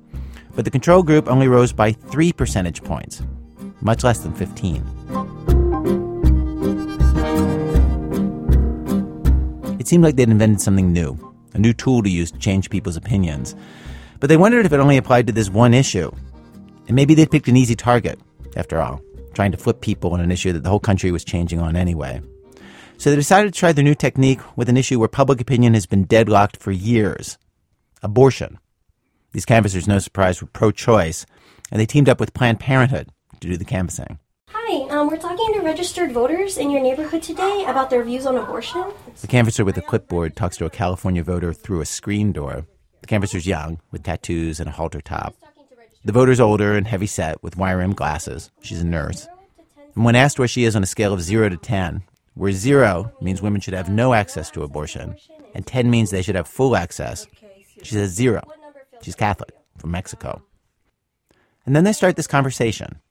But 0.55 0.65
the 0.65 0.71
control 0.71 1.01
group 1.01 1.27
only 1.27 1.47
rose 1.47 1.73
by 1.73 1.91
three 1.91 2.31
percentage 2.31 2.83
points, 2.83 3.23
much 3.81 4.03
less 4.03 4.19
than 4.19 4.35
15. 4.35 4.83
It 9.79 9.87
seemed 9.87 10.03
like 10.03 10.15
they'd 10.15 10.29
invented 10.29 10.61
something 10.61 10.93
new, 10.93 11.32
a 11.53 11.59
new 11.59 11.73
tool 11.73 12.03
to 12.03 12.09
use 12.09 12.31
to 12.31 12.39
change 12.39 12.69
people's 12.69 12.97
opinions. 12.97 13.55
But 14.19 14.27
they 14.27 14.37
wondered 14.37 14.65
if 14.65 14.73
it 14.73 14.79
only 14.79 14.97
applied 14.97 15.27
to 15.27 15.33
this 15.33 15.49
one 15.49 15.73
issue. 15.73 16.11
And 16.87 16.95
maybe 16.95 17.13
they'd 17.13 17.31
picked 17.31 17.47
an 17.47 17.57
easy 17.57 17.75
target, 17.75 18.19
after 18.55 18.81
all 18.81 19.01
trying 19.33 19.51
to 19.51 19.57
flip 19.57 19.81
people 19.81 20.13
on 20.13 20.19
an 20.19 20.31
issue 20.31 20.53
that 20.53 20.63
the 20.63 20.69
whole 20.69 20.79
country 20.79 21.11
was 21.11 21.23
changing 21.23 21.59
on 21.59 21.75
anyway. 21.75 22.21
So 22.97 23.09
they 23.09 23.15
decided 23.15 23.53
to 23.53 23.59
try 23.59 23.71
the 23.71 23.83
new 23.83 23.95
technique 23.95 24.39
with 24.55 24.69
an 24.69 24.77
issue 24.77 24.99
where 24.99 25.07
public 25.07 25.41
opinion 25.41 25.73
has 25.73 25.85
been 25.85 26.05
deadlocked 26.05 26.57
for 26.57 26.71
years 26.71 27.37
abortion. 28.01 28.59
These 29.31 29.45
canvassers, 29.45 29.87
no 29.87 29.97
surprise, 29.99 30.41
were 30.41 30.47
pro 30.47 30.71
choice, 30.71 31.25
and 31.71 31.79
they 31.79 31.85
teamed 31.85 32.09
up 32.09 32.19
with 32.19 32.33
Planned 32.33 32.59
Parenthood 32.59 33.09
to 33.39 33.47
do 33.47 33.57
the 33.57 33.65
canvassing. 33.65 34.19
Um, 35.03 35.09
we're 35.09 35.17
talking 35.17 35.53
to 35.55 35.59
registered 35.59 36.13
voters 36.13 36.57
in 36.57 36.69
your 36.69 36.79
neighborhood 36.79 37.21
today 37.21 37.65
about 37.67 37.89
their 37.89 38.05
views 38.05 38.25
on 38.25 38.37
abortion. 38.37 38.85
The 39.19 39.27
canvasser 39.27 39.65
with 39.65 39.77
a 39.77 39.81
clipboard 39.81 40.37
talks 40.37 40.55
to 40.55 40.65
a 40.65 40.69
California 40.69 41.21
voter 41.21 41.51
through 41.51 41.81
a 41.81 41.85
screen 41.85 42.31
door. 42.31 42.65
The 43.01 43.07
canvasser's 43.07 43.45
young, 43.45 43.81
with 43.91 44.03
tattoos 44.03 44.61
and 44.61 44.69
a 44.69 44.71
halter 44.71 45.01
top. 45.01 45.35
The 46.05 46.13
voter's 46.13 46.39
older 46.39 46.77
and 46.77 46.87
heavy 46.87 47.07
set 47.07 47.43
with 47.43 47.57
wire 47.57 47.79
rimmed 47.79 47.97
glasses. 47.97 48.49
She's 48.61 48.79
a 48.79 48.85
nurse. 48.85 49.27
And 49.93 50.05
when 50.05 50.15
asked 50.15 50.39
where 50.39 50.47
she 50.47 50.63
is 50.63 50.73
on 50.73 50.83
a 50.83 50.85
scale 50.85 51.11
of 51.11 51.21
0 51.21 51.49
to 51.49 51.57
10, 51.57 52.01
where 52.35 52.53
0 52.53 53.11
means 53.19 53.41
women 53.41 53.59
should 53.59 53.73
have 53.73 53.89
no 53.89 54.13
access 54.13 54.49
to 54.51 54.63
abortion, 54.63 55.17
and 55.53 55.67
10 55.67 55.89
means 55.89 56.11
they 56.11 56.21
should 56.21 56.35
have 56.35 56.47
full 56.47 56.77
access, 56.77 57.27
she 57.81 57.95
says 57.95 58.11
0. 58.11 58.41
She's 59.01 59.15
Catholic, 59.15 59.51
from 59.77 59.91
Mexico. 59.91 60.41
And 61.65 61.75
then 61.75 61.83
they 61.83 61.91
start 61.91 62.15
this 62.15 62.25
conversation. 62.25 63.01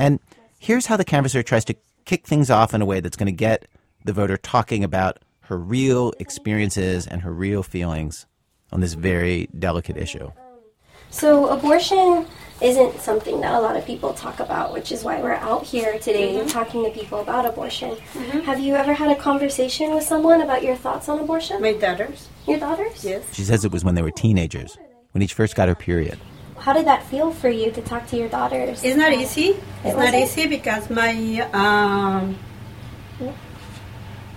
And 0.00 0.18
here's 0.58 0.86
how 0.86 0.96
the 0.96 1.04
canvasser 1.04 1.44
tries 1.44 1.64
to 1.66 1.74
kick 2.04 2.26
things 2.26 2.50
off 2.50 2.74
in 2.74 2.82
a 2.82 2.86
way 2.86 3.00
that's 3.00 3.16
going 3.16 3.26
to 3.26 3.32
get 3.32 3.66
the 4.04 4.12
voter 4.12 4.36
talking 4.36 4.84
about 4.84 5.18
her 5.42 5.56
real 5.56 6.12
experiences 6.18 7.06
and 7.06 7.22
her 7.22 7.32
real 7.32 7.62
feelings 7.62 8.26
on 8.70 8.80
this 8.80 8.94
very 8.94 9.48
delicate 9.58 9.96
issue. 9.96 10.30
So, 11.10 11.48
abortion 11.48 12.26
isn't 12.60 13.00
something 13.00 13.40
that 13.40 13.54
a 13.54 13.60
lot 13.60 13.76
of 13.76 13.86
people 13.86 14.12
talk 14.12 14.40
about, 14.40 14.74
which 14.74 14.92
is 14.92 15.04
why 15.04 15.22
we're 15.22 15.32
out 15.32 15.64
here 15.64 15.98
today 15.98 16.34
mm-hmm. 16.34 16.48
talking 16.48 16.84
to 16.84 16.90
people 16.90 17.20
about 17.20 17.46
abortion. 17.46 17.96
Mm-hmm. 18.12 18.40
Have 18.40 18.60
you 18.60 18.74
ever 18.74 18.92
had 18.92 19.10
a 19.10 19.18
conversation 19.18 19.94
with 19.94 20.04
someone 20.04 20.42
about 20.42 20.62
your 20.62 20.76
thoughts 20.76 21.08
on 21.08 21.18
abortion? 21.18 21.62
My 21.62 21.72
daughters. 21.72 22.28
Your 22.46 22.58
daughters? 22.58 23.02
Yes. 23.04 23.24
She 23.32 23.44
says 23.44 23.64
it 23.64 23.72
was 23.72 23.84
when 23.84 23.94
they 23.94 24.02
were 24.02 24.10
teenagers, 24.10 24.76
when 25.12 25.22
each 25.22 25.32
first 25.32 25.54
got 25.54 25.68
her 25.68 25.74
period. 25.74 26.18
How 26.60 26.72
did 26.72 26.86
that 26.86 27.04
feel 27.06 27.30
for 27.32 27.48
you 27.48 27.70
to 27.70 27.82
talk 27.82 28.06
to 28.08 28.16
your 28.16 28.28
daughters? 28.28 28.82
It's 28.84 28.96
not 28.96 29.12
easy. 29.12 29.56
It's 29.84 29.96
not 29.96 30.14
easy 30.14 30.46
because 30.46 30.90
my 30.90 31.14
um, 31.52 32.38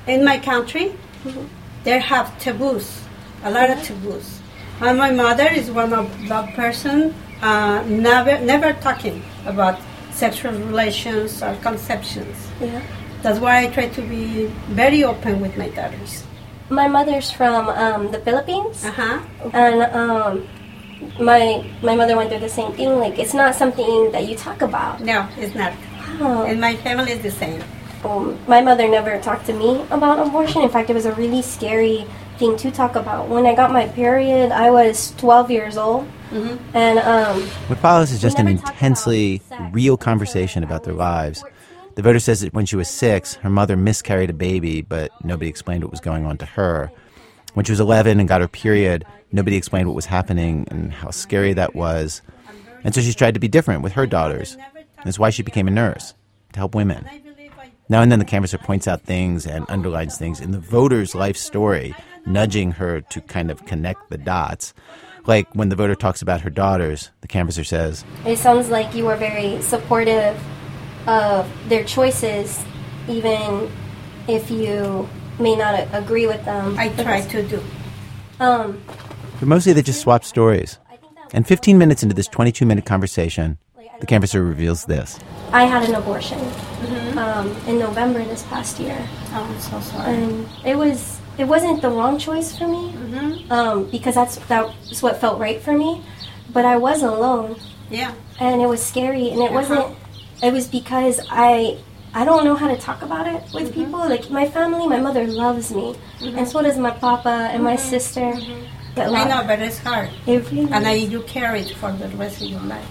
in 0.07 0.23
my 0.23 0.37
country 0.39 0.93
mm-hmm. 1.23 1.45
there 1.83 1.99
have 1.99 2.37
taboos, 2.39 3.03
a 3.43 3.51
lot 3.51 3.69
of 3.69 3.81
taboos 3.83 4.41
and 4.81 4.97
my 4.97 5.11
mother 5.11 5.47
is 5.47 5.69
one 5.69 5.93
of 5.93 6.09
that 6.27 6.53
person, 6.55 7.13
uh, 7.41 7.83
never 7.87 8.39
never 8.39 8.73
talking 8.81 9.21
about 9.45 9.79
sexual 10.11 10.51
relations 10.53 11.41
or 11.43 11.55
conceptions. 11.61 12.35
Yeah. 12.59 12.81
That's 13.21 13.39
why 13.39 13.63
I 13.63 13.67
try 13.67 13.89
to 13.89 14.01
be 14.01 14.47
very 14.73 15.03
open 15.03 15.39
with 15.39 15.55
my 15.55 15.69
daughters. 15.69 16.23
My 16.69 16.87
mother's 16.87 17.29
from 17.29 17.69
um, 17.69 18.11
the 18.11 18.19
Philippines, 18.19 18.83
uh-huh. 18.83 19.21
and 19.53 19.81
um, 19.93 20.47
my 21.19 21.65
my 21.81 21.95
mother 21.95 22.15
went 22.15 22.29
through 22.29 22.39
the 22.39 22.49
same 22.49 22.71
thing. 22.73 22.99
Like 22.99 23.19
it's 23.19 23.33
not 23.33 23.55
something 23.55 24.11
that 24.11 24.27
you 24.27 24.35
talk 24.35 24.61
about. 24.61 25.01
No, 25.01 25.27
it's 25.37 25.55
not. 25.55 25.73
Oh. 26.19 26.43
And 26.43 26.59
my 26.59 26.75
family 26.77 27.11
is 27.11 27.21
the 27.21 27.31
same. 27.31 27.63
Um, 28.03 28.37
my 28.47 28.61
mother 28.61 28.87
never 28.87 29.19
talked 29.19 29.45
to 29.45 29.53
me 29.53 29.85
about 29.91 30.25
abortion. 30.25 30.63
In 30.63 30.69
fact, 30.69 30.89
it 30.89 30.93
was 30.93 31.05
a 31.05 31.13
really 31.13 31.41
scary 31.41 32.05
thing 32.37 32.57
to 32.57 32.71
talk 32.71 32.95
about. 32.95 33.29
When 33.29 33.45
I 33.45 33.53
got 33.53 33.71
my 33.71 33.87
period, 33.87 34.51
I 34.51 34.71
was 34.71 35.13
12 35.17 35.51
years 35.51 35.77
old. 35.77 36.07
Mm-hmm. 36.31 36.75
And 36.75 36.99
um, 36.99 37.41
what 37.67 37.77
follows 37.79 38.11
is 38.11 38.21
just 38.21 38.39
an 38.39 38.47
intensely 38.47 39.41
real 39.71 39.97
conversation 39.97 40.63
about 40.63 40.83
their 40.83 40.93
lives. 40.93 41.43
The 41.95 42.01
voter 42.01 42.19
says 42.19 42.39
that 42.39 42.53
when 42.53 42.65
she 42.65 42.75
was 42.75 42.87
six, 42.87 43.35
her 43.35 43.49
mother 43.49 43.75
miscarried 43.75 44.29
a 44.29 44.33
baby, 44.33 44.81
but 44.81 45.11
nobody 45.23 45.49
explained 45.49 45.83
what 45.83 45.91
was 45.91 45.99
going 45.99 46.25
on 46.25 46.37
to 46.37 46.45
her. 46.45 46.91
When 47.53 47.65
she 47.65 47.71
was 47.71 47.79
11 47.79 48.19
and 48.19 48.29
got 48.29 48.41
her 48.41 48.47
period, 48.47 49.05
nobody 49.31 49.57
explained 49.57 49.87
what 49.87 49.95
was 49.95 50.05
happening 50.05 50.67
and 50.71 50.93
how 50.93 51.11
scary 51.11 51.53
that 51.53 51.75
was. 51.75 52.21
And 52.83 52.95
so 52.95 53.01
she's 53.01 53.15
tried 53.15 53.33
to 53.33 53.39
be 53.39 53.47
different 53.47 53.81
with 53.81 53.93
her 53.93 54.07
daughters. 54.07 54.57
That's 55.03 55.19
why 55.19 55.29
she 55.31 55.43
became 55.43 55.67
a 55.67 55.71
nurse, 55.71 56.13
to 56.53 56.59
help 56.59 56.75
women. 56.75 57.07
Now 57.89 58.01
and 58.01 58.11
then 58.11 58.19
the 58.19 58.25
canvasser 58.25 58.57
points 58.57 58.87
out 58.87 59.01
things 59.01 59.45
and 59.45 59.65
underlines 59.67 60.17
things 60.17 60.39
in 60.39 60.51
the 60.51 60.59
voter's 60.59 61.13
life 61.13 61.35
story 61.35 61.93
nudging 62.25 62.71
her 62.71 63.01
to 63.01 63.19
kind 63.21 63.51
of 63.51 63.65
connect 63.65 64.09
the 64.09 64.17
dots. 64.17 64.73
Like 65.25 65.53
when 65.53 65.69
the 65.69 65.75
voter 65.75 65.95
talks 65.95 66.21
about 66.21 66.41
her 66.41 66.49
daughters, 66.49 67.11
the 67.19 67.27
canvasser 67.27 67.65
says, 67.65 68.05
It 68.25 68.37
sounds 68.37 68.69
like 68.69 68.95
you 68.95 69.07
are 69.07 69.17
very 69.17 69.61
supportive 69.61 70.39
of 71.05 71.51
their 71.67 71.83
choices, 71.83 72.63
even 73.07 73.69
if 74.27 74.49
you 74.49 75.09
may 75.39 75.55
not 75.55 75.87
agree 75.93 76.27
with 76.27 76.43
them. 76.45 76.77
I 76.77 76.89
try 76.89 77.21
to 77.21 77.43
do. 77.43 77.63
Um, 78.39 78.81
but 79.39 79.47
mostly 79.47 79.73
they 79.73 79.81
just 79.81 80.01
swap 80.01 80.23
stories. 80.23 80.77
And 81.33 81.47
15 81.47 81.77
minutes 81.77 82.03
into 82.03 82.13
this 82.13 82.27
22 82.27 82.65
minute 82.65 82.85
conversation, 82.85 83.57
the 83.99 84.05
canvasser 84.05 84.43
reveals 84.43 84.85
this. 84.85 85.19
I 85.53 85.65
had 85.65 85.87
an 85.87 85.95
abortion 85.95 86.39
mm-hmm. 86.39 87.17
um, 87.17 87.55
in 87.67 87.79
November 87.79 88.23
this 88.23 88.43
past 88.43 88.79
year. 88.79 88.97
Oh, 89.31 89.47
I'm 89.49 89.59
so 89.59 89.79
sorry. 89.79 90.15
And 90.15 90.49
it 90.65 90.75
was 90.75 91.19
it 91.37 91.45
wasn't 91.45 91.81
the 91.81 91.89
wrong 91.89 92.17
choice 92.17 92.57
for 92.57 92.67
me 92.67 92.91
mm-hmm. 92.91 93.51
um, 93.51 93.85
because 93.89 94.15
that's 94.15 94.37
that's 94.47 95.01
what 95.01 95.21
felt 95.21 95.39
right 95.39 95.61
for 95.61 95.71
me. 95.71 96.03
But 96.51 96.65
I 96.65 96.77
was 96.77 97.03
alone. 97.03 97.59
Yeah. 97.89 98.13
And 98.39 98.61
it 98.61 98.67
was 98.67 98.83
scary, 98.83 99.29
and 99.29 99.39
it 99.39 99.51
uh-huh. 99.51 99.53
wasn't. 99.53 99.97
It 100.43 100.51
was 100.51 100.67
because 100.67 101.19
I 101.29 101.77
I 102.13 102.25
don't 102.25 102.43
know 102.43 102.55
how 102.55 102.67
to 102.67 102.77
talk 102.77 103.01
about 103.01 103.25
it 103.27 103.41
with 103.53 103.71
mm-hmm. 103.71 103.85
people. 103.85 103.99
Like 103.99 104.29
my 104.29 104.47
family, 104.47 104.87
my 104.87 104.99
mother 104.99 105.25
loves 105.27 105.71
me, 105.73 105.95
mm-hmm. 106.19 106.37
and 106.37 106.47
so 106.47 106.61
does 106.61 106.77
my 106.77 106.91
papa 106.91 107.49
and 107.53 107.63
my 107.63 107.75
mm-hmm. 107.75 107.89
sister. 107.89 108.21
Mm-hmm. 108.21 108.65
But 108.95 109.13
I 109.13 109.23
know, 109.23 109.47
but 109.47 109.59
it's 109.59 109.77
hard. 109.77 110.09
It 110.27 110.51
really 110.51 110.71
and 110.71 110.85
I, 110.85 110.93
you 110.93 111.21
carry 111.21 111.61
it 111.61 111.71
for 111.77 111.91
the 111.93 112.09
rest 112.09 112.41
of 112.41 112.49
your 112.49 112.59
life. 112.61 112.87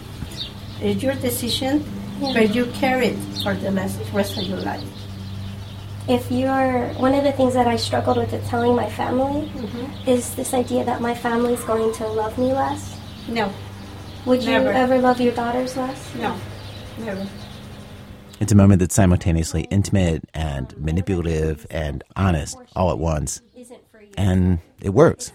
It's 0.80 1.02
your 1.02 1.14
decision, 1.14 1.84
yeah. 2.20 2.32
but 2.32 2.54
you 2.54 2.66
carry 2.72 3.08
it 3.08 3.18
for 3.42 3.52
the 3.52 3.70
rest 4.14 4.38
of 4.38 4.44
your 4.44 4.60
life. 4.60 4.84
If 6.08 6.32
you're 6.32 6.88
one 6.94 7.12
of 7.12 7.22
the 7.22 7.32
things 7.32 7.52
that 7.52 7.68
I 7.68 7.76
struggled 7.76 8.16
with 8.16 8.32
telling 8.48 8.74
my 8.74 8.88
family 8.88 9.46
mm-hmm. 9.48 10.08
is 10.08 10.34
this 10.34 10.54
idea 10.54 10.82
that 10.84 11.02
my 11.02 11.14
family 11.14 11.52
is 11.52 11.62
going 11.64 11.92
to 11.92 12.08
love 12.08 12.38
me 12.38 12.54
less. 12.54 12.96
No. 13.28 13.52
Would 14.24 14.44
Never. 14.44 14.64
you 14.64 14.70
ever 14.70 14.98
love 14.98 15.20
your 15.20 15.34
daughters 15.34 15.76
less? 15.76 16.14
No. 16.14 16.34
Never. 16.98 17.28
It's 18.40 18.52
a 18.52 18.56
moment 18.56 18.80
that's 18.80 18.94
simultaneously 18.94 19.62
intimate 19.70 20.24
and 20.32 20.74
manipulative 20.78 21.66
and 21.70 22.02
honest 22.16 22.56
all 22.74 22.90
at 22.90 22.98
once. 22.98 23.42
And 24.16 24.60
it 24.80 24.90
works. 24.90 25.32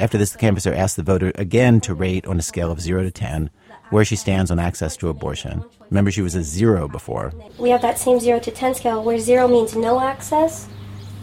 After 0.00 0.18
this, 0.18 0.32
the 0.32 0.38
canvasser 0.38 0.74
asked 0.74 0.96
the 0.96 1.02
voter 1.02 1.32
again 1.36 1.80
to 1.82 1.94
rate 1.94 2.26
on 2.26 2.38
a 2.38 2.42
scale 2.42 2.70
of 2.70 2.80
0 2.80 3.04
to 3.04 3.10
10 3.10 3.50
where 3.90 4.04
she 4.04 4.16
stands 4.16 4.50
on 4.50 4.58
access 4.58 4.96
to 4.98 5.08
abortion. 5.08 5.64
Remember, 5.88 6.10
she 6.10 6.20
was 6.20 6.34
a 6.34 6.42
0 6.42 6.88
before. 6.88 7.32
We 7.58 7.70
have 7.70 7.80
that 7.82 7.98
same 7.98 8.20
0 8.20 8.40
to 8.40 8.50
10 8.50 8.74
scale 8.74 9.02
where 9.02 9.18
0 9.18 9.48
means 9.48 9.74
no 9.74 10.00
access 10.00 10.68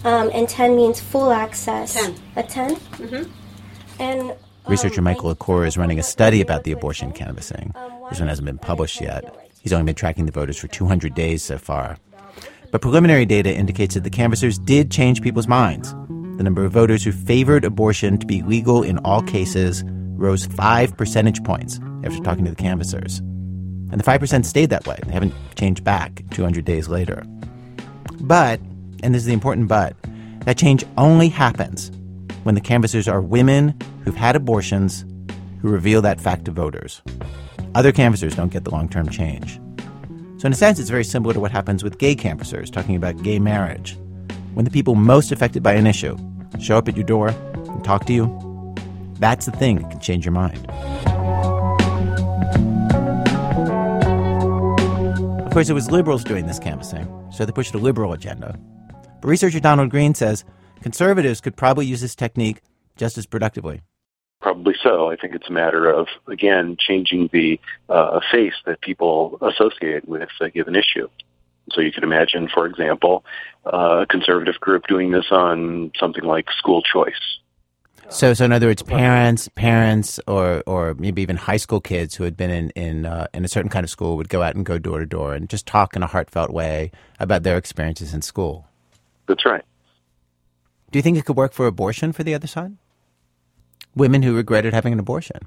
um, 0.04 0.32
and 0.34 0.48
10 0.48 0.76
means 0.76 1.00
full 1.00 1.32
access. 1.32 1.94
10. 1.94 2.16
A 2.38 2.44
10? 2.44 2.76
Mm-hmm. 2.76 3.32
And 4.02 4.22
um, 4.32 4.38
Researcher 4.68 5.02
Michael 5.02 5.30
LaCour 5.30 5.66
is 5.66 5.78
running 5.78 6.00
a 6.00 6.04
study 6.04 6.42
about 6.42 6.64
the 6.64 6.72
abortion 6.72 7.12
canvassing. 7.12 7.74
This 8.10 8.20
one 8.20 8.30
hasn't 8.30 8.46
been 8.46 8.58
published 8.58 9.02
yet. 9.02 9.45
He's 9.66 9.74
only 9.74 9.86
been 9.88 9.96
tracking 9.96 10.28
the 10.28 10.32
voters 10.32 10.60
for 10.60 10.68
200 10.68 11.16
days 11.16 11.42
so 11.42 11.58
far. 11.58 11.98
But 12.70 12.84
preliminary 12.84 13.26
data 13.26 13.52
indicates 13.52 13.96
that 13.96 14.04
the 14.04 14.12
canvassers 14.12 14.60
did 14.60 14.92
change 14.92 15.24
people's 15.24 15.48
minds. 15.48 15.92
The 16.38 16.44
number 16.44 16.66
of 16.66 16.72
voters 16.72 17.04
who 17.04 17.12
favored 17.12 17.66
abortion 17.66 18.20
to 18.20 18.28
be 18.28 18.44
legal 18.44 18.84
in 18.84 19.00
all 19.00 19.24
cases 19.24 19.84
rose 19.88 20.46
five 20.46 20.96
percentage 20.96 21.44
points 21.44 21.80
after 22.04 22.22
talking 22.22 22.46
to 22.46 22.52
the 22.52 22.56
canvassers. 22.56 23.18
And 23.18 24.00
the 24.00 24.04
5% 24.04 24.46
stayed 24.46 24.70
that 24.70 24.86
way. 24.86 25.00
They 25.04 25.14
haven't 25.14 25.34
changed 25.56 25.84
back 25.84 26.22
200 26.30 26.64
days 26.64 26.88
later. 26.88 27.26
But, 28.22 28.60
and 29.02 29.16
this 29.16 29.24
is 29.24 29.26
the 29.26 29.34
important 29.34 29.68
but, 29.68 29.96
that 30.42 30.60
change 30.60 30.84
only 30.96 31.30
happens 31.30 31.92
when 32.44 32.54
the 32.54 32.62
canvassers 32.62 33.08
are 33.08 33.20
women 33.20 33.76
who've 34.04 34.16
had 34.16 34.36
abortions 34.36 35.06
who 35.64 35.70
reveal 35.70 36.04
that 36.04 36.22
fact 36.22 36.46
to 36.46 36.52
voters. 36.52 37.02
Other 37.76 37.92
canvassers 37.92 38.34
don't 38.34 38.54
get 38.54 38.64
the 38.64 38.72
long 38.72 38.88
term 38.88 39.10
change. 39.10 39.60
So, 40.38 40.46
in 40.46 40.54
a 40.54 40.56
sense, 40.56 40.80
it's 40.80 40.90
very 40.90 41.04
similar 41.04 41.34
to 41.34 41.42
what 41.42 41.52
happens 41.52 41.84
with 41.84 41.98
gay 41.98 42.16
canvassers 42.16 42.72
talking 42.72 42.96
about 42.96 43.22
gay 43.22 43.38
marriage. 43.38 43.98
When 44.54 44.64
the 44.64 44.72
people 44.72 44.96
most 44.96 45.34
affected 45.34 45.62
by 45.62 45.74
an 45.74 45.86
issue 45.86 46.18
show 46.62 46.78
up 46.78 46.88
at 46.88 46.96
your 46.96 47.06
door 47.06 47.30
and 47.30 47.84
talk 47.84 48.06
to 48.06 48.14
you, 48.14 48.74
that's 49.20 49.46
the 49.46 49.52
thing 49.52 49.82
that 49.82 49.92
can 49.92 50.00
change 50.00 50.24
your 50.24 50.32
mind. 50.32 50.66
Of 55.42 55.52
course, 55.52 55.70
it 55.70 55.74
was 55.74 55.92
liberals 55.92 56.24
doing 56.24 56.48
this 56.48 56.60
canvassing, 56.60 57.08
so 57.30 57.46
they 57.46 57.52
pushed 57.52 57.76
a 57.76 57.78
liberal 57.78 58.14
agenda. 58.14 58.58
But 59.22 59.28
researcher 59.28 59.60
Donald 59.60 59.90
Green 59.90 60.16
says 60.16 60.46
conservatives 60.82 61.42
could 61.42 61.58
probably 61.58 61.86
use 61.86 62.00
this 62.00 62.16
technique 62.16 62.62
just 62.96 63.18
as 63.18 63.26
productively. 63.26 63.82
Probably 64.46 64.76
so. 64.84 65.10
I 65.10 65.16
think 65.16 65.34
it's 65.34 65.50
a 65.50 65.52
matter 65.52 65.90
of, 65.90 66.06
again, 66.28 66.78
changing 66.80 67.32
the 67.34 67.60
uh, 67.90 68.20
face 68.32 68.54
that 68.68 68.80
people 68.80 69.40
associate 69.42 70.08
with 70.08 70.30
a 70.40 70.52
given 70.52 70.76
issue. 70.76 71.10
So 71.72 71.82
you 71.82 71.92
could 71.92 72.04
imagine, 72.04 72.48
for 72.54 72.68
example, 72.68 73.26
uh, 73.66 74.02
a 74.04 74.06
conservative 74.06 74.60
group 74.60 74.86
doing 74.86 75.10
this 75.10 75.26
on 75.32 75.92
something 76.00 76.24
like 76.24 76.52
school 76.60 76.84
choice. 76.84 77.40
So, 78.10 78.36
so 78.36 78.46
in 78.46 78.52
other 78.52 78.68
words, 78.68 78.84
parents, 78.84 79.50
parents, 79.56 80.20
or 80.28 80.62
or 80.68 80.94
maybe 80.94 81.24
even 81.24 81.38
high 81.38 81.58
school 81.58 81.82
kids 81.82 82.14
who 82.14 82.24
had 82.24 82.38
been 82.38 82.52
in 82.52 82.70
in 82.76 83.08
uh, 83.08 83.26
in 83.34 83.46
a 83.46 83.48
certain 83.48 83.72
kind 83.72 83.84
of 83.84 83.90
school 83.90 84.16
would 84.16 84.30
go 84.30 84.44
out 84.44 84.54
and 84.54 84.64
go 84.64 84.78
door 84.78 85.00
to 85.00 85.08
door 85.08 85.34
and 85.34 85.50
just 85.50 85.66
talk 85.66 85.96
in 85.96 86.04
a 86.04 86.08
heartfelt 86.08 86.52
way 86.52 86.92
about 87.20 87.42
their 87.42 87.58
experiences 87.58 88.14
in 88.14 88.22
school. 88.22 88.68
That's 89.26 89.44
right. 89.44 89.66
Do 90.92 91.00
you 91.00 91.02
think 91.02 91.18
it 91.18 91.26
could 91.26 91.36
work 91.36 91.52
for 91.54 91.66
abortion 91.66 92.12
for 92.12 92.22
the 92.22 92.36
other 92.36 92.46
side? 92.46 92.78
Women 93.96 94.22
who 94.24 94.36
regretted 94.36 94.74
having 94.74 94.94
an 94.94 95.00
abortion. 95.00 95.40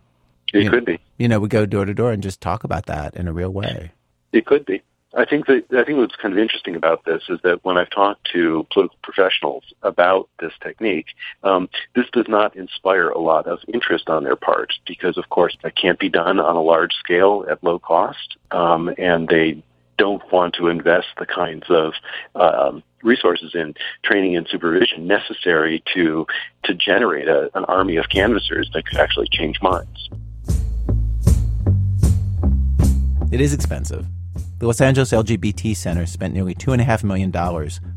It 0.53 0.65
you 0.65 0.71
could 0.71 0.87
know, 0.87 0.95
be. 0.97 1.01
You 1.19 1.29
know, 1.29 1.41
we 1.41 1.49
go 1.49 1.67
door 1.67 1.85
to 1.85 1.95
door 1.95 2.13
and 2.13 2.23
just 2.23 2.41
talk 2.41 2.65
about 2.65 2.87
that 2.87 3.15
in 3.15 3.29
a 3.29 3.33
real 3.33 3.51
way. 3.51 3.93
It 4.33 4.47
could 4.47 4.65
be. 4.65 4.83
I 5.17 5.25
think 5.25 5.47
that 5.47 5.65
I 5.73 5.85
think 5.85 5.99
what's 5.99 6.17
kind 6.17 6.35
of 6.35 6.39
interesting 6.39 6.77
about 6.77 7.05
this 7.05 7.23
is 7.31 7.41
that 7.43 7.65
when 7.65 7.79
I've 7.79 7.91
talked 7.91 8.29
to 8.33 8.67
political 8.71 8.99
professionals 9.03 9.65
about 9.83 10.29
this 10.39 10.53
technique, 10.63 11.07
um, 11.43 11.69
this 11.95 12.05
does 12.13 12.27
not 12.29 12.55
inspire 12.57 13.09
a 13.09 13.19
lot 13.19 13.47
of 13.47 13.61
interest 13.73 14.11
on 14.11 14.25
their 14.25 14.37
part 14.37 14.73
because, 14.87 15.17
of 15.17 15.31
course, 15.31 15.57
that 15.63 15.77
can't 15.77 15.99
be 15.99 16.11
done 16.11 16.39
on 16.39 16.57
a 16.57 16.63
large 16.63 16.93
scale 16.93 17.47
at 17.51 17.65
low 17.65 17.79
cost, 17.79 18.37
um, 18.51 18.95
and 18.99 19.29
they 19.29 19.63
don't 19.97 20.23
want 20.31 20.55
to 20.55 20.69
invest 20.69 21.09
the 21.19 21.27
kinds 21.27 21.65
of 21.71 21.95
um, 22.35 22.83
resources 23.03 23.55
in 23.55 23.75
training 24.03 24.37
and 24.37 24.47
supervision 24.49 25.07
necessary 25.07 25.83
to 25.95 26.27
to 26.65 26.75
generate 26.75 27.29
a, 27.29 27.51
an 27.55 27.65
army 27.65 27.97
of 27.97 28.09
canvassers 28.09 28.71
that 28.75 28.87
could 28.87 28.99
actually 28.99 29.29
change 29.31 29.61
minds. 29.63 30.09
It 33.31 33.41
is 33.41 33.53
expensive. 33.53 34.07
The 34.59 34.67
Los 34.67 34.81
Angeles 34.81 35.13
LGBT 35.13 35.77
Center 35.77 36.07
spent 36.07 36.35
nearly 36.35 36.55
$2.5 36.55 37.05
million 37.05 37.35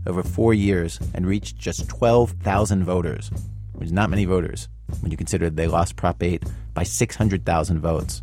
over 0.06 0.22
four 0.22 0.54
years 0.54 1.00
and 1.14 1.26
reached 1.26 1.58
just 1.58 1.90
12,000 1.90 2.84
voters, 2.84 3.32
which 3.74 3.88
is 3.88 3.92
not 3.92 4.12
many 4.12 4.26
voters 4.26 4.68
when 5.00 5.10
you 5.10 5.18
consider 5.18 5.50
they 5.50 5.68
lost 5.68 5.96
Prop 5.96 6.22
8 6.22 6.44
by 6.74 6.84
600,000 6.84 7.80
votes. 7.80 8.22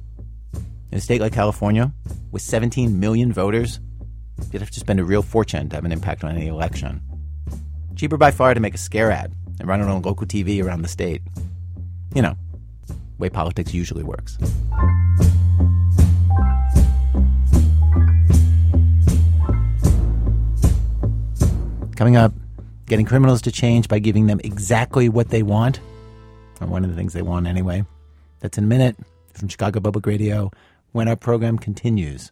In 0.93 0.99
a 0.99 1.01
state 1.01 1.21
like 1.21 1.33
California, 1.33 1.93
with 2.31 2.43
17 2.43 3.01
million 3.01 3.33
voters, 3.33 3.81
you'd 4.53 4.63
have 4.63 4.71
to 4.71 4.81
spend 4.81 5.01
a 5.01 5.05
real 5.05 5.23
fortune 5.23 5.69
to 5.69 5.77
have 5.77 5.85
an 5.85 5.93
impact 5.93 6.25
on 6.25 6.37
any 6.37 6.47
election. 6.47 7.01
Cheaper 7.97 8.17
by 8.17 8.31
far 8.31 8.55
to 8.55 8.61
make 8.61 8.75
a 8.75 8.79
scare 8.79 9.11
ad 9.11 9.33
and 9.59 9.69
run 9.69 9.81
it 9.81 9.89
on 9.89 10.03
local 10.03 10.27
TV 10.27 10.63
around 10.63 10.83
the 10.83 10.89
state. 10.89 11.23
You 12.15 12.23
know, 12.23 12.37
way 13.19 13.29
politics 13.29 13.75
usually 13.75 14.05
works. 14.05 14.39
Coming 21.97 22.17
up, 22.17 22.33
getting 22.87 23.05
criminals 23.05 23.43
to 23.43 23.51
change 23.51 23.89
by 23.89 23.99
giving 23.99 24.29
them 24.29 24.41
exactly 24.45 25.09
what 25.09 25.31
they 25.31 25.43
want, 25.43 25.81
or 26.61 26.69
one 26.69 26.85
of 26.85 26.91
the 26.91 26.97
things 26.97 27.13
they 27.13 27.23
want 27.23 27.49
anyway. 27.49 27.85
That's 28.41 28.57
in 28.57 28.65
a 28.65 28.69
minute 28.69 28.97
from 29.35 29.49
Chicago 29.49 29.81
Public 29.81 30.07
Radio 30.07 30.53
when 30.93 31.09
our 31.09 31.17
program 31.17 31.59
continues. 31.59 32.31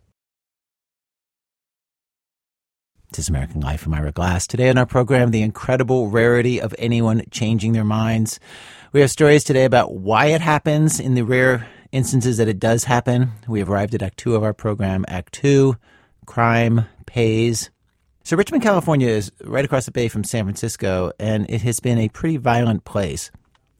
This 3.16 3.24
is 3.24 3.28
American 3.30 3.62
Life 3.62 3.80
from 3.80 3.94
Ira 3.94 4.12
Glass. 4.12 4.46
Today 4.46 4.68
on 4.68 4.76
our 4.76 4.84
program, 4.84 5.30
the 5.30 5.40
incredible 5.40 6.10
rarity 6.10 6.60
of 6.60 6.74
anyone 6.78 7.22
changing 7.30 7.72
their 7.72 7.82
minds. 7.82 8.38
We 8.92 9.00
have 9.00 9.10
stories 9.10 9.42
today 9.42 9.64
about 9.64 9.94
why 9.94 10.26
it 10.26 10.42
happens 10.42 11.00
in 11.00 11.14
the 11.14 11.22
rare 11.22 11.66
instances 11.92 12.36
that 12.36 12.46
it 12.46 12.58
does 12.58 12.84
happen. 12.84 13.32
We 13.48 13.60
have 13.60 13.70
arrived 13.70 13.94
at 13.94 14.02
Act 14.02 14.18
Two 14.18 14.34
of 14.34 14.42
our 14.44 14.52
program. 14.52 15.06
Act 15.08 15.32
Two, 15.32 15.76
crime 16.26 16.84
pays. 17.06 17.70
So 18.22 18.36
Richmond, 18.36 18.62
California 18.62 19.08
is 19.08 19.32
right 19.44 19.64
across 19.64 19.86
the 19.86 19.92
bay 19.92 20.08
from 20.08 20.22
San 20.22 20.44
Francisco, 20.44 21.10
and 21.18 21.48
it 21.48 21.62
has 21.62 21.80
been 21.80 21.96
a 21.96 22.10
pretty 22.10 22.36
violent 22.36 22.84
place. 22.84 23.30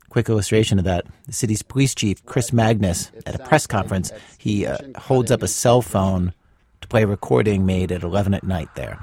Quick 0.09 0.31
illustration 0.31 0.79
of 0.79 0.87
that. 0.87 1.05
The 1.27 1.35
city's 1.35 1.61
police 1.61 1.95
chief, 1.95 2.25
Chris 2.25 2.55
Magnus, 2.55 3.13
at 3.27 3.35
a 3.35 3.45
press 3.45 3.67
conference, 3.67 4.13
he 4.39 4.65
uh, 4.65 4.79
holds 4.97 5.31
up 5.31 5.43
a 5.43 5.49
cell 5.49 5.83
phone 5.83 6.33
to 6.81 6.89
play 6.89 7.03
a 7.03 7.07
recording 7.07 7.67
made 7.67 7.93
at 7.93 8.03
11 8.03 8.33
at 8.33 8.43
night 8.43 8.69
there. 8.77 8.99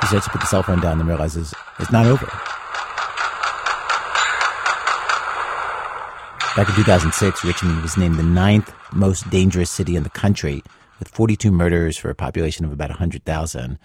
He 0.00 0.06
starts 0.06 0.26
to 0.26 0.32
put 0.32 0.40
the 0.40 0.46
cell 0.46 0.62
phone 0.62 0.80
down 0.80 0.98
and 0.98 1.08
realizes 1.08 1.54
it's 1.78 1.92
not 1.92 2.06
over. 2.06 2.26
Back 6.56 6.68
in 6.68 6.74
2006, 6.74 7.44
Richmond 7.44 7.80
was 7.80 7.96
named 7.96 8.16
the 8.16 8.22
ninth 8.22 8.72
most 8.92 9.30
dangerous 9.30 9.70
city 9.70 9.94
in 9.94 10.02
the 10.02 10.10
country, 10.10 10.62
with 10.98 11.08
42 11.08 11.52
murders 11.52 11.96
for 11.96 12.10
a 12.10 12.14
population 12.14 12.64
of 12.64 12.72
about 12.72 12.90
100,000. 12.90 13.78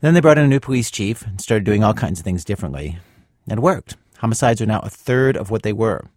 Then 0.00 0.14
they 0.14 0.20
brought 0.20 0.38
in 0.38 0.44
a 0.44 0.48
new 0.48 0.60
police 0.60 0.90
chief 0.90 1.22
and 1.22 1.40
started 1.40 1.64
doing 1.64 1.84
all 1.84 1.92
kinds 1.92 2.18
of 2.18 2.24
things 2.24 2.44
differently. 2.44 2.98
And 3.48 3.58
it 3.58 3.62
worked. 3.62 3.96
Homicides 4.18 4.62
are 4.62 4.66
now 4.66 4.80
a 4.80 4.88
third 4.88 5.36
of 5.36 5.50
what 5.50 5.62
they 5.62 5.72
were. 5.72 6.08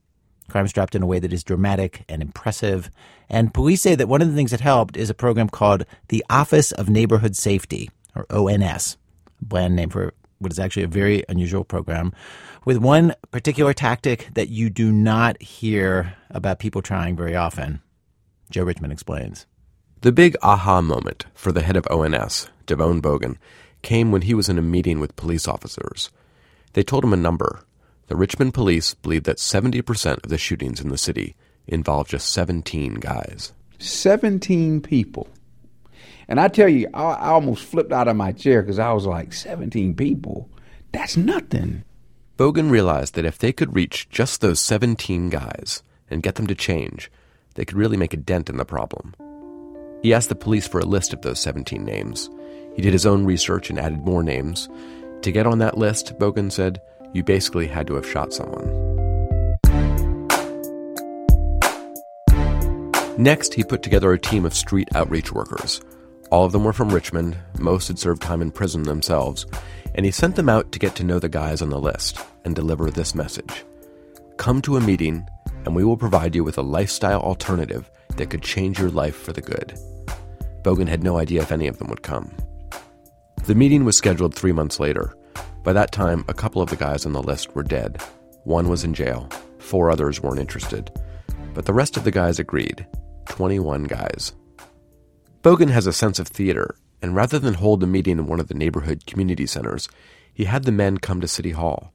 Crimes 0.50 0.74
dropped 0.74 0.96
in 0.96 1.04
a 1.04 1.08
way 1.08 1.20
that 1.20 1.34
is 1.34 1.44
dramatic 1.44 2.06
and 2.08 2.22
impressive. 2.22 2.90
And 3.30 3.54
police 3.54 3.82
say 3.82 3.96
that 3.96 4.08
one 4.08 4.22
of 4.22 4.30
the 4.30 4.36
things 4.36 4.52
that 4.52 4.62
helped 4.62 4.96
is 4.96 5.10
a 5.10 5.14
program 5.14 5.50
called 5.50 5.86
the 6.08 6.24
Office 6.30 6.72
of 6.72 6.90
Neighborhood 6.90 7.36
Safety, 7.36 7.90
or 8.16 8.26
ONS, 8.30 8.98
bland 9.44 9.76
name 9.76 9.90
for 9.90 10.14
what 10.40 10.52
is 10.52 10.60
actually 10.60 10.84
a 10.84 10.88
very 10.88 11.24
unusual 11.30 11.64
program, 11.64 12.14
with 12.66 12.78
one 12.78 13.14
particular 13.32 13.74
tactic 13.74 14.30
that 14.34 14.50
you 14.50 14.70
do 14.70 14.92
not 14.92 15.42
hear 15.42 16.16
about 16.30 16.60
people 16.60 16.82
trying 16.82 17.16
very 17.16 17.36
often. 17.36 17.82
Joe 18.50 18.64
Richmond 18.64 18.94
explains. 18.94 19.46
The 20.02 20.12
big 20.12 20.36
aha 20.42 20.82
moment 20.82 21.26
for 21.34 21.52
the 21.52 21.62
head 21.62 21.78
of 21.78 21.88
ONS, 21.90 22.50
DeVone 22.68 23.02
Boggan, 23.02 23.38
came 23.82 24.12
when 24.12 24.24
he 24.24 24.34
was 24.34 24.50
in 24.50 24.58
a 24.58 24.62
meeting 24.62 25.00
with 25.00 25.16
police 25.16 25.48
officers. 25.48 26.10
They 26.74 26.84
told 26.84 27.04
him 27.04 27.14
a 27.14 27.18
number. 27.18 27.62
The 28.08 28.16
Richmond 28.16 28.54
police 28.54 28.94
believe 28.94 29.24
that 29.24 29.38
70% 29.38 30.24
of 30.24 30.30
the 30.30 30.38
shootings 30.38 30.82
in 30.82 30.90
the 30.90 30.98
city 30.98 31.36
involve 31.68 32.10
just 32.10 32.32
17 32.32 32.96
guys. 32.96 33.54
17 33.80 34.82
people. 34.82 35.30
And 36.28 36.40
I 36.40 36.48
tell 36.48 36.70
you, 36.70 36.88
I, 36.94 37.04
I 37.04 37.30
almost 37.30 37.64
flipped 37.64 37.92
out 37.92 38.08
of 38.08 38.16
my 38.16 38.32
chair 38.32 38.62
because 38.62 38.80
I 38.80 38.92
was 38.94 39.06
like, 39.06 39.34
17 39.34 39.96
people? 39.96 40.50
That's 40.92 41.18
nothing. 41.18 41.84
Boggan 42.38 42.70
realized 42.70 43.16
that 43.16 43.26
if 43.26 43.38
they 43.38 43.52
could 43.52 43.76
reach 43.76 44.10
just 44.10 44.42
those 44.42 44.60
17 44.60 45.30
guys 45.30 45.84
and 46.10 46.24
get 46.24 46.36
them 46.36 46.48
to 46.48 46.56
change, 46.56 47.12
they 47.56 47.66
could 47.66 47.78
really 47.78 47.98
make 47.98 48.14
a 48.14 48.18
dent 48.18 48.50
in 48.50 48.58
the 48.58 48.66
problem. 48.66 49.14
He 50.02 50.14
asked 50.14 50.30
the 50.30 50.36
police 50.36 50.68
for 50.68 50.80
a 50.80 50.86
list 50.86 51.14
of 51.14 51.22
those 51.22 51.40
17 51.40 51.84
names. 51.84 52.30
He 52.76 52.82
did 52.82 52.94
his 52.94 53.06
own 53.06 53.26
research 53.26 53.70
and 53.70 53.80
added 53.80 54.00
more 54.00 54.24
names. 54.24 54.68
To 55.22 55.32
get 55.32 55.48
on 55.48 55.60
that 55.60 55.78
list, 55.78 56.18
Boggan 56.20 56.50
said, 56.50 56.82
you 57.14 57.24
basically 57.24 57.68
had 57.68 57.88
to 57.88 57.96
have 57.96 58.10
shot 58.10 58.34
someone. 58.34 58.68
Next, 63.18 63.54
he 63.54 63.64
put 63.64 63.84
together 63.84 64.12
a 64.12 64.20
team 64.20 64.44
of 64.44 64.56
street 64.56 64.90
outreach 64.96 65.32
workers. 65.32 65.80
All 66.34 66.46
of 66.46 66.52
them 66.52 66.64
were 66.64 66.74
from 66.74 66.90
Richmond, 66.90 67.38
most 67.60 67.90
had 67.90 68.00
served 68.00 68.24
time 68.24 68.42
in 68.42 68.50
prison 68.50 68.82
themselves, 68.82 69.46
and 69.94 70.04
he 70.04 70.12
sent 70.12 70.36
them 70.36 70.50
out 70.50 70.72
to 70.72 70.80
get 70.80 70.96
to 70.96 71.04
know 71.04 71.20
the 71.20 71.30
guys 71.30 71.62
on 71.62 71.70
the 71.70 71.80
list 71.80 72.18
and 72.44 72.56
deliver 72.56 72.90
this 72.90 73.14
message 73.14 73.64
Come 74.38 74.60
to 74.64 74.76
a 74.76 74.82
meeting, 74.82 75.28
and 75.64 75.76
we 75.76 75.84
will 75.84 75.96
provide 75.96 76.34
you 76.34 76.44
with 76.44 76.58
a 76.58 76.64
lifestyle 76.64 77.22
alternative 77.22 77.88
that 78.18 78.32
could 78.32 78.42
change 78.42 78.80
your 78.80 78.90
life 78.90 79.16
for 79.16 79.32
the 79.32 79.44
good. 79.44 79.78
Boggan 80.64 80.88
had 80.88 81.04
no 81.04 81.20
idea 81.20 81.44
if 81.44 81.52
any 81.52 81.68
of 81.68 81.78
them 81.78 81.88
would 81.90 82.02
come. 82.02 82.36
The 83.46 83.54
meeting 83.54 83.86
was 83.86 83.96
scheduled 83.96 84.34
three 84.34 84.54
months 84.54 84.80
later. 84.80 85.14
By 85.62 85.74
that 85.74 85.92
time, 85.92 86.26
a 86.28 86.34
couple 86.34 86.64
of 86.64 86.72
the 86.72 86.76
guys 86.76 87.06
on 87.06 87.14
the 87.14 87.22
list 87.22 87.54
were 87.54 87.62
dead. 87.62 88.02
One 88.44 88.70
was 88.70 88.84
in 88.84 88.96
jail, 88.96 89.30
four 89.60 89.92
others 89.92 90.20
weren't 90.20 90.40
interested. 90.40 90.90
But 91.54 91.68
the 91.68 91.76
rest 91.76 91.96
of 91.96 92.04
the 92.04 92.12
guys 92.12 92.40
agreed 92.40 92.88
21 93.28 93.84
guys. 93.84 94.34
Boggan 95.44 95.68
has 95.68 95.86
a 95.86 95.92
sense 95.92 96.20
of 96.20 96.30
theater, 96.30 96.74
and 97.02 97.14
rather 97.14 97.38
than 97.38 97.56
hold 97.56 97.82
the 97.82 97.86
meeting 97.86 98.18
in 98.18 98.28
one 98.28 98.40
of 98.40 98.48
the 98.48 98.54
neighborhood 98.54 99.06
community 99.06 99.46
centers, 99.46 99.90
he 100.34 100.46
had 100.46 100.64
the 100.64 100.72
men 100.72 101.00
come 101.00 101.20
to 101.20 101.28
City 101.28 101.52
Hall. 101.52 101.92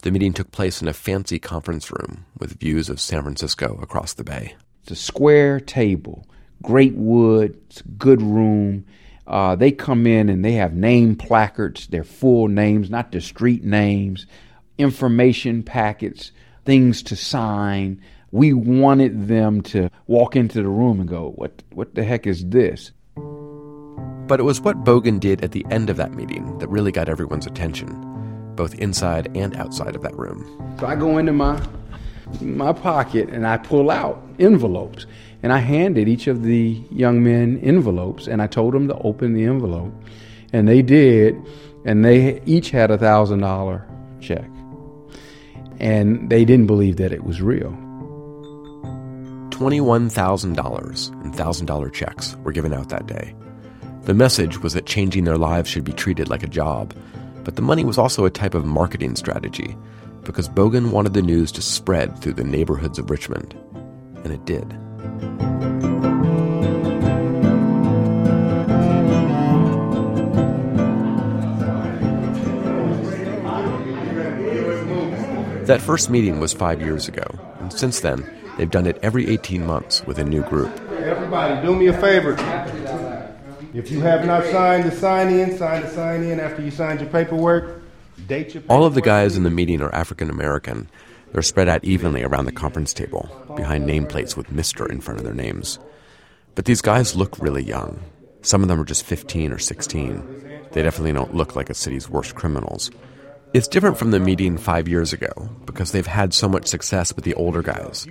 The 0.00 0.10
meeting 0.10 0.32
took 0.32 0.52
place 0.52 0.80
in 0.80 0.88
a 0.88 0.94
fancy 0.94 1.38
conference 1.38 1.92
room 1.92 2.24
with 2.38 2.58
views 2.58 2.88
of 2.88 2.98
San 2.98 3.24
Francisco 3.24 3.78
across 3.82 4.14
the 4.14 4.24
bay. 4.24 4.56
It's 4.84 4.92
a 4.92 4.96
square 4.96 5.60
table, 5.60 6.26
great 6.62 6.94
wood, 6.94 7.60
a 7.78 7.82
good 7.98 8.22
room. 8.22 8.86
Uh, 9.26 9.54
they 9.54 9.70
come 9.70 10.06
in 10.06 10.30
and 10.30 10.42
they 10.42 10.52
have 10.52 10.72
name 10.72 11.14
placards, 11.14 11.88
their 11.88 12.04
full 12.04 12.48
names, 12.48 12.88
not 12.88 13.12
the 13.12 13.20
street 13.20 13.64
names, 13.64 14.24
information 14.78 15.62
packets, 15.62 16.32
things 16.64 17.02
to 17.02 17.16
sign. 17.16 18.00
We 18.30 18.52
wanted 18.52 19.28
them 19.28 19.62
to 19.62 19.90
walk 20.06 20.36
into 20.36 20.62
the 20.62 20.68
room 20.68 21.00
and 21.00 21.08
go, 21.08 21.32
"What? 21.36 21.62
What 21.72 21.94
the 21.94 22.04
heck 22.04 22.26
is 22.26 22.44
this?" 22.46 22.92
But 23.16 24.40
it 24.40 24.42
was 24.42 24.60
what 24.60 24.84
Boggan 24.84 25.18
did 25.18 25.42
at 25.42 25.52
the 25.52 25.64
end 25.70 25.88
of 25.88 25.96
that 25.96 26.12
meeting 26.12 26.58
that 26.58 26.68
really 26.68 26.92
got 26.92 27.08
everyone's 27.08 27.46
attention, 27.46 27.88
both 28.56 28.74
inside 28.74 29.30
and 29.34 29.56
outside 29.56 29.96
of 29.96 30.02
that 30.02 30.16
room. 30.18 30.44
So 30.78 30.86
I 30.86 30.96
go 30.96 31.16
into 31.16 31.32
my 31.32 31.58
my 32.42 32.72
pocket 32.74 33.30
and 33.30 33.46
I 33.46 33.56
pull 33.56 33.90
out 33.90 34.22
envelopes 34.38 35.06
and 35.42 35.52
I 35.52 35.58
handed 35.58 36.08
each 36.08 36.26
of 36.26 36.42
the 36.42 36.82
young 36.90 37.22
men 37.22 37.58
envelopes 37.62 38.26
and 38.26 38.42
I 38.42 38.46
told 38.46 38.74
them 38.74 38.86
to 38.88 38.98
open 38.98 39.32
the 39.32 39.44
envelope 39.44 39.92
and 40.52 40.68
they 40.68 40.82
did 40.82 41.36
and 41.86 42.04
they 42.04 42.42
each 42.44 42.70
had 42.70 42.90
a 42.90 42.98
thousand 42.98 43.40
dollar 43.40 43.86
check 44.20 44.50
and 45.80 46.28
they 46.28 46.44
didn't 46.44 46.66
believe 46.66 46.96
that 46.96 47.12
it 47.12 47.24
was 47.24 47.40
real. 47.40 47.76
$21,000 49.58 51.24
in 51.24 51.32
$1,000 51.32 51.92
checks 51.92 52.36
were 52.44 52.52
given 52.52 52.72
out 52.72 52.90
that 52.90 53.08
day. 53.08 53.34
The 54.02 54.14
message 54.14 54.62
was 54.62 54.72
that 54.74 54.86
changing 54.86 55.24
their 55.24 55.36
lives 55.36 55.68
should 55.68 55.82
be 55.82 55.92
treated 55.92 56.28
like 56.30 56.44
a 56.44 56.48
job, 56.48 56.94
but 57.42 57.56
the 57.56 57.62
money 57.62 57.84
was 57.84 57.98
also 57.98 58.24
a 58.24 58.30
type 58.30 58.54
of 58.54 58.64
marketing 58.64 59.16
strategy 59.16 59.76
because 60.22 60.48
Boggan 60.48 60.92
wanted 60.92 61.14
the 61.14 61.22
news 61.22 61.50
to 61.52 61.62
spread 61.62 62.16
through 62.20 62.34
the 62.34 62.44
neighborhoods 62.44 63.00
of 63.00 63.10
Richmond. 63.10 63.56
And 64.22 64.32
it 64.32 64.44
did. 64.44 64.70
That 75.66 75.82
first 75.82 76.10
meeting 76.10 76.38
was 76.38 76.52
five 76.52 76.80
years 76.80 77.08
ago, 77.08 77.26
and 77.58 77.72
since 77.72 78.00
then, 78.00 78.37
they've 78.58 78.70
done 78.70 78.86
it 78.86 78.98
every 79.02 79.26
18 79.28 79.64
months 79.64 80.04
with 80.04 80.18
a 80.18 80.24
new 80.24 80.42
group. 80.42 80.78
Everybody, 80.90 81.66
do 81.66 81.74
me 81.74 81.86
a 81.86 81.98
favor. 81.98 82.36
If 83.72 83.90
you 83.90 84.00
have 84.00 84.26
not 84.26 84.44
signed 84.44 84.84
the 84.84 84.94
sign 84.94 85.28
in, 85.28 85.56
sign 85.56 85.82
the 85.82 85.90
sign 85.90 86.22
in 86.22 86.40
after 86.40 86.60
you 86.62 86.70
signed 86.70 87.00
your 87.00 87.08
paperwork. 87.08 87.82
Date 88.26 88.54
your 88.54 88.62
paperwork. 88.62 88.70
All 88.70 88.84
of 88.84 88.94
the 88.94 89.00
guys 89.00 89.36
in 89.36 89.44
the 89.44 89.50
meeting 89.50 89.80
are 89.80 89.94
African 89.94 90.28
American. 90.28 90.90
They're 91.32 91.42
spread 91.42 91.68
out 91.68 91.84
evenly 91.84 92.22
around 92.22 92.46
the 92.46 92.52
conference 92.52 92.92
table, 92.94 93.28
behind 93.56 93.86
nameplates 93.86 94.36
with 94.36 94.48
Mr. 94.48 94.90
in 94.90 95.00
front 95.00 95.20
of 95.20 95.24
their 95.24 95.34
names. 95.34 95.78
But 96.54 96.64
these 96.64 96.80
guys 96.80 97.14
look 97.14 97.38
really 97.38 97.62
young. 97.62 98.00
Some 98.42 98.62
of 98.62 98.68
them 98.68 98.80
are 98.80 98.84
just 98.84 99.04
15 99.04 99.52
or 99.52 99.58
16. 99.58 100.68
They 100.72 100.82
definitely 100.82 101.12
don't 101.12 101.34
look 101.34 101.54
like 101.54 101.70
a 101.70 101.74
city's 101.74 102.08
worst 102.08 102.34
criminals. 102.34 102.90
It's 103.54 103.68
different 103.68 103.96
from 103.96 104.10
the 104.10 104.20
meeting 104.20 104.58
five 104.58 104.88
years 104.88 105.14
ago 105.14 105.30
because 105.64 105.92
they've 105.92 106.06
had 106.06 106.34
so 106.34 106.48
much 106.48 106.66
success 106.66 107.16
with 107.16 107.24
the 107.24 107.32
older 107.34 107.62
guys. 107.62 108.06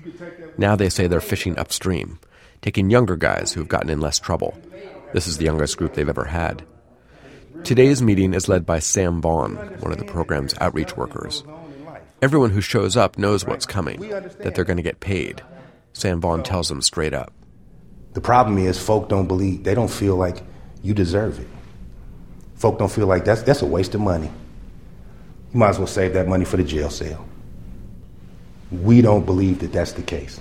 Now 0.58 0.76
they 0.76 0.89
say 0.89 1.06
they're 1.06 1.21
fishing 1.21 1.58
upstream, 1.60 2.19
taking 2.62 2.89
younger 2.89 3.15
guys 3.15 3.54
who've 3.54 3.67
gotten 3.67 3.91
in 3.91 4.00
less 4.00 4.17
trouble. 4.17 4.58
This 5.13 5.28
is 5.28 5.38
the 5.38 5.45
youngest 5.45 5.78
group 5.78 5.93
they've 5.93 6.10
ever 6.10 6.26
had. 6.26 6.65
Today's 7.63 8.02
meeting 8.02 8.34
is 8.34 8.50
led 8.50 8.65
by 8.65 8.80
Sam 8.80 9.21
Vaughn, 9.21 9.56
one 9.80 9.91
of 9.91 10.00
the 10.00 10.06
program's 10.06 10.56
outreach 10.60 10.97
workers. 10.97 11.43
Everyone 12.21 12.50
who 12.50 12.62
shows 12.62 12.97
up 12.97 13.19
knows 13.19 13.45
what's 13.45 13.67
coming, 13.67 14.00
that 14.10 14.56
they're 14.56 14.63
going 14.63 14.78
to 14.78 14.84
get 14.84 15.00
paid. 15.00 15.43
Sam 15.93 16.19
Vaughn 16.19 16.41
tells 16.41 16.69
them 16.69 16.82
straight 16.82 17.13
up. 17.13 17.32
The 18.13 18.21
problem 18.21 18.58
is, 18.58 18.84
folk 18.84 19.08
don't 19.08 19.28
believe, 19.28 19.63
they 19.63 19.76
don't 19.76 19.91
feel 19.91 20.15
like 20.15 20.41
you 20.82 20.95
deserve 20.95 21.39
it. 21.39 21.47
Folk 22.56 22.80
don't 22.80 22.91
feel 22.91 23.06
like 23.06 23.23
that's, 23.23 23.43
that's 23.43 23.62
a 23.62 23.67
waste 23.67 23.93
of 23.93 24.02
money. 24.02 24.32
You 25.53 25.60
might 25.60 25.69
as 25.69 25.77
well 25.77 25.88
save 25.88 26.13
that 26.13 26.27
money 26.27 26.45
for 26.45 26.57
the 26.57 26.63
jail 26.63 26.89
cell. 26.89 27.25
We 28.71 29.01
don't 29.01 29.25
believe 29.25 29.60
that 29.60 29.71
that's 29.71 29.93
the 29.93 30.01
case. 30.01 30.39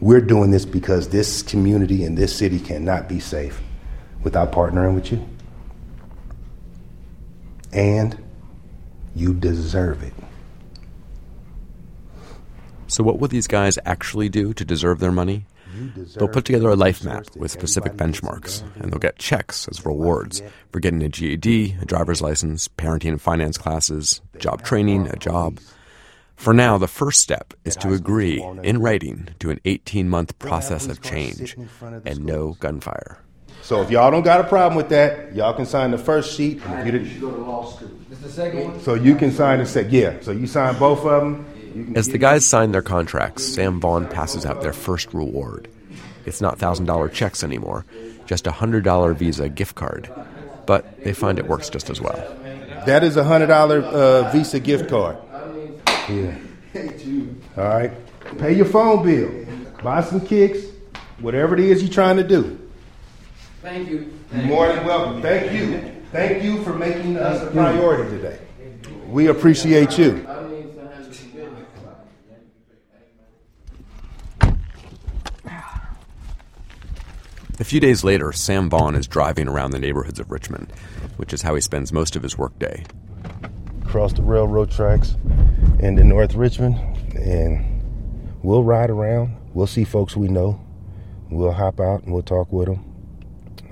We're 0.00 0.20
doing 0.20 0.50
this 0.50 0.64
because 0.64 1.08
this 1.08 1.42
community 1.42 2.04
and 2.04 2.18
this 2.18 2.36
city 2.36 2.58
cannot 2.58 3.08
be 3.08 3.20
safe 3.20 3.60
without 4.22 4.52
partnering 4.52 4.94
with 4.94 5.12
you. 5.12 5.26
And 7.72 8.22
you 9.14 9.32
deserve 9.32 10.02
it. 10.02 10.12
So, 12.86 13.02
what 13.02 13.18
will 13.18 13.28
these 13.28 13.46
guys 13.46 13.78
actually 13.86 14.28
do 14.28 14.52
to 14.52 14.64
deserve 14.64 14.98
their 14.98 15.12
money? 15.12 15.46
They'll 16.16 16.28
put 16.28 16.44
together 16.44 16.70
a 16.70 16.76
life 16.76 17.04
map 17.04 17.26
with 17.36 17.50
specific 17.50 17.94
benchmarks, 17.94 18.62
and 18.76 18.92
they'll 18.92 18.98
get 18.98 19.18
checks 19.18 19.68
as 19.68 19.84
rewards 19.84 20.42
for 20.70 20.80
getting 20.80 21.02
a 21.02 21.08
GED, 21.08 21.76
a 21.80 21.84
driver's 21.84 22.22
license, 22.22 22.68
parenting 22.68 23.10
and 23.10 23.20
finance 23.20 23.58
classes, 23.58 24.20
job 24.38 24.62
training, 24.62 25.08
a 25.08 25.16
job. 25.16 25.58
For 26.36 26.52
now, 26.52 26.76
the 26.76 26.88
first 26.88 27.20
step 27.20 27.54
is 27.64 27.76
to 27.76 27.92
agree 27.92 28.42
in 28.62 28.80
writing 28.80 29.28
to 29.38 29.50
an 29.50 29.60
18 29.64 30.08
month 30.08 30.38
process 30.38 30.88
of 30.88 31.00
change 31.00 31.56
and 32.04 32.24
no 32.24 32.56
gunfire. 32.58 33.18
So 33.62 33.80
if 33.80 33.90
y'all 33.90 34.10
don't 34.10 34.24
got 34.24 34.40
a 34.40 34.44
problem 34.44 34.76
with 34.76 34.88
that, 34.88 35.36
y'all 35.36 35.54
can 35.54 35.66
sign 35.66 35.92
the 35.92 35.98
first 35.98 36.36
sheet. 36.36 36.60
And 36.64 36.80
if 36.80 36.86
you 36.86 36.92
didn't, 36.92 37.20
go 37.20 37.30
to 37.30 37.36
law 37.36 37.70
school. 37.70 37.90
This 38.10 38.18
the 38.18 38.28
second 38.28 38.64
one? 38.64 38.80
So 38.80 38.94
you 38.94 39.14
can 39.14 39.30
sign 39.30 39.60
the 39.60 39.66
second. 39.66 39.92
Yeah. 39.92 40.20
So 40.20 40.32
you 40.32 40.48
sign 40.48 40.76
both 40.80 41.04
of 41.06 41.22
them. 41.22 41.46
As 41.94 42.08
the 42.08 42.18
guys 42.18 42.44
sign 42.44 42.72
their 42.72 42.82
contracts, 42.82 43.44
Sam 43.44 43.80
Vaughn 43.80 44.06
passes 44.06 44.44
out 44.46 44.62
their 44.62 44.72
first 44.72 45.12
reward. 45.14 45.68
It's 46.26 46.40
not 46.40 46.58
$1,000 46.58 47.12
checks 47.12 47.42
anymore, 47.42 47.84
just 48.26 48.46
a 48.46 48.50
$100 48.50 49.16
Visa 49.16 49.48
gift 49.48 49.74
card. 49.74 50.10
But 50.66 51.02
they 51.04 51.12
find 51.12 51.38
it 51.38 51.46
works 51.48 51.68
just 51.68 51.90
as 51.90 52.00
well. 52.00 52.16
That 52.86 53.04
is 53.04 53.16
a 53.16 53.22
$100 53.22 53.82
uh, 53.84 54.30
Visa 54.32 54.60
gift 54.60 54.88
card. 54.88 55.16
Yeah. 56.08 56.36
All 57.56 57.64
right. 57.64 57.92
Pay 58.38 58.54
your 58.54 58.66
phone 58.66 59.04
bill. 59.04 59.46
Buy 59.82 60.02
some 60.02 60.20
kicks. 60.20 60.60
Whatever 61.20 61.54
it 61.54 61.60
is 61.60 61.82
you're 61.82 61.92
trying 61.92 62.16
to 62.16 62.24
do. 62.24 62.58
Thank 63.60 63.88
you. 63.88 64.12
You're 64.32 64.44
more 64.44 64.68
than 64.68 64.84
welcome. 64.84 65.22
Thank 65.22 65.52
you. 65.52 66.02
Thank 66.10 66.42
you 66.42 66.62
for 66.64 66.72
making 66.74 67.16
us 67.16 67.42
a 67.42 67.50
priority 67.50 68.10
today. 68.10 68.38
We 69.06 69.28
appreciate 69.28 69.98
you. 69.98 70.26
A 77.62 77.64
few 77.64 77.78
days 77.78 78.02
later, 78.02 78.32
Sam 78.32 78.68
Vaughn 78.68 78.96
is 78.96 79.06
driving 79.06 79.46
around 79.46 79.70
the 79.70 79.78
neighborhoods 79.78 80.18
of 80.18 80.32
Richmond, 80.32 80.72
which 81.16 81.32
is 81.32 81.42
how 81.42 81.54
he 81.54 81.60
spends 81.60 81.92
most 81.92 82.16
of 82.16 82.22
his 82.24 82.36
workday. 82.36 82.82
Across 83.82 84.14
the 84.14 84.22
railroad 84.22 84.68
tracks 84.68 85.14
into 85.78 86.02
North 86.02 86.34
Richmond, 86.34 86.74
and 87.14 88.34
we'll 88.42 88.64
ride 88.64 88.90
around. 88.90 89.36
We'll 89.54 89.68
see 89.68 89.84
folks 89.84 90.16
we 90.16 90.26
know. 90.26 90.60
We'll 91.30 91.52
hop 91.52 91.78
out 91.78 92.02
and 92.02 92.12
we'll 92.12 92.24
talk 92.24 92.52
with 92.52 92.66
them. 92.66 92.84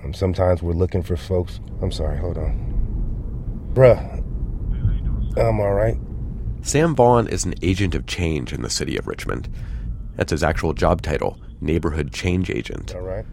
Um, 0.04 0.14
sometimes 0.14 0.62
we're 0.62 0.72
looking 0.72 1.02
for 1.02 1.16
folks. 1.16 1.58
I'm 1.82 1.90
sorry, 1.90 2.16
hold 2.16 2.38
on. 2.38 3.72
Bruh, 3.74 4.18
I'm 5.36 5.58
all 5.58 5.74
right. 5.74 5.96
Sam 6.62 6.94
Vaughn 6.94 7.26
is 7.26 7.44
an 7.44 7.54
agent 7.60 7.96
of 7.96 8.06
change 8.06 8.52
in 8.52 8.62
the 8.62 8.70
city 8.70 8.96
of 8.96 9.08
Richmond. 9.08 9.52
That's 10.14 10.30
his 10.30 10.44
actual 10.44 10.74
job 10.74 11.02
title, 11.02 11.40
Neighborhood 11.60 12.12
Change 12.12 12.50
Agent. 12.50 12.94
All 12.94 13.00
right. 13.00 13.26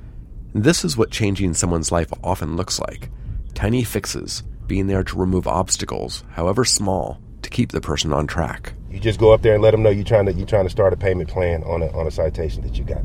This 0.54 0.86
is 0.86 0.98
what 0.98 1.12
changing 1.12 1.54
someone's 1.54 1.92
life 1.92 2.12
often 2.24 2.56
looks 2.56 2.80
like 2.80 3.10
tiny 3.54 3.84
fixes, 3.84 4.44
being 4.68 4.88
there 4.88 5.04
to 5.04 5.18
remove 5.18 5.48
obstacles, 5.48 6.24
however 6.32 6.64
small, 6.64 7.20
to 7.42 7.50
keep 7.50 7.72
the 7.72 7.82
person 7.82 8.14
on 8.14 8.28
track. 8.28 8.74
You 8.92 9.00
just 9.00 9.20
go 9.20 9.34
up 9.34 9.42
there 9.42 9.54
and 9.54 9.64
let 9.64 9.72
them 9.72 9.84
know 9.84 9.90
you're 9.90 10.04
trying 10.06 10.26
to 10.28 10.34
you're 10.34 10.48
trying 10.48 10.66
to 10.66 10.70
start 10.70 10.94
a 10.94 10.98
payment 10.98 11.30
plan 11.30 11.64
on 11.64 11.82
a 11.82 11.88
on 11.98 12.08
a 12.08 12.12
citation 12.12 12.62
that 12.64 12.78
you 12.78 12.84
got. 12.84 13.04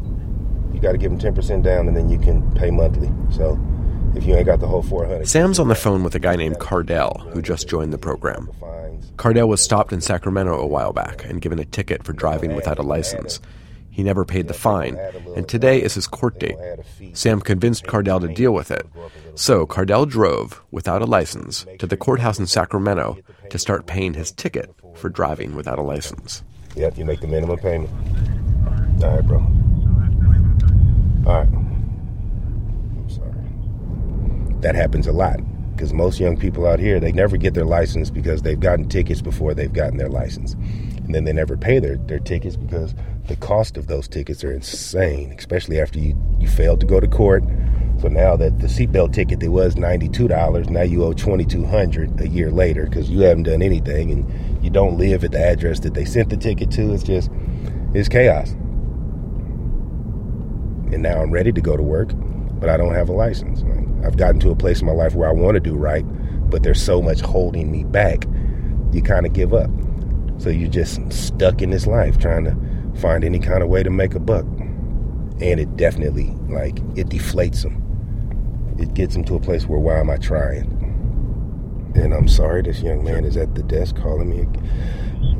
You 0.73 0.81
got 0.81 0.93
to 0.93 0.99
give 0.99 1.11
them 1.11 1.19
ten 1.19 1.35
percent 1.35 1.63
down, 1.63 1.89
and 1.89 1.97
then 1.97 2.09
you 2.09 2.19
can 2.19 2.51
pay 2.55 2.71
monthly. 2.71 3.11
So 3.31 3.59
if 4.15 4.25
you 4.25 4.35
ain't 4.35 4.47
got 4.47 4.61
the 4.61 4.69
whole 4.69 4.83
four 4.83 5.07
hundred, 5.07 5.27
Sam's 5.29 5.59
on 5.59 5.69
the 5.69 5.75
phone 5.75 6.03
with 6.05 6.15
a 6.15 6.21
guy 6.21 6.37
named 6.37 6.59
Cardell 6.61 7.29
who 7.33 7.43
just 7.43 7.69
joined 7.69 7.93
the 7.93 7.99
program. 7.99 8.51
Cardell 9.17 9.49
was 9.49 9.61
stopped 9.61 9.93
in 9.93 10.01
Sacramento 10.01 10.59
a 10.59 10.67
while 10.67 10.93
back 10.93 11.25
and 11.25 11.41
given 11.41 11.59
a 11.59 11.65
ticket 11.65 12.05
for 12.05 12.13
driving 12.13 12.55
without 12.55 12.79
a 12.79 12.83
license. 12.83 13.41
He 13.93 14.03
never 14.03 14.25
paid 14.25 14.49
the 14.49 14.55
fine, 14.55 14.97
and 15.37 15.47
today 15.47 15.81
is 15.81 15.95
his 15.95 16.07
court 16.07 16.41
date. 16.41 16.57
Sam 17.13 17.41
convinced 17.41 17.87
Cardell 17.87 18.21
to 18.21 18.29
deal 18.29 18.53
with 18.53 18.71
it. 18.71 18.87
So 19.35 19.67
Cardell 19.67 20.07
drove, 20.07 20.63
without 20.71 21.03
a 21.03 21.07
license, 21.07 21.67
to 21.79 21.87
the 21.87 21.99
courthouse 21.99 22.39
in 22.39 22.47
Sacramento 22.47 23.19
to 23.51 23.59
start 23.59 23.87
paying 23.87 24.15
his 24.15 24.33
ticket 24.33 24.75
for 24.95 25.11
driving 25.11 25.55
without 25.55 25.79
a 25.79 25.83
license. 25.83 26.43
Yep, 26.75 26.97
you 26.97 27.05
make 27.05 27.21
the 27.21 27.27
minimum 27.27 27.59
payment. 27.59 27.91
All 29.05 29.15
right, 29.15 29.27
bro. 29.27 29.39
All 31.27 31.39
right. 31.39 31.49
I'm 31.49 33.11
sorry. 33.11 34.61
That 34.63 34.75
happens 34.75 35.07
a 35.07 35.13
lot 35.13 35.39
because 35.73 35.93
most 35.93 36.19
young 36.19 36.39
people 36.39 36.67
out 36.67 36.79
here, 36.79 36.99
they 36.99 37.13
never 37.13 37.37
get 37.37 37.53
their 37.53 37.67
license 37.67 38.09
because 38.09 38.41
they've 38.41 38.59
gotten 38.59 38.89
tickets 38.89 39.21
before 39.21 39.53
they've 39.53 39.73
gotten 39.73 39.99
their 39.99 40.09
license. 40.09 40.55
And 40.55 41.15
then 41.15 41.25
they 41.25 41.33
never 41.33 41.57
pay 41.57 41.79
their, 41.79 41.97
their 41.97 42.21
tickets 42.21 42.57
because 42.57 42.95
the 43.29 43.37
cost 43.37 43.77
of 43.77 43.87
those 43.87 44.09
tickets 44.09 44.43
are 44.43 44.53
insane, 44.53 45.33
especially 45.39 45.81
after 45.81 45.99
you, 45.99 46.17
you 46.39 46.49
failed 46.49 46.81
to 46.81 46.87
go 46.87 47.01
to 47.01 47.07
court. 47.07 47.45
So 48.01 48.09
now 48.09 48.37
that 48.37 48.59
the 48.59 48.67
seatbelt 48.67 49.13
ticket 49.13 49.39
that 49.41 49.51
was 49.51 49.77
$92, 49.77 50.69
now 50.71 50.83
you 50.83 51.05
owe 51.05 51.13
2200 51.13 52.21
a 52.21 52.29
year 52.29 52.51
later 52.51 52.87
because 52.87 53.09
you 53.09 53.21
haven't 53.21 53.45
done 53.45 53.63
anything 53.63 54.11
and 54.11 54.65
you 54.65 54.71
don't 54.71 54.99
live 54.99 55.23
at 55.23 55.31
the 55.33 55.41
address 55.41 55.81
that 55.81 55.95
they 55.95 56.05
sent 56.05 56.31
the 56.31 56.37
ticket 56.37 56.71
to. 56.73 56.93
It's 56.93 57.05
just, 57.05 57.31
it's 57.95 58.09
chaos. 58.09 58.51
And 60.91 61.03
now 61.03 61.23
I'm 61.23 61.31
ready 61.31 61.53
to 61.53 61.61
go 61.61 61.77
to 61.77 61.83
work, 61.83 62.11
but 62.59 62.69
I 62.69 62.77
don't 62.77 62.95
have 62.95 63.09
a 63.09 63.13
license. 63.13 63.63
I've 64.05 64.17
gotten 64.17 64.41
to 64.41 64.51
a 64.51 64.57
place 64.57 64.81
in 64.81 64.87
my 64.87 64.93
life 64.93 65.15
where 65.15 65.29
I 65.29 65.33
want 65.33 65.55
to 65.55 65.61
do 65.61 65.77
right, 65.77 66.05
but 66.51 66.65
there's 66.65 66.83
so 66.83 67.01
much 67.01 67.21
holding 67.21 67.71
me 67.71 67.85
back, 67.85 68.25
you 68.91 69.01
kind 69.01 69.27
of 69.27 69.33
give 69.33 69.55
up. 69.55 69.71
So 70.39 70.51
you're 70.51 70.69
just 70.69 71.13
stuck 71.13 71.63
in 71.63 71.71
this 71.71 71.87
life 71.87 72.19
trying 72.19 72.45
to 72.47 72.57
find 72.97 73.25
any 73.25 73.39
kind 73.39 73.63
of 73.63 73.69
way 73.69 73.83
to 73.83 73.91
make 73.91 74.15
a 74.15 74.21
buck. 74.21 74.45
And 75.41 75.59
it 75.59 75.77
definitely, 75.77 76.31
like, 76.49 76.79
it 76.97 77.09
deflates 77.09 77.63
them. 77.63 77.79
It 78.79 78.95
gets 78.95 79.15
them 79.15 79.25
to 79.25 79.35
a 79.35 79.41
place 79.41 79.67
where, 79.67 79.79
why 79.79 79.99
am 79.99 80.11
I 80.11 80.17
trying? 80.17 80.79
And 81.95 82.15
I'm 82.15 82.29
sorry, 82.29 82.63
this 82.63 82.81
young 82.81 83.05
man 83.05 83.25
is 83.25 83.37
at 83.37 83.55
the 83.55 83.63
desk 83.63 83.97
calling 83.97 84.31
me. 84.31 84.47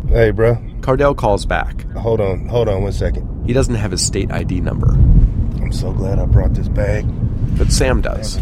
Hey, 0.09 0.31
bro. 0.31 0.59
Cardell 0.83 1.15
calls 1.15 1.47
back. 1.47 1.89
Hold 1.93 2.21
on, 2.21 2.47
hold 2.49 2.69
on 2.69 2.83
one 2.83 2.93
second. 2.93 3.47
He 3.47 3.53
doesn't 3.53 3.77
have 3.77 3.91
his 3.91 4.05
state 4.05 4.31
ID 4.31 4.61
number. 4.61 4.91
I'm 4.91 5.73
so 5.73 5.93
glad 5.93 6.19
I 6.19 6.27
brought 6.27 6.55
this 6.55 6.69
bag. 6.69 7.07
But 7.57 7.73
Sam 7.73 8.01
does. 8.01 8.39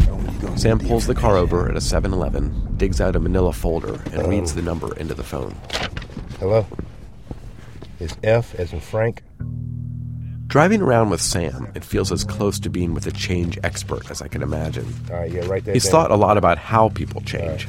Sam 0.55 0.79
pulls 0.79 1.07
the 1.07 1.15
car 1.15 1.37
over 1.37 1.69
at 1.69 1.77
a 1.77 1.81
7 1.81 2.11
Eleven, 2.11 2.75
digs 2.77 2.99
out 2.99 3.15
a 3.15 3.19
manila 3.19 3.53
folder, 3.53 4.01
and 4.11 4.27
reads 4.27 4.51
oh. 4.53 4.55
the 4.55 4.61
number 4.61 4.95
into 4.97 5.13
the 5.13 5.23
phone. 5.23 5.55
Hello? 6.39 6.65
It's 8.01 8.17
F 8.23 8.55
as 8.55 8.73
in 8.73 8.79
Frank. 8.79 9.21
Driving 10.47 10.81
around 10.81 11.11
with 11.11 11.21
Sam, 11.21 11.71
it 11.75 11.85
feels 11.85 12.11
as 12.11 12.23
close 12.23 12.59
to 12.59 12.69
being 12.69 12.93
with 12.93 13.05
a 13.07 13.11
change 13.11 13.57
expert 13.63 14.09
as 14.09 14.21
I 14.21 14.27
can 14.27 14.41
imagine. 14.41 14.85
All 15.09 15.17
right, 15.17 15.31
yeah, 15.31 15.45
right 15.45 15.63
there. 15.63 15.73
He's 15.73 15.87
thought 15.87 16.11
a 16.11 16.15
lot 16.15 16.37
about 16.37 16.57
how 16.57 16.89
people 16.89 17.21
change. 17.21 17.67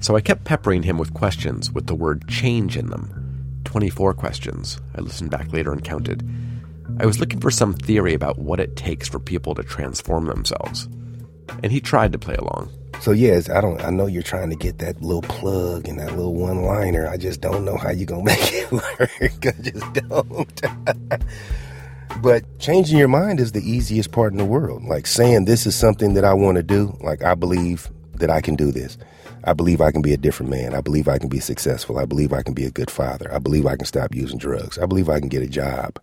So 0.00 0.16
I 0.16 0.20
kept 0.20 0.44
peppering 0.44 0.84
him 0.84 0.96
with 0.96 1.12
questions 1.12 1.72
with 1.72 1.86
the 1.86 1.94
word 1.94 2.28
change 2.28 2.76
in 2.76 2.86
them. 2.86 3.60
24 3.64 4.14
questions. 4.14 4.80
I 4.94 5.00
listened 5.00 5.30
back 5.30 5.52
later 5.52 5.72
and 5.72 5.82
counted. 5.82 6.26
I 7.00 7.06
was 7.06 7.18
looking 7.18 7.40
for 7.40 7.50
some 7.50 7.74
theory 7.74 8.14
about 8.14 8.38
what 8.38 8.60
it 8.60 8.76
takes 8.76 9.08
for 9.08 9.18
people 9.18 9.54
to 9.56 9.62
transform 9.64 10.26
themselves. 10.26 10.88
And 11.62 11.72
he 11.72 11.80
tried 11.80 12.12
to 12.12 12.18
play 12.18 12.36
along. 12.36 12.70
So 13.00 13.12
yes, 13.12 13.50
I 13.50 13.60
don't. 13.60 13.82
I 13.84 13.90
know 13.90 14.06
you're 14.06 14.22
trying 14.22 14.50
to 14.50 14.56
get 14.56 14.78
that 14.78 15.02
little 15.02 15.22
plug 15.22 15.88
and 15.88 15.98
that 16.00 16.16
little 16.16 16.34
one-liner. 16.34 17.06
I 17.06 17.16
just 17.16 17.40
don't 17.40 17.64
know 17.64 17.76
how 17.76 17.90
you're 17.90 18.06
gonna 18.06 18.24
make 18.24 18.52
it 18.52 18.72
work. 18.72 19.10
I 19.20 19.62
just 19.62 19.92
don't. 19.92 20.62
but 22.22 22.58
changing 22.58 22.98
your 22.98 23.08
mind 23.08 23.40
is 23.40 23.52
the 23.52 23.60
easiest 23.68 24.10
part 24.10 24.32
in 24.32 24.38
the 24.38 24.44
world. 24.44 24.84
Like 24.84 25.06
saying 25.06 25.44
this 25.44 25.66
is 25.66 25.74
something 25.76 26.14
that 26.14 26.24
I 26.24 26.32
want 26.32 26.56
to 26.56 26.62
do. 26.62 26.96
Like 27.00 27.22
I 27.22 27.34
believe 27.34 27.90
that 28.14 28.30
I 28.30 28.40
can 28.40 28.56
do 28.56 28.72
this. 28.72 28.96
I 29.46 29.52
believe 29.52 29.82
I 29.82 29.92
can 29.92 30.00
be 30.00 30.14
a 30.14 30.16
different 30.16 30.50
man. 30.50 30.74
I 30.74 30.80
believe 30.80 31.06
I 31.06 31.18
can 31.18 31.28
be 31.28 31.40
successful. 31.40 31.98
I 31.98 32.06
believe 32.06 32.32
I 32.32 32.42
can 32.42 32.54
be 32.54 32.64
a 32.64 32.70
good 32.70 32.90
father. 32.90 33.32
I 33.32 33.38
believe 33.38 33.66
I 33.66 33.76
can 33.76 33.84
stop 33.84 34.14
using 34.14 34.38
drugs. 34.38 34.78
I 34.78 34.86
believe 34.86 35.10
I 35.10 35.20
can 35.20 35.28
get 35.28 35.42
a 35.42 35.48
job. 35.48 35.98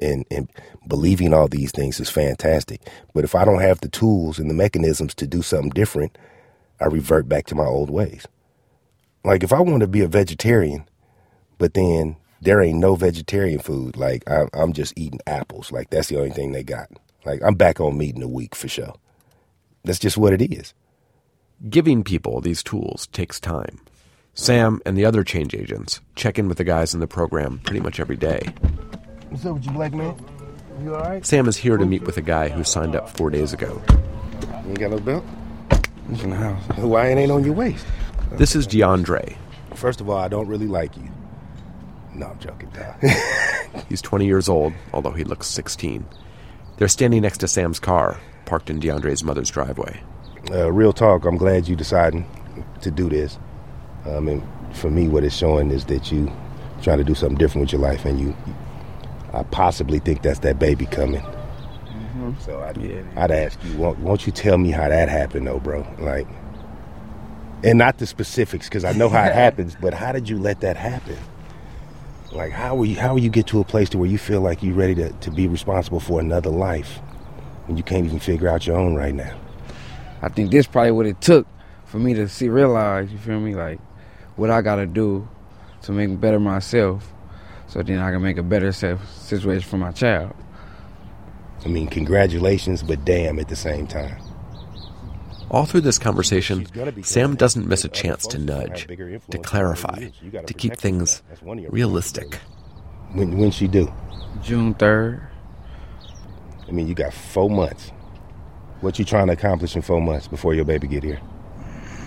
And, 0.00 0.24
and 0.30 0.48
believing 0.86 1.32
all 1.32 1.48
these 1.48 1.72
things 1.72 2.00
is 2.00 2.10
fantastic. 2.10 2.82
But 3.14 3.24
if 3.24 3.34
I 3.34 3.44
don't 3.44 3.60
have 3.60 3.80
the 3.80 3.88
tools 3.88 4.38
and 4.38 4.50
the 4.50 4.54
mechanisms 4.54 5.14
to 5.16 5.26
do 5.26 5.42
something 5.42 5.70
different, 5.70 6.16
I 6.80 6.86
revert 6.86 7.28
back 7.28 7.46
to 7.46 7.54
my 7.54 7.64
old 7.64 7.90
ways. 7.90 8.26
Like 9.24 9.42
if 9.42 9.52
I 9.52 9.60
want 9.60 9.80
to 9.80 9.88
be 9.88 10.02
a 10.02 10.08
vegetarian, 10.08 10.88
but 11.58 11.74
then 11.74 12.16
there 12.40 12.62
ain't 12.62 12.78
no 12.78 12.94
vegetarian 12.94 13.58
food, 13.58 13.96
like 13.96 14.28
I, 14.30 14.44
I'm 14.52 14.72
just 14.72 14.92
eating 14.96 15.20
apples. 15.26 15.72
Like 15.72 15.90
that's 15.90 16.08
the 16.08 16.18
only 16.18 16.30
thing 16.30 16.52
they 16.52 16.62
got. 16.62 16.88
Like 17.24 17.40
I'm 17.42 17.54
back 17.54 17.80
on 17.80 17.98
meat 17.98 18.14
in 18.14 18.22
a 18.22 18.28
week 18.28 18.54
for 18.54 18.68
sure. 18.68 18.94
That's 19.84 19.98
just 19.98 20.16
what 20.16 20.32
it 20.32 20.42
is. 20.52 20.74
Giving 21.68 22.04
people 22.04 22.40
these 22.40 22.62
tools 22.62 23.08
takes 23.08 23.40
time. 23.40 23.80
Sam 24.34 24.80
and 24.84 24.98
the 24.98 25.06
other 25.06 25.24
change 25.24 25.54
agents 25.54 26.00
check 26.14 26.38
in 26.38 26.48
with 26.48 26.58
the 26.58 26.64
guys 26.64 26.92
in 26.92 27.00
the 27.00 27.06
program 27.06 27.58
pretty 27.64 27.80
much 27.80 27.98
every 27.98 28.16
day. 28.16 28.42
What's 29.36 29.44
up 29.44 29.56
with 29.56 29.66
you, 29.66 29.72
black 29.72 29.92
man? 29.92 30.16
You 30.82 30.94
all 30.94 31.02
right? 31.02 31.26
Sam 31.26 31.46
is 31.46 31.58
here 31.58 31.76
to 31.76 31.84
meet 31.84 32.04
with 32.04 32.16
a 32.16 32.22
guy 32.22 32.48
who 32.48 32.64
signed 32.64 32.96
up 32.96 33.10
four 33.10 33.28
days 33.28 33.52
ago. 33.52 33.82
You 34.40 34.70
ain't 34.70 34.78
got 34.78 34.92
no 34.92 34.98
belt? 34.98 35.26
It's 36.10 36.22
in 36.22 36.30
the 36.30 36.36
house. 36.36 36.62
Why 36.78 37.08
ain't 37.08 37.30
on 37.30 37.44
your 37.44 37.52
waist? 37.52 37.84
This 38.32 38.56
is 38.56 38.66
DeAndre. 38.66 39.36
First 39.74 40.00
of 40.00 40.08
all, 40.08 40.16
I 40.16 40.28
don't 40.28 40.48
really 40.48 40.66
like 40.66 40.96
you. 40.96 41.10
No, 42.14 42.28
I'm 42.28 42.38
joking, 42.38 42.70
He's 43.90 44.00
20 44.00 44.24
years 44.24 44.48
old, 44.48 44.72
although 44.94 45.10
he 45.10 45.22
looks 45.22 45.48
16. 45.48 46.06
They're 46.78 46.88
standing 46.88 47.20
next 47.20 47.36
to 47.38 47.46
Sam's 47.46 47.78
car, 47.78 48.18
parked 48.46 48.70
in 48.70 48.80
DeAndre's 48.80 49.22
mother's 49.22 49.50
driveway. 49.50 50.00
Uh, 50.50 50.72
real 50.72 50.94
talk, 50.94 51.26
I'm 51.26 51.36
glad 51.36 51.68
you 51.68 51.76
decided 51.76 52.24
to 52.80 52.90
do 52.90 53.10
this. 53.10 53.38
I 54.06 54.18
mean, 54.18 54.42
for 54.72 54.90
me, 54.90 55.08
what 55.08 55.24
it's 55.24 55.36
showing 55.36 55.72
is 55.72 55.84
that 55.84 56.10
you 56.10 56.32
trying 56.80 56.96
to 56.96 57.04
do 57.04 57.14
something 57.14 57.36
different 57.36 57.66
with 57.66 57.72
your 57.72 57.82
life, 57.82 58.06
and 58.06 58.18
you, 58.18 58.34
I 59.36 59.42
possibly 59.42 59.98
think 59.98 60.22
that's 60.22 60.38
that 60.40 60.58
baby 60.58 60.86
coming. 60.86 61.20
Mm-hmm. 61.20 62.32
So 62.40 62.58
I'd, 62.60 62.78
yeah, 62.78 63.02
I'd 63.16 63.30
ask 63.30 63.62
you, 63.64 63.76
won't, 63.76 63.98
won't 63.98 64.26
you 64.26 64.32
tell 64.32 64.56
me 64.56 64.70
how 64.70 64.88
that 64.88 65.10
happened, 65.10 65.46
though, 65.46 65.60
bro? 65.60 65.86
Like, 65.98 66.26
and 67.62 67.78
not 67.78 67.98
the 67.98 68.06
specifics 68.06 68.66
because 68.66 68.82
I 68.82 68.92
know 68.92 69.10
how 69.10 69.24
it 69.24 69.34
happens, 69.44 69.76
but 69.78 69.92
how 69.92 70.12
did 70.12 70.26
you 70.26 70.38
let 70.38 70.62
that 70.62 70.78
happen? 70.78 71.18
Like, 72.32 72.50
how 72.50 72.74
will 72.74 72.86
you 72.86 72.96
how 72.96 73.12
will 73.12 73.22
you 73.22 73.28
get 73.28 73.46
to 73.48 73.60
a 73.60 73.64
place 73.64 73.90
to 73.90 73.98
where 73.98 74.08
you 74.08 74.16
feel 74.16 74.40
like 74.40 74.62
you're 74.62 74.74
ready 74.74 74.94
to, 74.94 75.12
to 75.12 75.30
be 75.30 75.46
responsible 75.48 76.00
for 76.00 76.18
another 76.18 76.50
life 76.50 76.96
when 77.66 77.76
you 77.76 77.82
can't 77.82 78.06
even 78.06 78.18
figure 78.18 78.48
out 78.48 78.66
your 78.66 78.78
own 78.78 78.94
right 78.94 79.14
now? 79.14 79.38
I 80.22 80.30
think 80.30 80.50
this 80.50 80.66
probably 80.66 80.92
what 80.92 81.06
it 81.06 81.20
took 81.20 81.46
for 81.84 81.98
me 81.98 82.14
to 82.14 82.26
see 82.26 82.48
realize, 82.48 83.12
you 83.12 83.18
feel 83.18 83.38
me, 83.38 83.54
like 83.54 83.80
what 84.36 84.50
I 84.50 84.62
gotta 84.62 84.86
do 84.86 85.28
to 85.82 85.92
make 85.92 86.18
better 86.18 86.40
myself 86.40 87.12
so 87.68 87.82
then 87.82 87.98
I 87.98 88.10
can 88.10 88.22
make 88.22 88.38
a 88.38 88.42
better 88.42 88.72
situation 88.72 89.68
for 89.68 89.76
my 89.78 89.92
child. 89.92 90.34
I 91.64 91.68
mean, 91.68 91.88
congratulations, 91.88 92.82
but 92.82 93.04
damn 93.04 93.38
at 93.38 93.48
the 93.48 93.56
same 93.56 93.86
time. 93.86 94.20
All 95.50 95.64
through 95.64 95.82
this 95.82 95.98
conversation, 95.98 96.66
Sam 97.04 97.36
doesn't 97.36 97.68
miss 97.68 97.84
a 97.84 97.88
chance 97.88 98.26
to 98.28 98.38
nudge, 98.38 98.86
to 99.30 99.38
clarify, 99.38 100.10
to 100.44 100.54
keep 100.54 100.76
things 100.76 101.22
realistic. 101.42 102.34
When 103.12 103.38
when 103.38 103.50
she 103.52 103.68
do? 103.68 103.92
June 104.42 104.74
third. 104.74 105.26
I 106.68 106.72
mean, 106.72 106.88
you 106.88 106.94
got 106.94 107.14
four 107.14 107.48
months. 107.48 107.90
What 108.80 108.98
you 108.98 109.04
trying 109.04 109.28
to 109.28 109.32
accomplish 109.34 109.76
in 109.76 109.82
four 109.82 110.00
months 110.00 110.28
before 110.28 110.54
your 110.54 110.64
baby 110.64 110.88
get 110.88 111.04
here? 111.04 111.20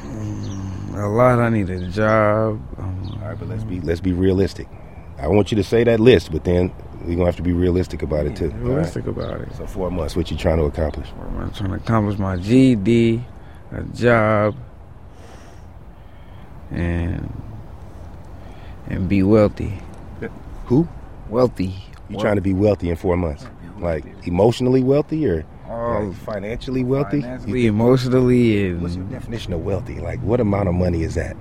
Mm, 0.04 1.02
a 1.02 1.08
lot. 1.08 1.40
I 1.40 1.50
need 1.50 1.70
a 1.70 1.88
job. 1.88 2.62
Um, 2.78 3.20
All 3.22 3.30
right, 3.30 3.40
but 3.40 3.48
let's 3.48 3.64
be 3.64 3.80
let's 3.80 4.02
be 4.02 4.12
realistic. 4.12 4.68
I 5.22 5.28
want 5.28 5.52
you 5.52 5.56
to 5.58 5.64
say 5.64 5.84
that 5.84 6.00
list, 6.00 6.32
but 6.32 6.44
then 6.44 6.72
we're 7.02 7.16
gonna 7.16 7.26
have 7.26 7.36
to 7.38 7.42
be 7.42 7.54
realistic 7.54 8.02
about 8.02 8.26
it 8.26 8.36
too. 8.36 8.50
Realistic 8.50 9.06
right? 9.06 9.18
about 9.18 9.42
it. 9.42 9.56
So 9.56 9.66
four 9.68 9.92
months. 9.92 10.16
What 10.16 10.32
you 10.32 10.38
trying 10.38 10.58
to 10.58 10.64
accomplish? 10.64 11.08
I'm 11.20 11.52
trying 11.52 11.70
to 11.70 11.76
accomplish 11.76 12.18
my 12.18 12.38
GD, 12.38 13.24
a 13.72 13.84
job, 13.84 14.56
and 16.72 17.32
and 18.88 19.10
be 19.10 19.24
wealthy. 19.24 19.74
Who? 20.66 20.88
Wealthy. 21.30 21.76
You 22.10 22.18
trying 22.18 22.36
to 22.36 22.42
be 22.42 22.54
wealthy 22.54 22.90
in 22.90 22.96
four 22.96 23.18
months? 23.18 23.46
Like 23.80 24.06
emotionally 24.26 24.84
wealthy 24.84 25.28
or 25.28 25.46
like 25.70 26.14
financially 26.16 26.84
wealthy? 26.84 27.22
Financially, 27.22 27.68
emotionally, 27.68 28.68
and 28.68 28.82
what's 28.82 28.96
your 28.96 29.06
definition 29.06 29.54
of 29.54 29.64
wealthy? 29.64 30.00
Like, 30.00 30.20
what 30.22 30.40
amount 30.40 30.68
of 30.68 30.76
money 30.76 31.04
is 31.04 31.16
that? 31.16 31.36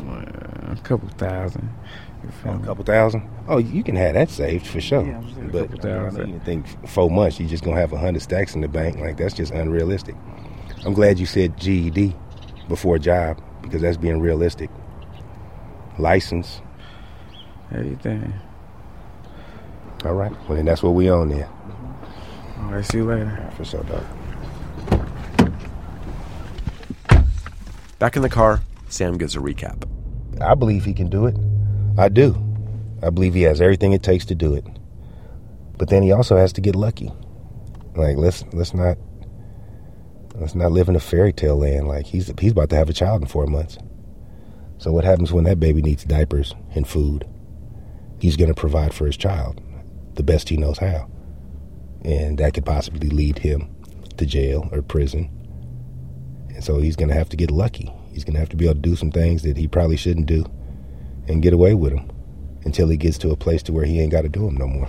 Uh, 0.00 0.72
a 0.72 0.78
couple 0.82 1.08
thousand. 1.10 1.68
A 2.44 2.58
couple 2.58 2.84
thousand? 2.84 3.28
Oh, 3.48 3.58
you 3.58 3.82
can 3.82 3.96
have 3.96 4.14
that 4.14 4.30
saved 4.30 4.66
for 4.66 4.80
sure. 4.80 5.04
Yeah, 5.04 5.20
but 5.52 5.70
couple 5.70 5.82
thousand. 5.82 6.20
I 6.20 6.24
mean, 6.24 6.34
you 6.34 6.40
think 6.40 6.88
four 6.88 7.10
months, 7.10 7.38
you're 7.40 7.48
just 7.48 7.64
gonna 7.64 7.80
have 7.80 7.92
a 7.92 7.98
hundred 7.98 8.22
stacks 8.22 8.54
in 8.54 8.60
the 8.60 8.68
bank? 8.68 8.98
Like 8.98 9.16
that's 9.16 9.34
just 9.34 9.52
unrealistic. 9.52 10.14
I'm 10.84 10.92
glad 10.92 11.18
you 11.18 11.26
said 11.26 11.58
GED 11.58 12.14
before 12.68 12.98
job 12.98 13.40
because 13.62 13.82
that's 13.82 13.96
being 13.96 14.20
realistic. 14.20 14.70
License. 15.98 16.60
Everything. 17.72 18.34
All 20.04 20.14
right. 20.14 20.32
Well, 20.48 20.56
then 20.56 20.66
that's 20.66 20.82
what 20.82 20.90
we 20.90 21.10
own 21.10 21.30
there. 21.30 21.48
All 22.58 22.72
right. 22.72 22.84
See 22.84 22.98
you 22.98 23.04
later. 23.04 23.50
For 23.56 23.64
sure, 23.64 23.82
dog. 23.84 24.04
Back 27.98 28.16
in 28.16 28.22
the 28.22 28.28
car, 28.28 28.60
Sam 28.88 29.16
gives 29.16 29.34
a 29.34 29.38
recap. 29.38 29.88
I 30.42 30.54
believe 30.54 30.84
he 30.84 30.92
can 30.92 31.08
do 31.08 31.26
it. 31.26 31.36
I 31.96 32.08
do. 32.08 32.36
I 33.02 33.10
believe 33.10 33.34
he 33.34 33.42
has 33.42 33.60
everything 33.60 33.92
it 33.92 34.02
takes 34.02 34.24
to 34.26 34.34
do 34.34 34.54
it. 34.54 34.66
But 35.78 35.90
then 35.90 36.02
he 36.02 36.10
also 36.10 36.36
has 36.36 36.52
to 36.54 36.60
get 36.60 36.74
lucky. 36.74 37.12
Like 37.94 38.16
let's 38.16 38.44
let's 38.52 38.74
not 38.74 38.98
let's 40.34 40.56
not 40.56 40.72
live 40.72 40.88
in 40.88 40.96
a 40.96 41.00
fairy 41.00 41.32
tale 41.32 41.56
land. 41.56 41.86
Like 41.86 42.06
he's 42.06 42.32
he's 42.40 42.52
about 42.52 42.70
to 42.70 42.76
have 42.76 42.88
a 42.88 42.94
child 42.94 43.22
in 43.22 43.28
four 43.28 43.46
months. 43.46 43.78
So 44.78 44.90
what 44.90 45.04
happens 45.04 45.32
when 45.32 45.44
that 45.44 45.60
baby 45.60 45.82
needs 45.82 46.04
diapers 46.04 46.54
and 46.74 46.86
food? 46.86 47.28
He's 48.20 48.36
going 48.36 48.48
to 48.48 48.60
provide 48.60 48.92
for 48.92 49.06
his 49.06 49.16
child 49.16 49.60
the 50.14 50.22
best 50.22 50.48
he 50.48 50.56
knows 50.56 50.78
how, 50.78 51.08
and 52.04 52.38
that 52.38 52.54
could 52.54 52.64
possibly 52.64 53.08
lead 53.08 53.38
him 53.38 53.74
to 54.16 54.26
jail 54.26 54.68
or 54.72 54.82
prison. 54.82 55.30
And 56.48 56.64
so 56.64 56.78
he's 56.78 56.96
going 56.96 57.08
to 57.08 57.14
have 57.14 57.28
to 57.28 57.36
get 57.36 57.50
lucky. 57.50 57.92
He's 58.12 58.24
going 58.24 58.34
to 58.34 58.40
have 58.40 58.48
to 58.50 58.56
be 58.56 58.64
able 58.64 58.74
to 58.74 58.80
do 58.80 58.96
some 58.96 59.10
things 59.10 59.42
that 59.42 59.56
he 59.56 59.68
probably 59.68 59.96
shouldn't 59.96 60.26
do 60.26 60.44
and 61.28 61.42
get 61.42 61.52
away 61.52 61.74
with 61.74 61.94
them 61.94 62.10
until 62.64 62.88
he 62.88 62.96
gets 62.96 63.18
to 63.18 63.30
a 63.30 63.36
place 63.36 63.62
to 63.64 63.72
where 63.72 63.84
he 63.84 64.00
ain't 64.00 64.12
got 64.12 64.22
to 64.22 64.28
do 64.28 64.44
them 64.44 64.56
no 64.56 64.66
more. 64.66 64.88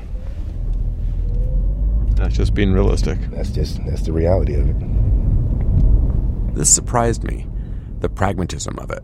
That's 2.16 2.36
just 2.36 2.54
being 2.54 2.72
realistic. 2.74 3.20
That's 3.32 3.50
just 3.50 3.86
that's 3.86 4.04
the 4.04 4.14
reality 4.14 4.56
of 4.56 4.70
it. 4.70 6.56
This 6.56 6.70
surprised 6.70 7.24
me, 7.24 7.46
the 8.00 8.10
pragmatism 8.10 8.80
of 8.80 8.90
it. 8.90 9.04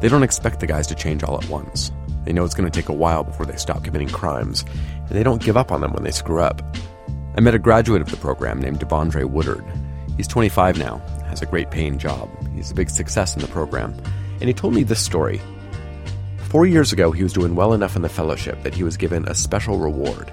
They 0.00 0.08
don't 0.08 0.24
expect 0.24 0.58
the 0.58 0.66
guys 0.66 0.88
to 0.88 0.96
change 0.96 1.22
all 1.22 1.40
at 1.40 1.48
once. 1.48 1.92
They 2.24 2.32
know 2.32 2.44
it's 2.44 2.54
going 2.54 2.70
to 2.70 2.80
take 2.80 2.88
a 2.88 2.92
while 2.92 3.22
before 3.22 3.46
they 3.46 3.56
stop 3.56 3.84
committing 3.84 4.08
crimes, 4.08 4.64
and 4.96 5.10
they 5.10 5.22
don't 5.22 5.42
give 5.42 5.56
up 5.56 5.70
on 5.70 5.80
them 5.80 5.92
when 5.92 6.02
they 6.02 6.10
screw 6.10 6.40
up. 6.40 6.60
I 7.36 7.40
met 7.40 7.54
a 7.54 7.58
graduate 7.58 8.02
of 8.02 8.10
the 8.10 8.16
program 8.16 8.60
named 8.60 8.80
Devondre 8.80 9.24
Woodard. 9.24 9.64
He's 10.16 10.28
25 10.28 10.78
now, 10.78 10.98
has 11.26 11.40
a 11.40 11.46
great 11.46 11.70
paying 11.70 11.98
job. 11.98 12.28
He's 12.54 12.70
a 12.70 12.74
big 12.74 12.90
success 12.90 13.34
in 13.34 13.40
the 13.40 13.48
program, 13.48 13.94
and 14.40 14.44
he 14.44 14.52
told 14.52 14.74
me 14.74 14.82
this 14.82 15.00
story. 15.00 15.40
Four 16.52 16.66
years 16.66 16.92
ago, 16.92 17.12
he 17.12 17.22
was 17.22 17.32
doing 17.32 17.54
well 17.54 17.72
enough 17.72 17.96
in 17.96 18.02
the 18.02 18.10
fellowship 18.10 18.62
that 18.62 18.74
he 18.74 18.84
was 18.84 18.98
given 18.98 19.26
a 19.26 19.34
special 19.34 19.78
reward. 19.78 20.30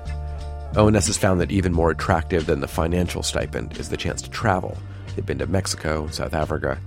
ONS 0.76 1.08
has 1.08 1.18
found 1.18 1.40
that 1.40 1.50
even 1.50 1.72
more 1.72 1.92
attractive 1.92 2.46
than 2.46 2.60
the 2.60 2.68
financial 2.68 3.24
stipend 3.24 3.78
is 3.78 3.88
the 3.88 3.96
chance 3.96 4.22
to 4.24 4.30
travel. 4.30 4.78
They've 5.16 5.26
been 5.26 5.38
to 5.38 5.48
Mexico, 5.48 6.08
South 6.08 6.34
Africa. 6.34 6.78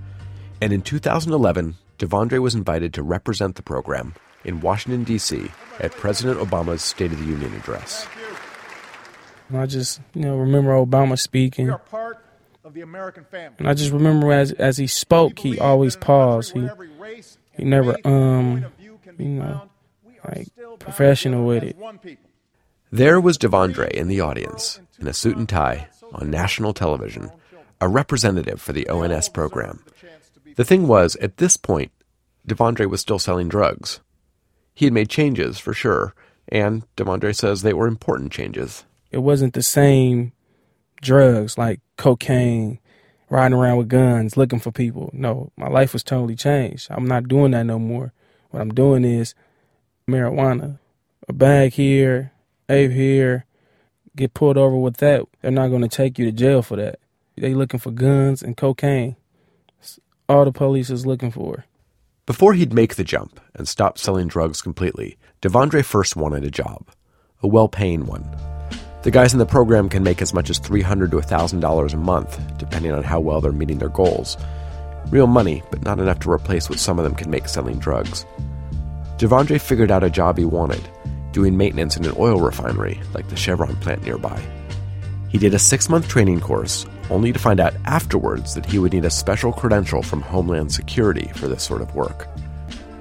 And 0.61 0.71
in 0.71 0.83
2011, 0.83 1.77
Devondre 1.99 2.41
was 2.41 2.55
invited 2.55 2.93
to 2.93 3.03
represent 3.03 3.55
the 3.57 3.63
program 3.63 4.15
in 4.45 4.61
Washington, 4.61 5.03
D.C. 5.03 5.51
at 5.81 5.93
President 5.93 6.39
Obama's 6.39 6.83
State 6.83 7.13
of 7.13 7.19
the 7.19 7.25
Union 7.25 7.55
address. 7.55 8.07
I 9.55 9.65
just, 9.65 10.03
you 10.13 10.21
know, 10.21 10.37
remember 10.37 10.73
Obama 10.73 11.19
speaking. 11.19 11.69
We 11.69 11.73
are 11.73 11.79
part 11.79 12.23
of 12.65 12.75
the 12.75 12.83
American 12.83 13.25
family. 13.25 13.57
And 13.61 13.67
I 13.67 13.73
just 13.73 13.93
remember 13.93 14.31
as 14.31 14.53
as 14.53 14.77
he 14.77 14.87
spoke, 14.87 15.39
he 15.39 15.59
always 15.59 15.97
paused. 15.97 16.53
He 16.53 16.69
he 17.57 17.65
never 17.65 17.97
um 18.05 18.67
you 19.19 19.29
know 19.29 19.69
like 20.25 20.49
professional 20.79 21.47
with 21.47 21.63
it. 21.63 21.77
There 22.91 23.21
was 23.21 23.39
Devondre 23.39 23.91
in 23.91 24.09
the 24.09 24.21
audience 24.21 24.81
in 25.01 25.09
a 25.09 25.13
suit 25.13 25.37
and 25.37 25.49
tie 25.49 25.89
on 26.13 26.31
national 26.31 26.75
television, 26.75 27.31
a 27.81 27.89
representative 27.89 28.61
for 28.61 28.73
the 28.73 28.89
ONS 28.89 29.29
program. 29.31 29.85
The 30.57 30.65
thing 30.65 30.87
was, 30.87 31.17
at 31.17 31.39
this 31.39 31.57
point, 31.57 31.91
Devondre 32.47 32.89
was 32.89 33.01
still 33.01 33.19
selling 33.19 33.49
drugs. 33.49 34.01
He 34.75 34.85
had 34.85 34.93
made 34.93 35.09
changes, 35.09 35.59
for 35.59 35.73
sure, 35.73 36.15
and 36.49 36.85
Devondre 36.97 37.35
says 37.35 37.63
they 37.63 37.73
were 37.73 37.87
important 37.87 38.33
changes. 38.33 38.85
It 39.11 39.19
wasn't 39.19 39.55
the 39.55 39.63
same 39.63 40.33
drugs 41.01 41.57
like 41.57 41.81
cocaine, 41.97 42.79
riding 43.31 43.57
around 43.57 43.79
with 43.79 43.89
guns, 43.89 44.37
looking 44.37 44.61
for 44.61 44.71
people. 44.71 45.11
No, 45.13 45.51
my 45.57 45.69
life 45.69 45.93
was 45.95 46.03
totally 46.03 46.37
changed. 46.37 46.89
I'm 46.91 47.07
not 47.07 47.29
doing 47.29 47.53
that 47.53 47.65
no 47.65 47.79
more. 47.79 48.13
What 48.53 48.61
I'm 48.61 48.75
doing 48.75 49.05
is 49.05 49.35
marijuana. 50.07 50.79
A 51.27 51.33
bag 51.33 51.73
here, 51.73 52.33
ape 52.69 52.91
here, 52.91 53.47
get 54.15 54.35
pulled 54.35 54.59
over 54.59 54.77
with 54.77 54.99
that. 54.99 55.23
They're 55.41 55.51
not 55.51 55.69
going 55.69 55.81
to 55.83 55.89
take 55.89 56.19
you 56.19 56.27
to 56.27 56.33
jail 56.33 56.61
for 56.61 56.77
that. 56.77 57.01
They're 57.37 57.55
looking 57.55 57.81
for 57.81 57.91
guns 57.91 58.43
and 58.43 58.57
cocaine. 58.57 59.17
all 60.29 60.45
the 60.45 60.53
police 60.53 60.91
is 60.91 61.07
looking 61.07 61.31
for. 61.31 61.65
Before 62.27 62.53
he'd 62.53 62.75
make 62.75 62.97
the 62.97 63.05
jump 63.05 63.41
and 63.55 63.67
stop 63.67 63.97
selling 63.97 64.29
drugs 64.29 64.61
completely, 64.61 65.17
Devondre 65.41 65.83
first 65.83 66.15
wanted 66.15 66.45
a 66.45 66.51
job, 66.51 66.89
a 67.43 67.49
well 67.49 67.69
paying 67.69 68.05
one. 68.05 68.25
The 69.03 69.11
guys 69.11 69.33
in 69.33 69.39
the 69.39 69.47
program 69.47 69.89
can 69.89 70.03
make 70.03 70.21
as 70.21 70.35
much 70.35 70.51
as 70.51 70.59
300 70.59 71.11
to 71.11 71.17
$1,000 71.17 71.93
a 71.93 71.97
month, 71.97 72.59
depending 72.59 72.93
on 72.93 73.03
how 73.03 73.19
well 73.19 73.41
they're 73.41 73.51
meeting 73.51 73.79
their 73.79 73.89
goals. 73.89 74.37
Real 75.11 75.27
money, 75.27 75.63
but 75.71 75.83
not 75.83 75.99
enough 75.99 76.21
to 76.21 76.31
replace 76.31 76.71
what 76.71 76.79
some 76.79 76.99
of 76.99 77.05
them 77.05 77.15
can 77.15 77.31
make 77.31 77.49
selling 77.49 77.79
drugs. 77.79 78.25
Devondre 79.19 79.61
figured 79.61 79.91
out 79.91 80.05
a 80.05 80.11
job 80.11 80.39
he 80.39 80.45
wanted, 80.45 80.83
doing 81.33 81.57
maintenance 81.57 81.97
in 81.97 82.05
an 82.05 82.15
oil 82.19 82.41
refinery 82.41 83.01
like 83.15 83.29
the 83.29 83.37
Chevron 83.37 83.77
plant 83.77 84.03
nearby. 84.05 84.41
He 85.29 85.39
did 85.39 85.55
a 85.55 85.59
six 85.59 85.89
month 85.89 86.09
training 86.09 86.41
course, 86.41 86.87
only 87.11 87.33
to 87.33 87.39
find 87.39 87.61
out 87.61 87.75
afterwards 87.85 88.55
that 88.55 88.67
he 88.67 88.79
would 88.79 88.93
need 88.93 89.05
a 89.05 89.11
special 89.11 89.53
credential 89.53 90.03
from 90.03 90.21
Homeland 90.21 90.73
Security 90.73 91.31
for 91.35 91.49
this 91.49 91.63
sort 91.63 91.83
of 91.83 91.95
work. 91.95 92.29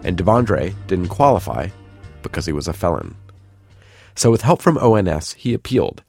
And 0.03 0.17
Devondre 0.17 0.73
didn't 0.87 1.09
qualify 1.09 1.67
because 2.21 2.45
he 2.45 2.53
was 2.53 2.67
a 2.67 2.73
felon. 2.73 3.15
So, 4.15 4.31
with 4.31 4.41
help 4.41 4.61
from 4.61 4.77
ONS, 4.77 5.33
he 5.33 5.53
appealed. 5.53 6.03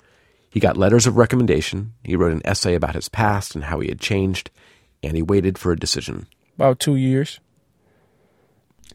He 0.51 0.61
got 0.61 0.77
letters 0.77 1.07
of 1.07 1.17
recommendation, 1.17 1.95
he 2.05 2.17
wrote 2.17 2.33
an 2.33 2.43
essay 2.45 2.75
about 2.75 2.95
his 2.95 3.09
past 3.09 3.55
and 3.55 3.65
how 3.65 3.81
he 3.81 3.89
had 3.89 4.01
changed, 4.01 4.51
and 5.03 5.17
he 5.17 5.23
waited 5.23 5.59
for 5.59 5.73
a 5.73 5.79
decision. 5.79 6.27
About 6.57 6.79
two 6.79 6.97
years. 6.97 7.41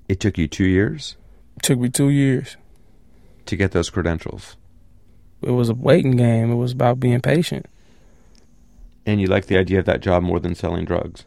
It 0.08 0.20
took 0.20 0.38
you 0.38 0.48
two 0.48 0.68
years? 0.68 1.18
It 1.58 1.64
took 1.64 1.80
me 1.80 1.90
two 1.90 2.10
years. 2.10 2.58
To 3.46 3.56
get 3.56 3.72
those 3.72 3.90
credentials? 3.90 4.58
it 5.42 5.52
was 5.52 5.70
a 5.70 5.74
waiting 5.74 6.16
game. 6.18 6.52
It 6.52 6.56
was 6.56 6.72
about 6.72 7.00
being 7.00 7.22
patient. 7.22 7.68
And 9.06 9.22
you 9.22 9.28
like 9.28 9.46
the 9.46 9.58
idea 9.58 9.80
of 9.80 9.86
that 9.86 10.02
job 10.02 10.24
more 10.24 10.40
than 10.40 10.56
selling 10.56 10.86
drugs? 10.86 11.26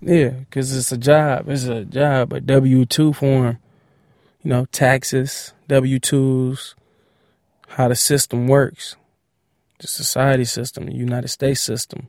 Yeah, 0.00 0.30
because 0.30 0.76
it's 0.76 0.92
a 0.92 0.98
job. 0.98 1.48
It's 1.48 1.64
a 1.64 1.84
job, 1.84 2.32
a 2.32 2.40
W 2.40 2.84
two 2.84 3.12
form. 3.12 3.58
You 4.42 4.50
know, 4.50 4.64
taxes, 4.72 5.52
W 5.68 6.00
twos, 6.00 6.74
how 7.68 7.88
the 7.88 7.94
system 7.94 8.48
works, 8.48 8.96
the 9.78 9.86
society 9.86 10.44
system, 10.44 10.86
the 10.86 10.94
United 10.94 11.28
States 11.28 11.60
system. 11.60 12.08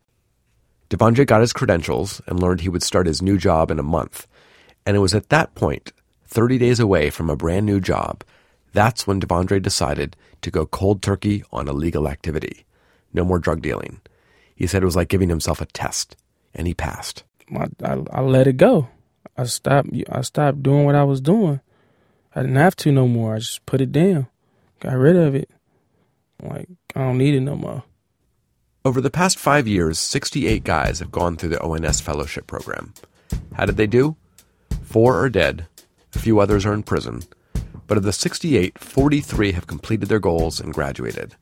Devondre 0.93 1.25
got 1.25 1.41
his 1.41 1.53
credentials 1.53 2.21
and 2.27 2.39
learned 2.39 2.61
he 2.61 2.69
would 2.69 2.83
start 2.83 3.07
his 3.07 3.19
new 3.19 3.35
job 3.35 3.71
in 3.71 3.79
a 3.79 3.83
month. 3.83 4.27
And 4.85 4.95
it 4.95 4.99
was 4.99 5.15
at 5.15 5.29
that 5.29 5.55
point, 5.55 5.91
30 6.27 6.59
days 6.59 6.79
away 6.79 7.09
from 7.09 7.31
a 7.31 7.35
brand 7.35 7.65
new 7.65 7.79
job, 7.79 8.23
That's 8.73 9.07
when 9.07 9.19
Devondre 9.19 9.59
decided 9.59 10.15
to 10.41 10.51
go 10.51 10.67
cold 10.67 11.01
turkey 11.01 11.43
on 11.51 11.67
illegal 11.67 12.07
activity. 12.07 12.65
No 13.11 13.23
more 13.23 13.39
drug 13.39 13.63
dealing. 13.63 14.01
He 14.55 14.67
said 14.67 14.83
it 14.83 14.85
was 14.85 14.95
like 14.95 15.09
giving 15.09 15.29
himself 15.29 15.61
a 15.61 15.65
test, 15.65 16.15
and 16.53 16.67
he 16.67 16.75
passed. 16.75 17.23
I, 17.55 17.67
I, 17.83 18.03
I 18.11 18.21
let 18.21 18.45
it 18.45 18.57
go. 18.57 18.87
I 19.35 19.45
stopped. 19.45 19.89
I 20.09 20.21
stopped 20.21 20.61
doing 20.61 20.85
what 20.85 20.95
I 20.95 21.03
was 21.03 21.21
doing. 21.21 21.59
I 22.35 22.41
didn't 22.41 22.55
have 22.57 22.75
to 22.77 22.91
no 22.91 23.07
more. 23.07 23.35
I 23.35 23.39
just 23.39 23.65
put 23.65 23.81
it 23.81 23.91
down, 23.91 24.27
got 24.79 24.95
rid 24.95 25.15
of 25.15 25.33
it. 25.33 25.49
Like 26.41 26.67
I 26.95 26.99
don't 26.99 27.17
need 27.17 27.33
it 27.33 27.41
no 27.41 27.55
more. 27.55 27.83
Over 28.85 28.99
the 28.99 29.09
past 29.09 29.39
five 29.39 29.65
years, 29.65 29.97
68 29.97 30.65
guys 30.65 30.99
have 30.99 31.09
gone 31.09 31.37
through 31.37 31.51
the 31.51 31.61
ONS 31.61 32.01
fellowship 32.01 32.47
program. 32.47 32.93
How 33.53 33.65
did 33.65 33.77
they 33.77 33.87
do? 33.87 34.17
Four 34.83 35.23
are 35.23 35.29
dead, 35.29 35.67
a 36.13 36.19
few 36.19 36.41
others 36.41 36.65
are 36.65 36.73
in 36.73 36.83
prison, 36.83 37.21
but 37.87 37.95
of 37.95 38.03
the 38.03 38.11
68, 38.11 38.77
43 38.77 39.53
have 39.53 39.67
completed 39.67 40.09
their 40.09 40.19
goals 40.19 40.59
and 40.59 40.73
graduated. 40.73 41.33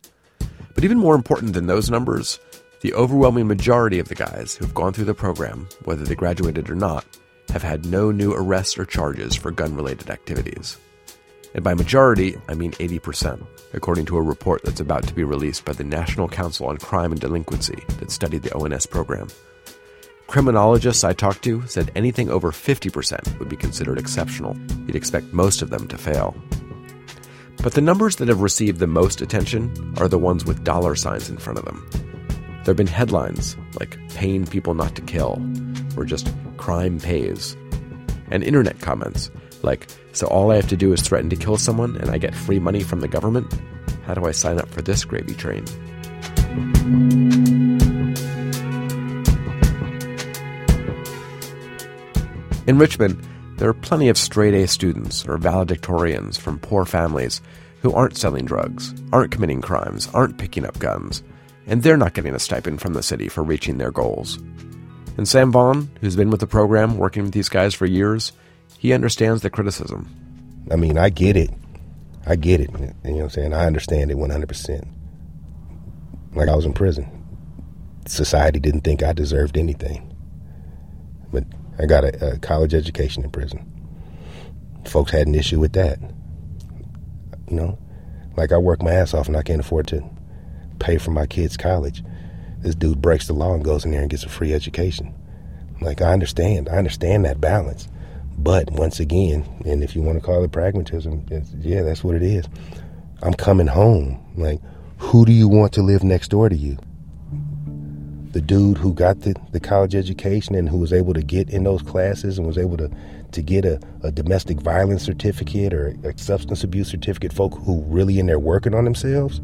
But 0.75 0.83
even 0.83 0.99
more 0.99 1.15
important 1.15 1.53
than 1.53 1.65
those 1.65 1.89
numbers, 1.89 2.39
the 2.81 2.93
overwhelming 2.93 3.47
majority 3.47 3.97
of 3.97 4.07
the 4.07 4.13
guys 4.13 4.53
who've 4.53 4.75
gone 4.75 4.93
through 4.93 5.05
the 5.05 5.15
program, 5.15 5.67
whether 5.85 6.03
they 6.03 6.13
graduated 6.13 6.69
or 6.69 6.75
not, 6.75 7.05
have 7.49 7.63
had 7.63 7.87
no 7.87 8.11
new 8.11 8.33
arrests 8.33 8.77
or 8.77 8.85
charges 8.85 9.35
for 9.35 9.49
gun 9.49 9.75
related 9.75 10.11
activities. 10.11 10.77
And 11.53 11.63
by 11.63 11.73
majority, 11.73 12.37
I 12.47 12.53
mean 12.53 12.71
80%, 12.73 13.45
according 13.73 14.05
to 14.05 14.17
a 14.17 14.21
report 14.21 14.63
that's 14.63 14.79
about 14.79 15.05
to 15.07 15.13
be 15.13 15.23
released 15.23 15.65
by 15.65 15.73
the 15.73 15.83
National 15.83 16.29
Council 16.29 16.67
on 16.67 16.77
Crime 16.77 17.11
and 17.11 17.19
Delinquency 17.19 17.83
that 17.99 18.11
studied 18.11 18.43
the 18.43 18.55
ONS 18.55 18.85
program. 18.85 19.27
Criminologists 20.27 21.03
I 21.03 21.11
talked 21.11 21.43
to 21.43 21.67
said 21.67 21.91
anything 21.93 22.29
over 22.29 22.51
50% 22.51 23.37
would 23.37 23.49
be 23.49 23.57
considered 23.57 23.97
exceptional. 23.97 24.57
You'd 24.87 24.95
expect 24.95 25.33
most 25.33 25.61
of 25.61 25.69
them 25.69 25.89
to 25.89 25.97
fail. 25.97 26.35
But 27.61 27.73
the 27.73 27.81
numbers 27.81 28.15
that 28.15 28.29
have 28.29 28.41
received 28.41 28.79
the 28.79 28.87
most 28.87 29.21
attention 29.21 29.93
are 29.97 30.07
the 30.07 30.17
ones 30.17 30.45
with 30.45 30.63
dollar 30.63 30.95
signs 30.95 31.29
in 31.29 31.37
front 31.37 31.59
of 31.59 31.65
them. 31.65 31.85
There 32.63 32.71
have 32.71 32.77
been 32.77 32.87
headlines 32.87 33.57
like 33.77 33.97
paying 34.15 34.45
people 34.45 34.73
not 34.73 34.95
to 34.95 35.01
kill, 35.01 35.41
or 35.97 36.05
just 36.05 36.33
crime 36.55 36.99
pays, 36.99 37.57
and 38.29 38.41
internet 38.41 38.79
comments 38.79 39.29
like, 39.63 39.87
so 40.13 40.27
all 40.27 40.51
I 40.51 40.55
have 40.55 40.67
to 40.69 40.77
do 40.77 40.93
is 40.93 41.01
threaten 41.01 41.29
to 41.29 41.35
kill 41.35 41.57
someone 41.57 41.95
and 41.97 42.09
I 42.09 42.17
get 42.17 42.35
free 42.35 42.59
money 42.59 42.83
from 42.83 42.99
the 42.99 43.07
government? 43.07 43.53
How 44.05 44.13
do 44.13 44.25
I 44.25 44.31
sign 44.31 44.59
up 44.59 44.69
for 44.69 44.81
this 44.81 45.05
gravy 45.05 45.33
train? 45.33 45.65
In 52.67 52.77
Richmond, 52.77 53.27
there 53.57 53.69
are 53.69 53.73
plenty 53.73 54.09
of 54.09 54.17
straight 54.17 54.53
A 54.53 54.67
students 54.67 55.27
or 55.27 55.37
valedictorians 55.37 56.37
from 56.39 56.59
poor 56.59 56.85
families 56.85 57.41
who 57.81 57.93
aren't 57.93 58.17
selling 58.17 58.45
drugs, 58.45 58.93
aren't 59.11 59.31
committing 59.31 59.61
crimes, 59.61 60.09
aren't 60.13 60.37
picking 60.37 60.65
up 60.65 60.79
guns, 60.79 61.23
and 61.67 61.81
they're 61.81 61.97
not 61.97 62.13
getting 62.13 62.35
a 62.35 62.39
stipend 62.39 62.81
from 62.81 62.93
the 62.93 63.03
city 63.03 63.27
for 63.27 63.43
reaching 63.43 63.77
their 63.77 63.91
goals. 63.91 64.37
And 65.17 65.27
Sam 65.27 65.51
Vaughn, 65.51 65.89
who's 66.01 66.15
been 66.15 66.29
with 66.29 66.39
the 66.39 66.47
program 66.47 66.97
working 66.97 67.23
with 67.23 67.33
these 67.33 67.49
guys 67.49 67.73
for 67.73 67.85
years, 67.85 68.31
he 68.77 68.93
understands 68.93 69.41
the 69.41 69.49
criticism. 69.49 70.09
I 70.71 70.75
mean, 70.75 70.97
I 70.97 71.09
get 71.09 71.35
it. 71.35 71.51
I 72.25 72.35
get 72.35 72.61
it. 72.61 72.69
You 72.71 72.77
know 72.77 72.93
what 73.03 73.23
I'm 73.23 73.29
saying? 73.29 73.53
I 73.53 73.65
understand 73.65 74.11
it 74.11 74.17
100%. 74.17 74.87
Like 76.33 76.49
I 76.49 76.55
was 76.55 76.65
in 76.65 76.73
prison. 76.73 77.09
Society 78.07 78.59
didn't 78.59 78.81
think 78.81 79.03
I 79.03 79.13
deserved 79.13 79.57
anything. 79.57 80.15
But 81.31 81.45
I 81.79 81.85
got 81.85 82.03
a, 82.03 82.33
a 82.33 82.39
college 82.39 82.73
education 82.73 83.23
in 83.23 83.31
prison. 83.31 83.67
Folks 84.85 85.11
had 85.11 85.27
an 85.27 85.35
issue 85.35 85.59
with 85.59 85.73
that. 85.73 85.99
You 87.49 87.55
know, 87.55 87.79
like 88.37 88.51
I 88.51 88.57
work 88.57 88.81
my 88.81 88.91
ass 88.91 89.13
off 89.13 89.27
and 89.27 89.37
I 89.37 89.43
can't 89.43 89.59
afford 89.59 89.87
to 89.87 90.03
pay 90.79 90.97
for 90.97 91.11
my 91.11 91.25
kids' 91.25 91.57
college. 91.57 92.03
This 92.59 92.75
dude 92.75 93.01
breaks 93.01 93.27
the 93.27 93.33
law 93.33 93.53
and 93.53 93.63
goes 93.63 93.85
in 93.85 93.91
there 93.91 94.01
and 94.01 94.09
gets 94.09 94.23
a 94.23 94.29
free 94.29 94.53
education. 94.53 95.13
Like 95.81 96.01
I 96.01 96.13
understand, 96.13 96.69
I 96.69 96.77
understand 96.77 97.25
that 97.25 97.41
balance. 97.41 97.87
But 98.43 98.71
once 98.71 98.99
again, 98.99 99.45
and 99.65 99.83
if 99.83 99.95
you 99.95 100.01
want 100.01 100.17
to 100.17 100.25
call 100.25 100.43
it 100.43 100.51
pragmatism, 100.51 101.25
yeah, 101.59 101.83
that's 101.83 102.03
what 102.03 102.15
it 102.15 102.23
is. 102.23 102.45
I'm 103.21 103.33
coming 103.33 103.67
home. 103.67 104.19
Like, 104.35 104.59
who 104.97 105.25
do 105.25 105.31
you 105.31 105.47
want 105.47 105.73
to 105.73 105.81
live 105.81 106.03
next 106.03 106.29
door 106.29 106.49
to 106.49 106.55
you? 106.55 106.77
the 108.31 108.41
dude 108.41 108.77
who 108.77 108.93
got 108.93 109.21
the, 109.21 109.35
the 109.51 109.59
college 109.59 109.93
education 109.93 110.55
and 110.55 110.69
who 110.69 110.77
was 110.77 110.93
able 110.93 111.13
to 111.13 111.21
get 111.21 111.49
in 111.49 111.63
those 111.63 111.81
classes 111.81 112.37
and 112.37 112.47
was 112.47 112.57
able 112.57 112.77
to, 112.77 112.89
to 113.31 113.41
get 113.41 113.65
a, 113.65 113.79
a 114.03 114.11
domestic 114.11 114.59
violence 114.61 115.03
certificate 115.03 115.73
or 115.73 115.95
a 116.03 116.17
substance 116.17 116.63
abuse 116.63 116.87
certificate, 116.89 117.33
folk 117.33 117.53
who 117.65 117.81
really 117.83 118.19
in 118.19 118.27
there 118.27 118.39
working 118.39 118.73
on 118.73 118.85
themselves, 118.85 119.41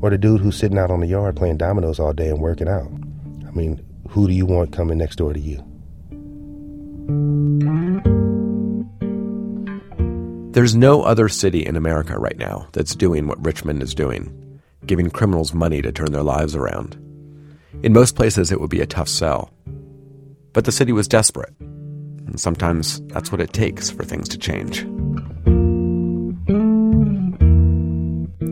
or 0.00 0.10
the 0.10 0.18
dude 0.18 0.40
who's 0.40 0.56
sitting 0.56 0.78
out 0.78 0.90
on 0.90 1.00
the 1.00 1.06
yard 1.06 1.36
playing 1.36 1.58
dominoes 1.58 1.98
all 1.98 2.12
day 2.12 2.28
and 2.28 2.40
working 2.40 2.68
out. 2.68 2.90
I 3.46 3.50
mean, 3.50 3.84
who 4.08 4.26
do 4.26 4.32
you 4.32 4.46
want 4.46 4.72
coming 4.72 4.98
next 4.98 5.16
door 5.16 5.34
to 5.34 5.40
you? 5.40 5.62
There's 10.52 10.74
no 10.74 11.04
other 11.04 11.28
city 11.28 11.64
in 11.64 11.76
America 11.76 12.18
right 12.18 12.36
now 12.36 12.66
that's 12.72 12.96
doing 12.96 13.28
what 13.28 13.44
Richmond 13.44 13.84
is 13.84 13.94
doing, 13.94 14.60
giving 14.84 15.08
criminals 15.08 15.54
money 15.54 15.80
to 15.80 15.92
turn 15.92 16.10
their 16.10 16.24
lives 16.24 16.56
around. 16.56 16.94
In 17.84 17.92
most 17.92 18.16
places, 18.16 18.50
it 18.50 18.60
would 18.60 18.68
be 18.68 18.80
a 18.80 18.86
tough 18.86 19.06
sell. 19.06 19.52
But 20.52 20.64
the 20.64 20.72
city 20.72 20.90
was 20.90 21.06
desperate. 21.06 21.54
And 21.60 22.40
sometimes 22.40 23.00
that's 23.02 23.30
what 23.30 23.40
it 23.40 23.52
takes 23.52 23.90
for 23.90 24.02
things 24.02 24.28
to 24.30 24.38
change. 24.38 24.80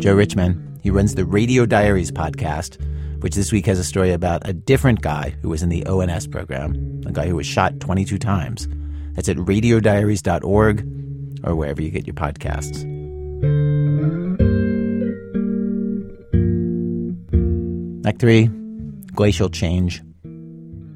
Joe 0.01 0.15
Richman, 0.15 0.79
he 0.81 0.91
runs 0.91 1.17
the 1.17 1.25
Radio 1.25 1.67
Diaries 1.67 2.13
podcast, 2.13 2.81
which 3.25 3.35
this 3.35 3.51
week 3.51 3.67
has 3.67 3.81
a 3.81 3.85
story 3.85 4.13
about 4.13 4.49
a 4.49 4.53
different 4.53 5.03
guy 5.03 5.35
who 5.43 5.49
was 5.49 5.65
in 5.65 5.69
the 5.69 5.85
ONS 5.85 6.29
program, 6.29 7.03
a 7.07 7.11
guy 7.11 7.27
who 7.27 7.35
was 7.35 7.47
shot 7.47 7.81
22 7.81 8.19
times. 8.19 8.69
That's 9.15 9.29
at 9.29 9.37
radiodiaries.org 9.37 10.98
or 11.45 11.55
wherever 11.55 11.83
you 11.83 11.91
get 11.91 12.07
your 12.07 12.15
podcasts. 12.15 12.85
Act 18.07 18.21
3 18.21 18.51
glacial 19.15 19.49
change. 19.49 20.01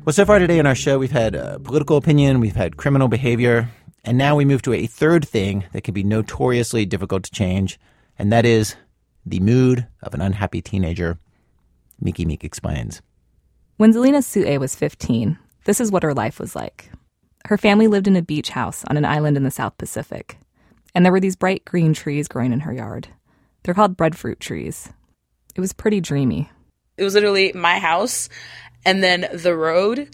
Well, 0.04 0.12
so 0.12 0.24
far 0.24 0.38
today 0.38 0.60
in 0.60 0.66
our 0.66 0.76
show, 0.76 0.98
we've 0.98 1.10
had 1.10 1.34
uh, 1.34 1.58
political 1.58 1.96
opinion, 1.96 2.38
we've 2.38 2.54
had 2.54 2.76
criminal 2.76 3.08
behavior, 3.08 3.68
and 4.04 4.16
now 4.16 4.36
we 4.36 4.44
move 4.44 4.62
to 4.62 4.72
a 4.72 4.86
third 4.86 5.26
thing 5.26 5.64
that 5.72 5.82
can 5.82 5.92
be 5.92 6.04
notoriously 6.04 6.86
difficult 6.86 7.24
to 7.24 7.32
change, 7.32 7.80
and 8.16 8.32
that 8.32 8.46
is 8.46 8.76
the 9.26 9.40
mood 9.40 9.88
of 10.02 10.14
an 10.14 10.20
unhappy 10.20 10.62
teenager. 10.62 11.18
Miki 12.00 12.24
Meek 12.24 12.44
explains. 12.44 13.02
When 13.76 13.92
Zelina 13.92 14.22
Su'e 14.22 14.58
was 14.60 14.76
15, 14.76 15.36
this 15.64 15.80
is 15.80 15.90
what 15.90 16.04
her 16.04 16.14
life 16.14 16.38
was 16.38 16.54
like. 16.54 16.90
Her 17.46 17.58
family 17.58 17.88
lived 17.88 18.06
in 18.06 18.16
a 18.16 18.22
beach 18.22 18.50
house 18.50 18.84
on 18.86 18.96
an 18.96 19.04
island 19.04 19.36
in 19.36 19.42
the 19.42 19.50
South 19.50 19.76
Pacific, 19.78 20.38
and 20.94 21.04
there 21.04 21.12
were 21.12 21.20
these 21.20 21.36
bright 21.36 21.64
green 21.64 21.92
trees 21.92 22.28
growing 22.28 22.52
in 22.52 22.60
her 22.60 22.72
yard. 22.72 23.08
They're 23.62 23.74
called 23.74 23.96
breadfruit 23.96 24.40
trees. 24.40 24.88
It 25.54 25.60
was 25.60 25.72
pretty 25.72 26.00
dreamy. 26.00 26.50
It 26.96 27.04
was 27.04 27.14
literally 27.14 27.52
my 27.52 27.78
house 27.78 28.28
and 28.84 29.02
then 29.02 29.28
the 29.32 29.54
road 29.54 30.08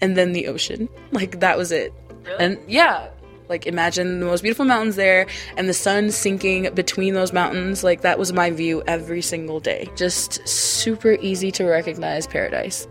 and 0.00 0.16
then 0.16 0.32
the 0.32 0.48
ocean. 0.48 0.88
Like 1.12 1.40
that 1.40 1.58
was 1.58 1.72
it. 1.72 1.92
Really? 2.24 2.44
And 2.44 2.58
yeah, 2.66 3.08
like 3.48 3.66
imagine 3.66 4.20
the 4.20 4.26
most 4.26 4.42
beautiful 4.42 4.64
mountains 4.64 4.96
there 4.96 5.26
and 5.56 5.68
the 5.68 5.74
sun 5.74 6.10
sinking 6.10 6.74
between 6.74 7.14
those 7.14 7.32
mountains. 7.32 7.84
Like 7.84 8.00
that 8.02 8.18
was 8.18 8.32
my 8.32 8.50
view 8.50 8.82
every 8.86 9.22
single 9.22 9.60
day. 9.60 9.88
Just 9.96 10.46
super 10.48 11.12
easy 11.20 11.50
to 11.52 11.64
recognize 11.64 12.26
paradise. 12.26 12.88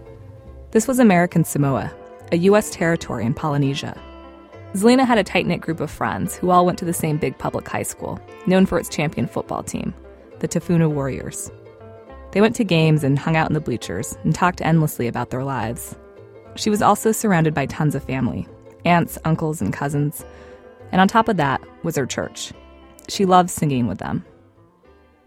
This 0.72 0.88
was 0.88 1.00
American 1.00 1.44
Samoa, 1.44 1.94
a 2.34 2.38
U.S. 2.50 2.72
territory 2.72 3.26
in 3.26 3.36
Polynesia. 3.36 3.96
Zelina 4.74 5.06
had 5.06 5.20
a 5.20 5.24
tight 5.24 5.46
knit 5.46 5.62
group 5.62 5.80
of 5.80 5.92
friends 5.92 6.36
who 6.36 6.50
all 6.50 6.66
went 6.66 6.80
to 6.80 6.86
the 6.86 6.92
same 6.92 7.18
big 7.18 7.38
public 7.38 7.68
high 7.68 7.84
school, 7.84 8.20
known 8.48 8.66
for 8.66 8.80
its 8.80 8.90
champion 8.90 9.28
football 9.28 9.62
team, 9.62 9.94
the 10.40 10.48
Tafuna 10.48 10.90
Warriors. 10.90 11.52
They 12.32 12.42
went 12.42 12.56
to 12.56 12.64
games 12.64 13.04
and 13.04 13.20
hung 13.20 13.36
out 13.36 13.52
in 13.52 13.54
the 13.54 13.62
bleachers 13.62 14.18
and 14.24 14.34
talked 14.34 14.62
endlessly 14.62 15.08
about 15.08 15.30
their 15.30 15.44
lives. 15.44 15.96
She 16.56 16.72
was 16.72 16.82
also 16.82 17.12
surrounded 17.12 17.54
by 17.54 17.68
tons 17.68 17.94
of 17.94 18.04
family 18.04 18.48
aunts, 18.84 19.20
uncles, 19.24 19.62
and 19.62 19.72
cousins. 19.72 20.26
And 20.92 21.00
on 21.00 21.08
top 21.08 21.30
of 21.30 21.38
that 21.38 21.62
was 21.84 21.96
her 21.96 22.08
church. 22.08 22.52
She 23.08 23.26
loved 23.26 23.50
singing 23.52 23.88
with 23.88 24.00
them. 24.00 24.26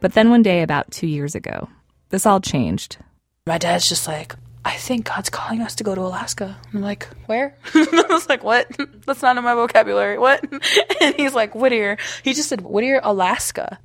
But 0.00 0.14
then 0.14 0.28
one 0.28 0.42
day, 0.42 0.62
about 0.62 0.90
two 0.90 1.06
years 1.06 1.36
ago, 1.36 1.68
this 2.10 2.26
all 2.26 2.40
changed. 2.40 2.98
My 3.46 3.58
dad's 3.58 3.88
just 3.88 4.08
like, 4.08 4.34
I 4.66 4.74
think 4.74 5.06
God's 5.06 5.30
calling 5.30 5.62
us 5.62 5.76
to 5.76 5.84
go 5.84 5.94
to 5.94 6.00
Alaska. 6.00 6.56
I'm 6.74 6.80
like, 6.80 7.08
where? 7.26 7.56
I 7.74 8.06
was 8.10 8.28
like, 8.28 8.42
what? 8.42 8.68
That's 9.06 9.22
not 9.22 9.36
in 9.36 9.44
my 9.44 9.54
vocabulary. 9.54 10.18
What? 10.18 10.44
And 11.00 11.14
he's 11.14 11.34
like, 11.34 11.54
Whittier. 11.54 11.98
He 12.24 12.34
just 12.34 12.48
said, 12.48 12.62
Whittier, 12.62 13.00
Alaska. 13.04 13.78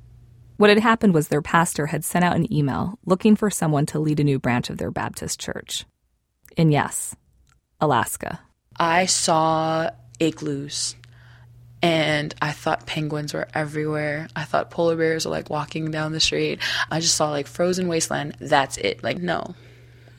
What 0.56 0.70
had 0.70 0.80
happened 0.80 1.14
was 1.14 1.28
their 1.28 1.42
pastor 1.42 1.86
had 1.86 2.04
sent 2.04 2.24
out 2.24 2.34
an 2.34 2.52
email 2.52 2.98
looking 3.06 3.36
for 3.36 3.48
someone 3.48 3.86
to 3.86 4.00
lead 4.00 4.18
a 4.18 4.24
new 4.24 4.40
branch 4.40 4.70
of 4.70 4.78
their 4.78 4.90
Baptist 4.90 5.38
church. 5.38 5.84
In 6.56 6.72
yes, 6.72 7.14
Alaska. 7.80 8.40
I 8.76 9.06
saw 9.06 9.90
igloos 10.18 10.96
and 11.82 12.12
and 12.22 12.34
I 12.40 12.52
thought 12.52 12.86
penguins 12.86 13.34
were 13.34 13.48
everywhere. 13.52 14.28
I 14.36 14.44
thought 14.44 14.70
polar 14.70 14.94
bears 14.94 15.24
were 15.24 15.32
like 15.32 15.50
walking 15.50 15.90
down 15.90 16.12
the 16.12 16.20
street. 16.20 16.60
I 16.90 17.00
just 17.00 17.16
saw 17.16 17.30
like 17.30 17.48
frozen 17.48 17.88
wasteland. 17.88 18.36
That's 18.38 18.76
it. 18.76 19.02
Like, 19.02 19.18
no. 19.18 19.56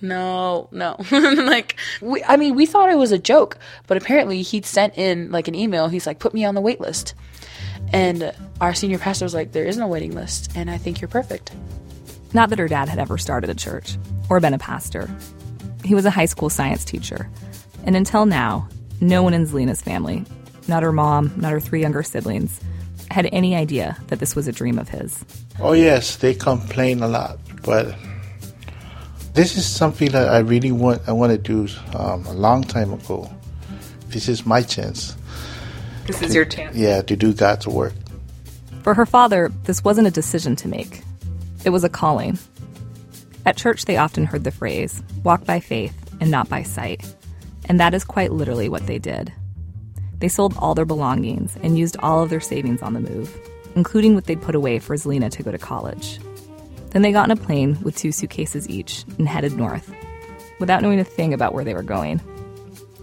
No, 0.04 0.68
no. 0.74 0.98
like, 1.12 1.78
we, 2.02 2.22
I 2.26 2.36
mean, 2.36 2.56
we 2.56 2.66
thought 2.66 2.90
it 2.90 2.98
was 2.98 3.14
a 3.14 3.18
joke, 3.18 3.58
but 3.88 3.96
apparently 3.96 4.42
he'd 4.42 4.66
sent 4.66 4.98
in 4.98 5.32
like 5.32 5.48
an 5.48 5.56
email. 5.56 5.88
He's 5.88 6.06
like, 6.06 6.20
put 6.20 6.34
me 6.34 6.44
on 6.44 6.56
the 6.56 6.62
wait 6.62 6.82
list. 6.82 7.16
And 7.94 8.36
our 8.60 8.74
senior 8.74 9.00
pastor 9.00 9.24
was 9.24 9.34
like, 9.34 9.54
there 9.54 9.64
is 9.64 9.78
no 9.78 9.88
waiting 9.88 10.14
list, 10.14 10.52
and 10.56 10.70
I 10.70 10.78
think 10.78 11.00
you're 11.00 11.08
perfect. 11.08 11.54
Not 12.34 12.50
that 12.50 12.60
her 12.60 12.68
dad 12.68 12.90
had 12.90 13.00
ever 13.00 13.18
started 13.18 13.50
a 13.50 13.56
church 13.56 13.98
or 14.30 14.42
been 14.42 14.54
a 14.54 14.60
pastor. 14.60 15.10
He 15.86 15.96
was 15.96 16.04
a 16.04 16.10
high 16.10 16.26
school 16.26 16.50
science 16.50 16.84
teacher. 16.84 17.30
And 17.86 17.96
until 17.96 18.26
now, 18.26 18.68
no 19.00 19.24
one 19.24 19.34
in 19.34 19.46
Zelina's 19.46 19.82
family, 19.82 20.26
not 20.68 20.84
her 20.84 20.92
mom, 20.92 21.32
not 21.38 21.54
her 21.54 21.62
three 21.62 21.80
younger 21.80 22.04
siblings, 22.04 22.60
had 23.10 23.30
any 23.32 23.56
idea 23.56 23.98
that 24.08 24.20
this 24.20 24.36
was 24.36 24.50
a 24.50 24.52
dream 24.52 24.78
of 24.78 24.90
his. 24.90 25.24
Oh, 25.62 25.72
yes, 25.72 26.18
they 26.18 26.34
complain 26.34 27.02
a 27.02 27.08
lot, 27.08 27.40
but 27.64 27.96
this 29.34 29.58
is 29.58 29.66
something 29.66 30.12
that 30.12 30.30
I 30.30 30.40
really 30.40 30.72
want. 30.72 31.02
I 31.08 31.12
want 31.12 31.32
to 31.32 31.38
do 31.38 31.68
um, 31.98 32.26
a 32.26 32.34
long 32.34 32.64
time 32.64 32.94
ago. 32.94 33.30
This 34.08 34.30
is 34.30 34.46
my 34.46 34.62
chance. 34.62 35.16
This 36.06 36.22
is 36.22 36.36
your 36.36 36.46
chance. 36.46 36.76
Yeah, 36.76 37.02
to 37.02 37.16
do 37.16 37.34
God's 37.34 37.68
work. 37.68 37.94
For 38.84 38.94
her 38.94 39.06
father, 39.06 39.52
this 39.64 39.84
wasn't 39.84 40.08
a 40.08 40.12
decision 40.12 40.56
to 40.58 40.68
make. 40.68 41.02
It 41.66 41.70
was 41.70 41.84
a 41.84 41.90
calling. 41.90 42.38
At 43.46 43.58
church, 43.58 43.86
they 43.86 43.98
often 43.98 44.26
heard 44.26 44.44
the 44.44 44.52
phrase, 44.52 45.02
walk 45.24 45.46
by 45.46 45.60
faith 45.60 45.96
and 46.20 46.30
not 46.30 46.50
by 46.50 46.64
sight. 46.64 47.04
And 47.66 47.80
that 47.80 47.94
is 47.94 48.04
quite 48.04 48.32
literally 48.32 48.70
what 48.70 48.86
they 48.86 49.00
did. 49.00 49.34
They 50.20 50.28
sold 50.28 50.54
all 50.58 50.76
their 50.76 50.86
belongings 50.86 51.58
and 51.64 51.78
used 51.78 51.98
all 52.00 52.22
of 52.22 52.30
their 52.30 52.40
savings 52.40 52.82
on 52.82 52.94
the 52.94 53.00
move, 53.00 53.36
including 53.76 54.16
what 54.16 54.26
they'd 54.26 54.42
put 54.42 54.56
away 54.56 54.80
for 54.80 54.96
Zelina 54.96 55.32
to 55.32 55.44
go 55.44 55.52
to 55.52 55.58
college. 55.58 56.20
Then 56.94 57.02
they 57.02 57.12
got 57.12 57.30
in 57.30 57.32
a 57.32 57.36
plane 57.36 57.78
with 57.82 57.98
two 57.98 58.12
suitcases 58.12 58.70
each 58.70 59.04
and 59.18 59.28
headed 59.28 59.58
north, 59.58 59.94
without 60.60 60.82
knowing 60.82 61.00
a 61.00 61.04
thing 61.04 61.34
about 61.34 61.54
where 61.54 61.64
they 61.64 61.74
were 61.74 61.84
going. 61.84 62.22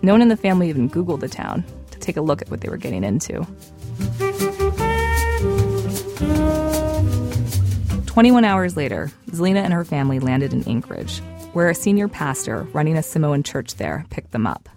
No 0.02 0.12
one 0.12 0.22
in 0.22 0.28
the 0.28 0.36
family 0.36 0.68
even 0.68 0.88
Googled 0.88 1.20
the 1.20 1.28
town 1.28 1.64
to 1.90 1.98
take 1.98 2.16
a 2.16 2.22
look 2.22 2.40
at 2.40 2.50
what 2.50 2.60
they 2.60 2.68
were 2.68 2.76
getting 2.76 3.04
into. 3.04 3.46
21 8.06 8.44
hours 8.44 8.76
later, 8.76 9.10
Zelina 9.30 9.62
and 9.62 9.72
her 9.72 9.84
family 9.84 10.20
landed 10.20 10.52
in 10.52 10.66
Anchorage, 10.68 11.18
where 11.52 11.68
a 11.68 11.74
senior 11.74 12.08
pastor 12.08 12.62
running 12.72 12.96
a 12.96 13.02
Samoan 13.02 13.42
church 13.42 13.74
there 13.74 14.04
picked 14.10 14.30
them 14.30 14.46
up. 14.46 14.68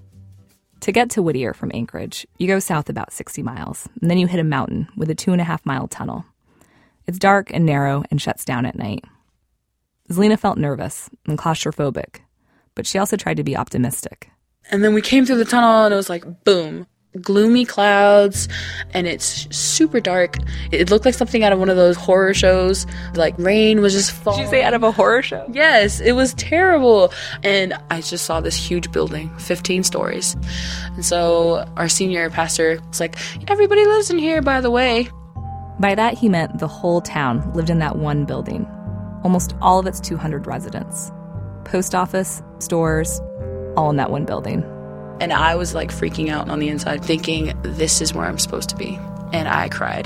To 0.82 0.92
get 0.92 1.12
to 1.12 1.22
Whittier 1.22 1.54
from 1.54 1.72
Anchorage, 1.74 2.28
you 2.38 2.48
go 2.48 2.60
south 2.60 2.90
about 2.90 3.14
60 3.14 3.42
miles, 3.44 3.88
and 4.02 4.10
then 4.10 4.18
you 4.18 4.28
hit 4.28 4.40
a 4.40 4.44
mountain 4.44 4.90
with 4.98 5.10
a 5.10 5.16
two 5.16 5.32
and 5.32 5.40
a 5.40 5.46
half 5.46 5.66
mile 5.66 5.88
tunnel. 5.88 6.26
It's 7.08 7.20
dark 7.20 7.52
and 7.54 7.66
narrow 7.66 8.04
and 8.10 8.22
shuts 8.22 8.46
down 8.46 8.66
at 8.66 8.78
night. 8.78 9.04
Zelina 10.10 10.38
felt 10.38 10.58
nervous 10.58 11.10
and 11.28 11.38
claustrophobic, 11.38 12.22
but 12.76 12.86
she 12.86 12.98
also 12.98 13.18
tried 13.18 13.38
to 13.38 13.44
be 13.44 13.58
optimistic. 13.58 14.30
And 14.72 14.84
then 14.84 14.94
we 14.94 15.02
came 15.02 15.26
through 15.26 15.38
the 15.38 15.46
tunnel 15.46 15.86
and 15.86 15.94
it 15.94 15.98
was 15.98 16.10
like, 16.10 16.44
boom, 16.44 16.88
gloomy 17.22 17.66
clouds 17.66 18.48
and 18.94 19.08
it's 19.08 19.48
super 19.56 20.00
dark. 20.00 20.38
It 20.72 20.90
looked 20.90 21.06
like 21.06 21.14
something 21.14 21.44
out 21.44 21.54
of 21.54 21.60
one 21.60 21.70
of 21.70 21.76
those 21.76 21.96
horror 21.96 22.34
shows. 22.34 22.86
Like 23.16 23.38
rain 23.38 23.82
was 23.82 23.94
just 23.94 24.12
falling. 24.12 24.40
Did 24.40 24.46
you 24.46 24.52
say 24.52 24.64
out 24.64 24.74
of 24.74 24.84
a 24.84 24.92
horror 24.92 25.22
show? 25.22 25.46
Yes, 25.52 26.00
it 26.00 26.14
was 26.14 26.34
terrible. 26.36 27.14
And 27.44 27.74
I 27.90 28.02
just 28.02 28.26
saw 28.26 28.42
this 28.42 28.56
huge 28.56 28.92
building, 28.92 29.30
15 29.38 29.84
stories. 29.84 30.36
And 30.96 31.06
so 31.06 31.68
our 31.76 31.90
senior 31.90 32.30
pastor 32.30 32.80
was 32.88 33.00
like, 33.00 33.16
everybody 33.50 33.86
lives 33.86 34.10
in 34.10 34.18
here, 34.18 34.42
by 34.42 34.62
the 34.62 34.72
way. 34.72 35.10
By 35.84 35.96
that, 35.96 36.18
he 36.18 36.30
meant 36.30 36.60
the 36.60 36.68
whole 36.70 37.02
town 37.02 37.52
lived 37.52 37.70
in 37.70 37.80
that 37.80 37.98
one 37.98 38.24
building, 38.24 38.66
almost 39.22 39.54
all 39.62 39.80
of 39.80 39.86
its 39.86 40.00
200 40.00 40.48
residents. 40.48 41.12
Post 41.66 41.94
office, 41.94 42.42
stores, 42.60 43.20
all 43.76 43.90
in 43.90 43.98
that 43.98 44.10
one 44.10 44.24
building. 44.24 44.64
And 45.20 45.34
I 45.34 45.56
was 45.56 45.76
like 45.76 45.92
freaking 45.92 46.30
out 46.30 46.48
on 46.48 46.60
the 46.60 46.70
inside, 46.70 47.04
thinking, 47.04 47.52
this 47.64 48.00
is 48.00 48.14
where 48.14 48.26
I'm 48.26 48.38
supposed 48.38 48.70
to 48.70 48.78
be. 48.78 48.98
And 49.34 49.50
I 49.50 49.68
cried. 49.68 50.06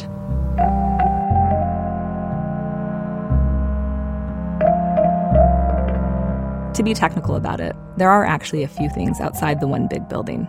To 6.74 6.82
be 6.82 6.96
technical 6.96 7.36
about 7.36 7.60
it, 7.60 7.76
there 7.98 8.10
are 8.10 8.26
actually 8.26 8.64
a 8.64 8.68
few 8.68 8.90
things 8.90 9.20
outside 9.20 9.60
the 9.60 9.68
one 9.68 9.88
big 9.88 10.10
building. 10.10 10.48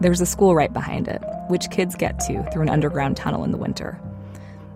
There's 0.00 0.20
a 0.20 0.26
school 0.26 0.54
right 0.54 0.74
behind 0.74 1.08
it, 1.08 1.22
which 1.48 1.70
kids 1.70 1.94
get 1.94 2.20
to 2.26 2.42
through 2.52 2.64
an 2.64 2.68
underground 2.68 3.16
tunnel 3.16 3.44
in 3.44 3.50
the 3.50 3.56
winter. 3.56 3.98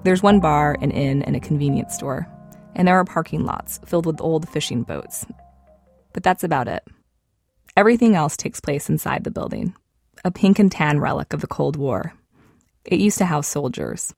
There's 0.06 0.22
one 0.22 0.38
bar, 0.38 0.76
an 0.80 0.92
inn, 0.92 1.24
and 1.24 1.34
a 1.34 1.40
convenience 1.40 1.96
store. 1.96 2.28
And 2.76 2.86
there 2.86 2.94
are 2.96 3.04
parking 3.04 3.44
lots 3.44 3.80
filled 3.86 4.06
with 4.06 4.20
old 4.20 4.48
fishing 4.48 4.84
boats. 4.84 5.26
But 6.12 6.22
that's 6.22 6.44
about 6.44 6.68
it. 6.68 6.84
Everything 7.76 8.14
else 8.14 8.36
takes 8.36 8.60
place 8.60 8.88
inside 8.88 9.24
the 9.24 9.32
building, 9.32 9.74
a 10.24 10.30
pink 10.30 10.60
and 10.60 10.70
tan 10.70 11.00
relic 11.00 11.32
of 11.32 11.40
the 11.40 11.48
Cold 11.48 11.74
War. 11.74 12.14
It 12.84 13.00
used 13.00 13.18
to 13.18 13.24
house 13.24 13.48
soldiers. 13.48 14.14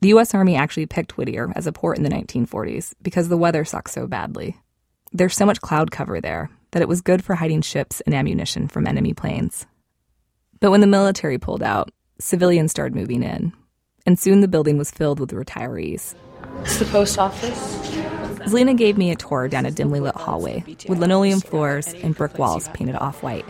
The 0.00 0.08
U.S. 0.08 0.34
Army 0.34 0.56
actually 0.56 0.86
picked 0.86 1.18
Whittier 1.18 1.52
as 1.54 1.66
a 1.66 1.72
port 1.72 1.98
in 1.98 2.02
the 2.02 2.08
1940s 2.08 2.94
because 3.02 3.28
the 3.28 3.36
weather 3.36 3.66
sucked 3.66 3.90
so 3.90 4.06
badly. 4.06 4.56
There's 5.12 5.36
so 5.36 5.44
much 5.44 5.60
cloud 5.60 5.90
cover 5.90 6.18
there 6.18 6.48
that 6.70 6.80
it 6.80 6.88
was 6.88 7.02
good 7.02 7.22
for 7.22 7.34
hiding 7.34 7.60
ships 7.60 8.00
and 8.06 8.14
ammunition 8.14 8.68
from 8.68 8.86
enemy 8.86 9.12
planes. 9.12 9.66
But 10.60 10.70
when 10.70 10.80
the 10.80 10.86
military 10.86 11.36
pulled 11.36 11.62
out, 11.62 11.90
civilians 12.18 12.70
started 12.70 12.96
moving 12.96 13.22
in, 13.22 13.52
and 14.06 14.18
soon 14.18 14.40
the 14.40 14.48
building 14.48 14.78
was 14.78 14.90
filled 14.90 15.20
with 15.20 15.30
retirees. 15.30 16.14
It's 16.62 16.78
the 16.78 16.84
post 16.86 17.18
office. 17.18 17.58
Zelina 18.46 18.76
gave 18.76 18.96
me 18.96 19.10
a 19.10 19.16
tour 19.16 19.48
down 19.48 19.66
a 19.66 19.70
dimly 19.70 20.00
lit 20.00 20.14
hallway 20.14 20.62
with 20.88 20.98
linoleum 20.98 21.40
floors 21.40 21.92
and 21.94 22.14
brick 22.14 22.38
walls 22.38 22.68
painted 22.68 22.96
off 22.96 23.22
white. 23.22 23.44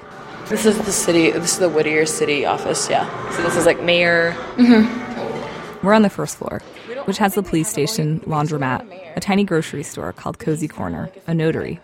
This 0.48 0.64
is 0.64 0.78
the 0.78 0.92
city, 0.92 1.32
this 1.32 1.54
is 1.54 1.59
the 1.59 1.68
Whittier 1.68 2.07
City 2.07 2.46
office, 2.46 2.88
yeah. 2.88 3.30
So 3.32 3.42
this 3.42 3.57
is 3.57 3.66
like 3.66 3.82
mayor. 3.82 4.32
Mm-hmm. 4.57 5.86
We're 5.86 5.92
on 5.92 6.02
the 6.02 6.11
first 6.11 6.38
floor, 6.38 6.61
which 7.04 7.18
has 7.18 7.34
the 7.34 7.42
police 7.42 7.68
station, 7.68 8.20
laundromat, 8.20 8.86
a 9.16 9.20
tiny 9.20 9.44
grocery 9.44 9.82
store 9.82 10.12
called 10.12 10.38
Cozy 10.38 10.68
Corner, 10.68 11.11
a 11.26 11.34
notary. 11.34 11.80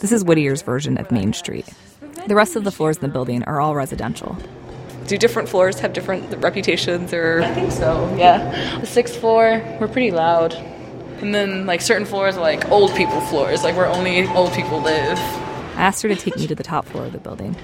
This 0.00 0.12
is 0.12 0.24
Whittier's 0.24 0.62
version 0.62 0.98
of 0.98 1.10
Main 1.10 1.32
Street. 1.32 1.66
The 2.26 2.34
rest 2.34 2.56
of 2.56 2.64
the 2.64 2.72
floors 2.72 2.96
in 2.96 3.02
the 3.02 3.08
building 3.08 3.42
are 3.44 3.60
all 3.60 3.74
residential. 3.74 4.36
Do 5.06 5.16
different 5.16 5.48
floors 5.48 5.78
have 5.80 5.92
different 5.92 6.36
reputations 6.42 7.12
or 7.12 7.42
I 7.42 7.54
think 7.54 7.70
so, 7.70 8.12
yeah. 8.18 8.78
The 8.80 8.86
sixth 8.86 9.16
floor, 9.20 9.62
we're 9.80 9.88
pretty 9.88 10.10
loud. 10.10 10.54
And 11.20 11.34
then 11.34 11.64
like 11.64 11.80
certain 11.80 12.06
floors 12.06 12.36
are 12.36 12.40
like 12.40 12.68
old 12.70 12.94
people 12.94 13.20
floors, 13.22 13.62
like 13.62 13.76
where 13.76 13.86
only 13.86 14.26
old 14.28 14.52
people 14.52 14.80
live. 14.80 15.18
I 15.18 15.82
asked 15.82 16.02
her 16.02 16.08
to 16.08 16.16
take 16.16 16.36
me 16.36 16.46
to 16.46 16.54
the 16.54 16.62
top 16.62 16.86
floor 16.86 17.04
of 17.06 17.12
the 17.12 17.18
building. 17.18 17.54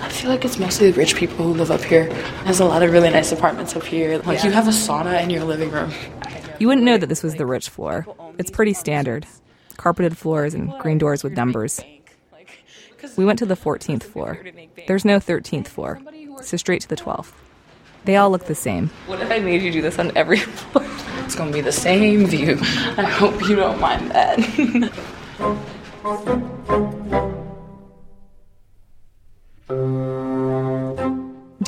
I 0.00 0.08
feel 0.08 0.30
like 0.30 0.44
it's 0.44 0.58
mostly 0.58 0.90
the 0.90 0.98
rich 0.98 1.16
people 1.16 1.36
who 1.36 1.54
live 1.54 1.70
up 1.70 1.82
here. 1.82 2.08
There's 2.44 2.60
a 2.60 2.64
lot 2.64 2.82
of 2.82 2.90
really 2.90 3.10
nice 3.10 3.30
apartments 3.30 3.76
up 3.76 3.84
here. 3.84 4.18
Like 4.18 4.42
you 4.42 4.50
have 4.50 4.66
a 4.66 4.72
sauna 4.72 5.22
in 5.22 5.30
your 5.30 5.44
living 5.44 5.70
room. 5.70 5.92
You 6.58 6.66
wouldn't 6.66 6.84
know 6.84 6.98
that 6.98 7.08
this 7.08 7.22
was 7.22 7.36
the 7.36 7.46
rich 7.46 7.68
floor. 7.68 8.06
It's 8.38 8.50
pretty 8.50 8.72
standard. 8.72 9.26
Carpeted 9.76 10.16
floors 10.16 10.54
and 10.54 10.72
green 10.80 10.98
doors 10.98 11.22
with 11.22 11.34
numbers. 11.34 11.80
We 13.16 13.24
went 13.24 13.38
to 13.38 13.46
the 13.46 13.54
14th 13.54 14.02
floor. 14.02 14.44
There's 14.86 15.04
no 15.04 15.18
13th 15.18 15.68
floor, 15.68 16.00
so 16.42 16.56
straight 16.56 16.80
to 16.82 16.88
the 16.88 16.96
12th. 16.96 17.32
They 18.04 18.16
all 18.16 18.30
look 18.30 18.46
the 18.46 18.54
same. 18.54 18.90
What 19.06 19.20
if 19.20 19.30
I 19.30 19.38
made 19.38 19.62
you 19.62 19.70
do 19.70 19.82
this 19.82 19.98
on 19.98 20.16
every 20.16 20.38
floor? 20.38 20.86
It's 21.28 21.34
gonna 21.34 21.52
be 21.52 21.60
the 21.60 21.72
same 21.72 22.26
view. 22.26 22.56
I 22.96 23.02
hope 23.02 23.46
you 23.46 23.54
don't 23.54 23.78
mind 23.78 24.12
that. 24.12 24.38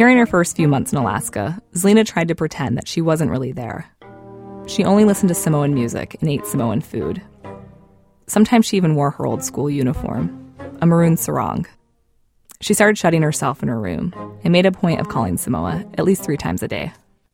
During 0.00 0.16
her 0.16 0.24
first 0.24 0.56
few 0.56 0.66
months 0.66 0.92
in 0.92 0.98
Alaska, 0.98 1.60
Zelina 1.74 2.06
tried 2.06 2.28
to 2.28 2.34
pretend 2.34 2.78
that 2.78 2.88
she 2.88 3.02
wasn't 3.02 3.30
really 3.30 3.52
there. 3.52 3.86
She 4.66 4.82
only 4.82 5.04
listened 5.04 5.28
to 5.28 5.34
Samoan 5.34 5.74
music 5.74 6.16
and 6.20 6.30
ate 6.30 6.46
Samoan 6.46 6.80
food. 6.80 7.20
Sometimes 8.26 8.64
she 8.64 8.78
even 8.78 8.94
wore 8.94 9.10
her 9.10 9.26
old 9.26 9.44
school 9.44 9.68
uniform, 9.68 10.54
a 10.80 10.86
maroon 10.86 11.18
sarong. 11.18 11.66
She 12.60 12.74
started 12.74 12.98
shutting 12.98 13.22
herself 13.22 13.62
in 13.62 13.68
her 13.68 13.80
room 13.80 14.12
and 14.44 14.52
made 14.52 14.66
a 14.66 14.72
point 14.72 15.00
of 15.00 15.08
calling 15.08 15.38
Samoa 15.38 15.84
at 15.94 16.04
least 16.04 16.22
three 16.22 16.36
times 16.36 16.62
a 16.62 16.68
day. 16.68 16.92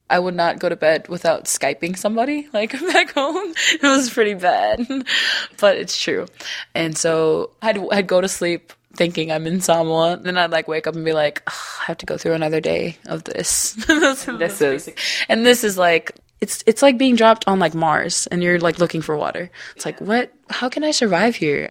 I 0.08 0.20
would 0.20 0.36
not 0.36 0.60
go 0.60 0.68
to 0.68 0.76
bed 0.76 1.08
without 1.08 1.46
Skyping 1.46 1.98
somebody, 1.98 2.48
like 2.52 2.72
back 2.72 3.12
home. 3.12 3.52
It 3.72 3.82
was 3.82 4.08
pretty 4.10 4.34
bad, 4.34 4.86
but 5.60 5.76
it's 5.76 6.00
true. 6.00 6.26
And 6.74 6.96
so 6.96 7.50
I'd, 7.60 7.78
I'd 7.92 8.06
go 8.06 8.20
to 8.20 8.28
sleep 8.28 8.72
thinking 8.94 9.32
I'm 9.32 9.46
in 9.48 9.60
Samoa. 9.60 10.16
Then 10.16 10.38
I'd 10.38 10.52
like 10.52 10.68
wake 10.68 10.86
up 10.86 10.94
and 10.94 11.04
be 11.04 11.12
like, 11.12 11.42
I 11.46 11.84
have 11.86 11.98
to 11.98 12.06
go 12.06 12.16
through 12.16 12.34
another 12.34 12.60
day 12.60 12.96
of 13.06 13.24
this. 13.24 13.72
this 13.86 14.60
is. 14.60 14.88
And 15.28 15.44
this 15.44 15.64
is 15.64 15.76
like, 15.76 16.12
it's, 16.40 16.62
it's 16.66 16.82
like 16.82 16.98
being 16.98 17.16
dropped 17.16 17.48
on 17.48 17.58
like 17.58 17.74
Mars 17.74 18.28
and 18.28 18.42
you're 18.42 18.60
like 18.60 18.78
looking 18.78 19.02
for 19.02 19.16
water. 19.16 19.50
It's 19.74 19.84
like, 19.84 20.00
what, 20.00 20.32
how 20.50 20.68
can 20.68 20.84
I 20.84 20.92
survive 20.92 21.34
here? 21.34 21.68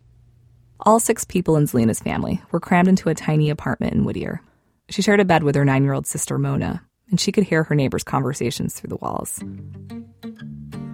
All 0.86 0.99
six 0.99 1.25
people 1.25 1.55
in 1.55 1.63
Zelina's 1.63 1.99
family 1.99 2.41
were 2.51 2.59
crammed 2.59 2.88
into 2.88 3.09
a 3.09 3.15
tiny 3.15 3.49
apartment 3.49 3.93
in 3.93 4.03
Whittier. 4.05 4.41
She 4.89 5.01
shared 5.01 5.19
a 5.19 5.25
bed 5.25 5.41
with 5.41 5.55
her 5.55 5.65
nine 5.65 5.83
year 5.83 5.93
old 5.93 6.05
sister 6.05 6.38
Mona, 6.38 6.83
and 7.09 7.19
she 7.19 7.31
could 7.31 7.43
hear 7.43 7.63
her 7.63 7.73
neighbors' 7.73 8.03
conversations 8.03 8.75
through 8.75 8.89
the 8.89 8.97
walls. 8.97 9.43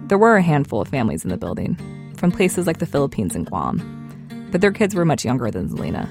There 0.08 0.16
were 0.16 0.36
a 0.36 0.42
handful 0.42 0.80
of 0.80 0.88
families 0.88 1.24
in 1.24 1.30
the 1.30 1.36
building, 1.36 1.76
from 2.16 2.32
places 2.32 2.66
like 2.66 2.78
the 2.78 2.86
Philippines 2.86 3.34
and 3.34 3.44
Guam, 3.44 4.48
but 4.50 4.62
their 4.62 4.72
kids 4.72 4.94
were 4.94 5.04
much 5.04 5.26
younger 5.26 5.50
than 5.50 5.68
Zelina. 5.68 6.08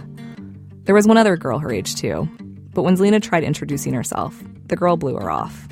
There 0.86 0.96
was 0.96 1.08
one 1.08 1.18
other 1.18 1.36
girl 1.36 1.58
her 1.58 1.72
age, 1.72 1.96
too, 1.96 2.30
but 2.76 2.84
when 2.84 2.98
Zelina 2.98 3.20
tried 3.20 3.44
introducing 3.44 3.94
herself, 3.94 4.44
the 4.68 4.76
girl 4.76 4.96
blew 4.96 5.16
her 5.16 5.32
off. 5.32 5.68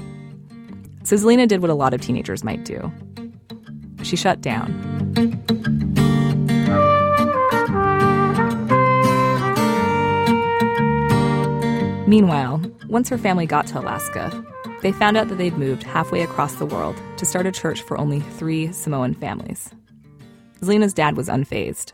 So 1.04 1.16
Zelina 1.16 1.48
did 1.48 1.62
what 1.62 1.70
a 1.70 1.76
lot 1.76 1.94
of 1.94 2.02
teenagers 2.02 2.44
might 2.44 2.66
do 2.66 2.92
she 4.02 4.16
shut 4.16 4.42
down. 4.42 5.99
Meanwhile, 12.10 12.60
once 12.88 13.08
her 13.10 13.20
family 13.20 13.46
got 13.46 13.68
to 13.68 13.80
Alaska, 13.80 14.44
they 14.82 14.92
found 14.92 15.16
out 15.16 15.28
that 15.28 15.38
they'd 15.38 15.60
moved 15.60 15.84
halfway 15.84 16.24
across 16.24 16.56
the 16.56 16.66
world 16.66 17.00
to 17.18 17.26
start 17.26 17.46
a 17.46 17.52
church 17.52 17.84
for 17.84 18.00
only 18.00 18.20
three 18.20 18.72
Samoan 18.72 19.14
families. 19.14 19.70
Zelina's 20.60 20.96
dad 20.96 21.16
was 21.16 21.30
unfazed. 21.30 21.94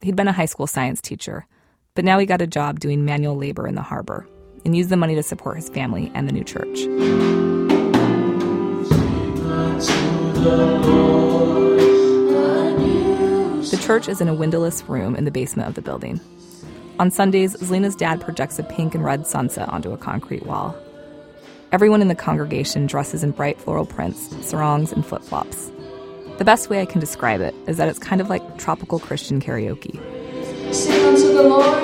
He'd 0.00 0.16
been 0.16 0.26
a 0.26 0.32
high 0.32 0.46
school 0.46 0.66
science 0.66 1.00
teacher, 1.00 1.46
but 1.94 2.04
now 2.04 2.18
he 2.18 2.26
got 2.26 2.42
a 2.42 2.46
job 2.48 2.80
doing 2.80 3.04
manual 3.04 3.36
labor 3.36 3.68
in 3.68 3.76
the 3.76 3.82
harbor 3.82 4.26
and 4.64 4.76
used 4.76 4.90
the 4.90 4.96
money 4.96 5.14
to 5.14 5.22
support 5.22 5.58
his 5.58 5.68
family 5.68 6.10
and 6.12 6.26
the 6.26 6.32
new 6.32 6.42
church. 6.42 6.80
The 13.70 13.78
church 13.80 14.08
is 14.08 14.20
in 14.20 14.26
a 14.26 14.34
windowless 14.34 14.82
room 14.88 15.14
in 15.14 15.24
the 15.24 15.30
basement 15.30 15.68
of 15.68 15.76
the 15.76 15.82
building. 15.82 16.20
On 16.98 17.10
Sundays, 17.10 17.54
Zelina's 17.56 17.94
dad 17.94 18.22
projects 18.22 18.58
a 18.58 18.62
pink 18.62 18.94
and 18.94 19.04
red 19.04 19.26
sunset 19.26 19.68
onto 19.68 19.92
a 19.92 19.98
concrete 19.98 20.46
wall. 20.46 20.74
Everyone 21.70 22.00
in 22.00 22.08
the 22.08 22.14
congregation 22.14 22.86
dresses 22.86 23.22
in 23.22 23.32
bright 23.32 23.60
floral 23.60 23.84
prints, 23.84 24.34
sarongs, 24.46 24.92
and 24.92 25.04
flip 25.04 25.22
flops. 25.22 25.70
The 26.38 26.44
best 26.44 26.70
way 26.70 26.80
I 26.80 26.86
can 26.86 26.98
describe 26.98 27.42
it 27.42 27.54
is 27.66 27.76
that 27.76 27.88
it's 27.88 27.98
kind 27.98 28.22
of 28.22 28.30
like 28.30 28.56
tropical 28.56 28.98
Christian 28.98 29.42
karaoke. 29.42 29.92
Sing 30.72 31.04
unto 31.04 31.34
the 31.34 31.42
Lord. 31.42 31.82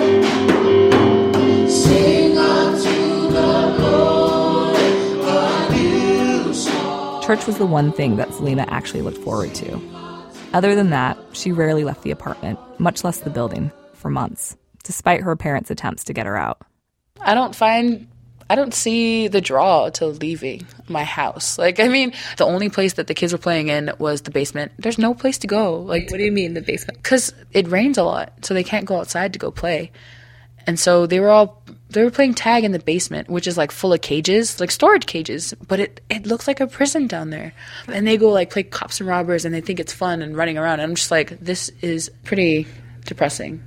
Sing 1.70 2.38
unto 2.38 3.28
the 3.32 3.76
Lord 3.80 4.76
a 5.26 5.68
new 5.74 6.54
song. 6.54 7.22
Church 7.22 7.46
was 7.46 7.58
the 7.58 7.66
one 7.66 7.92
thing 7.92 8.16
that 8.16 8.30
Zelina 8.30 8.64
actually 8.68 9.02
looked 9.02 9.18
forward 9.18 9.54
to. 9.56 9.78
Other 10.54 10.74
than 10.74 10.88
that, 10.88 11.18
she 11.32 11.52
rarely 11.52 11.84
left 11.84 12.02
the 12.02 12.10
apartment, 12.12 12.58
much 12.78 13.04
less 13.04 13.18
the 13.18 13.28
building, 13.30 13.70
for 13.92 14.08
months, 14.08 14.56
despite 14.82 15.22
her 15.22 15.36
parents' 15.36 15.70
attempts 15.70 16.04
to 16.04 16.12
get 16.12 16.26
her 16.26 16.36
out. 16.36 16.60
I 17.20 17.34
don't 17.34 17.54
find 17.54 18.08
I 18.52 18.54
don't 18.54 18.74
see 18.74 19.28
the 19.28 19.40
draw 19.40 19.88
to 19.90 20.06
leaving 20.06 20.66
my 20.86 21.04
house. 21.04 21.56
Like, 21.56 21.80
I 21.80 21.88
mean, 21.88 22.12
the 22.36 22.44
only 22.44 22.68
place 22.68 22.94
that 22.94 23.06
the 23.06 23.14
kids 23.14 23.32
were 23.32 23.38
playing 23.38 23.68
in 23.68 23.90
was 23.98 24.20
the 24.20 24.30
basement. 24.30 24.72
There's 24.78 24.98
no 24.98 25.14
place 25.14 25.38
to 25.38 25.46
go. 25.46 25.78
Like, 25.78 26.10
what 26.10 26.18
do 26.18 26.24
you 26.24 26.32
mean 26.32 26.52
the 26.52 26.60
basement? 26.60 27.02
Because 27.02 27.32
it 27.52 27.68
rains 27.68 27.96
a 27.96 28.02
lot, 28.02 28.44
so 28.44 28.52
they 28.52 28.62
can't 28.62 28.84
go 28.84 28.98
outside 28.98 29.32
to 29.32 29.38
go 29.38 29.50
play. 29.50 29.90
And 30.66 30.78
so 30.78 31.06
they 31.06 31.18
were 31.18 31.30
all 31.30 31.62
they 31.88 32.04
were 32.04 32.10
playing 32.10 32.34
tag 32.34 32.64
in 32.64 32.72
the 32.72 32.78
basement, 32.78 33.30
which 33.30 33.46
is 33.46 33.56
like 33.56 33.70
full 33.70 33.92
of 33.92 34.02
cages, 34.02 34.60
like 34.60 34.70
storage 34.70 35.06
cages, 35.06 35.54
but 35.66 35.80
it 35.80 36.02
it 36.10 36.26
looks 36.26 36.46
like 36.46 36.60
a 36.60 36.66
prison 36.66 37.06
down 37.06 37.30
there. 37.30 37.54
And 37.88 38.06
they 38.06 38.18
go 38.18 38.28
like 38.28 38.50
play 38.50 38.64
cops 38.64 39.00
and 39.00 39.08
robbers, 39.08 39.46
and 39.46 39.54
they 39.54 39.62
think 39.62 39.80
it's 39.80 39.94
fun 39.94 40.20
and 40.20 40.36
running 40.36 40.58
around. 40.58 40.80
And 40.80 40.90
I'm 40.90 40.94
just 40.94 41.10
like, 41.10 41.40
this 41.40 41.70
is 41.80 42.10
pretty 42.24 42.66
depressing. 43.06 43.62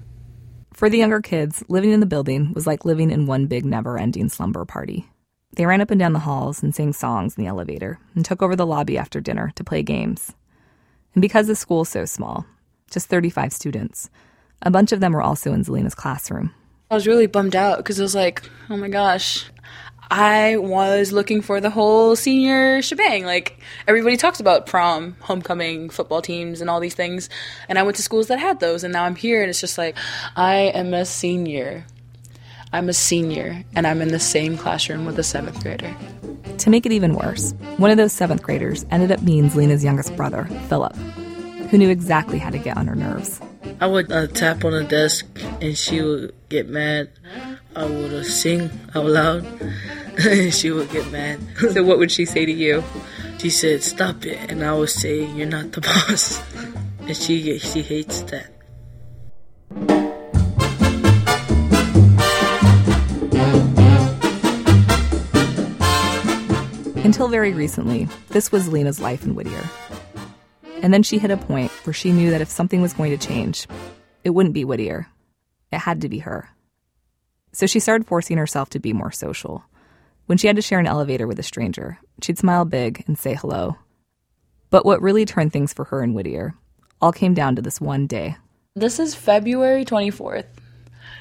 For 0.76 0.89
the 0.89 0.97
younger 0.97 1.21
kids, 1.21 1.63
living 1.69 1.91
in 1.91 2.01
the 2.01 2.05
building 2.05 2.51
was 2.53 2.67
like 2.67 2.84
living 2.84 3.09
in 3.09 3.28
one 3.28 3.45
big 3.45 3.63
never 3.63 3.97
ending 3.97 4.28
slumber 4.28 4.65
party. 4.65 5.07
They 5.55 5.65
ran 5.65 5.80
up 5.80 5.89
and 5.89 5.97
down 5.97 6.11
the 6.11 6.19
halls 6.19 6.61
and 6.61 6.76
sang 6.76 6.91
songs 6.91 7.38
in 7.38 7.43
the 7.45 7.49
elevator 7.49 7.97
and 8.13 8.26
took 8.26 8.41
over 8.41 8.57
the 8.57 8.65
lobby 8.65 8.97
after 8.97 9.21
dinner 9.21 9.53
to 9.55 9.63
play 9.63 9.84
games. 9.84 10.34
And 11.13 11.21
because 11.21 11.47
the 11.47 11.55
school's 11.55 11.88
so 11.88 12.03
small, 12.03 12.45
just 12.91 13.07
35 13.07 13.53
students, 13.53 14.09
a 14.63 14.69
bunch 14.69 14.91
of 14.91 14.99
them 14.99 15.13
were 15.13 15.21
also 15.21 15.53
in 15.53 15.63
Zelina's 15.63 15.95
classroom. 15.95 16.53
I 16.91 16.95
was 16.95 17.07
really 17.07 17.28
bummed 17.28 17.55
out 17.55 17.78
because 17.78 17.97
it 17.97 18.03
was 18.03 18.13
like, 18.13 18.43
oh 18.69 18.76
my 18.76 18.89
gosh, 18.89 19.49
I 20.10 20.58
was 20.58 21.12
looking 21.12 21.41
for 21.41 21.60
the 21.60 21.70
whole 21.70 22.16
senior 22.16 22.82
shebang. 22.82 23.26
Like 23.26 23.60
everybody 23.88 24.18
talks 24.18 24.39
about 24.39 24.66
prom, 24.66 25.16
homecoming, 25.22 25.89
football 25.89 26.22
teams, 26.22 26.62
and 26.62 26.70
all 26.70 26.80
these 26.80 26.95
things. 26.95 27.30
And 27.68 27.80
I 27.80 27.84
went 27.84 27.97
to 27.97 28.03
schools 28.03 28.28
that 28.28 28.39
had 28.39 28.60
those, 28.60 28.84
and 28.84 28.93
now 28.93 29.03
I'm 29.03 29.16
here, 29.16 29.41
and 29.41 29.49
it's 29.49 29.62
just 29.62 29.78
like, 29.78 29.95
I 30.36 30.56
am 30.56 30.93
a 30.93 31.06
senior. 31.06 31.86
I'm 32.74 32.89
a 32.89 32.93
senior, 32.93 33.64
and 33.76 33.88
I'm 33.88 34.01
in 34.01 34.10
the 34.10 34.20
same 34.20 34.58
classroom 34.58 35.06
with 35.06 35.18
a 35.18 35.24
seventh 35.24 35.62
grader. 35.64 35.95
To 36.58 36.70
make 36.70 36.86
it 36.86 36.91
even 36.91 37.16
worse, 37.16 37.53
one 37.78 37.91
of 37.91 37.97
those 37.97 38.12
seventh 38.12 38.43
graders 38.43 38.86
ended 38.91 39.12
up 39.12 39.24
being 39.24 39.53
Lena's 39.53 39.84
youngest 39.84 40.16
brother, 40.16 40.45
Philip, 40.68 40.95
who 41.70 41.78
knew 41.78 41.89
exactly 41.89 42.38
how 42.38 42.49
to 42.49 42.58
get 42.58 42.76
on 42.78 42.88
her 42.88 42.95
nerves. 42.95 43.39
I 43.80 43.88
would 43.88 44.11
uh, 44.11 44.28
tap 44.28 44.63
on 44.63 44.72
the 44.72 44.84
desk, 44.84 45.26
and 45.61 45.78
she 45.78 46.01
would 46.01 46.34
get 46.49 46.70
mad. 46.70 47.09
I 47.76 47.86
would 47.86 48.13
uh, 48.13 48.24
sing 48.24 48.70
out 48.93 49.05
loud, 49.05 49.45
and 50.18 50.53
she 50.53 50.72
would 50.72 50.89
get 50.91 51.11
mad. 51.11 51.39
so, 51.72 51.84
what 51.84 51.97
would 51.97 52.11
she 52.11 52.26
say 52.26 52.45
to 52.45 52.51
you? 52.51 52.84
She 53.39 53.49
said, 53.49 53.84
"Stop 53.84 54.26
it," 54.26 54.39
and 54.49 54.63
I 54.63 54.74
would 54.74 54.89
say, 54.89 55.26
"You're 55.26 55.47
not 55.47 55.72
the 55.74 55.82
boss," 55.89 56.41
and 57.01 57.16
she 57.16 57.59
she 57.59 57.82
hates 57.82 58.22
that. 58.32 58.51
Until 67.03 67.28
very 67.28 67.53
recently, 67.53 68.07
this 68.30 68.51
was 68.51 68.68
Lena's 68.68 68.99
life 68.99 69.24
in 69.24 69.36
Whittier. 69.36 69.63
And 70.86 70.93
then 70.93 71.01
she 71.01 71.17
hit 71.17 71.31
a 71.31 71.38
point 71.38 71.71
where 71.88 71.95
she 71.95 72.11
knew 72.11 72.29
that 72.29 72.41
if 72.41 72.47
something 72.47 72.79
was 72.79 72.93
going 72.93 73.09
to 73.09 73.27
change, 73.27 73.65
it 74.23 74.29
wouldn't 74.29 74.53
be 74.53 74.63
Whittier. 74.63 75.07
It 75.71 75.79
had 75.79 76.01
to 76.01 76.09
be 76.09 76.19
her. 76.19 76.47
So 77.53 77.65
she 77.65 77.79
started 77.79 78.05
forcing 78.05 78.38
herself 78.38 78.69
to 78.69 78.79
be 78.79 78.93
more 78.93 79.11
social. 79.11 79.63
When 80.27 80.38
she 80.38 80.45
had 80.45 80.57
to 80.57 80.61
share 80.61 80.77
an 80.77 80.86
elevator 80.86 81.25
with 81.25 81.39
a 81.39 81.43
stranger, 81.43 81.97
she'd 82.21 82.38
smile 82.38 82.65
big 82.65 83.03
and 83.07 83.17
say 83.17 83.33
hello. 83.33 83.77
But 84.69 84.86
what 84.86 85.01
really 85.01 85.25
turned 85.25 85.51
things 85.51 85.73
for 85.73 85.86
her 85.86 86.03
and 86.03 86.13
Whittier 86.13 86.53
all 87.01 87.11
came 87.11 87.33
down 87.33 87.55
to 87.55 87.63
this 87.63 87.81
one 87.81 88.05
day. 88.05 88.36
This 88.75 88.99
is 88.99 89.15
February 89.15 89.86
24th. 89.86 90.45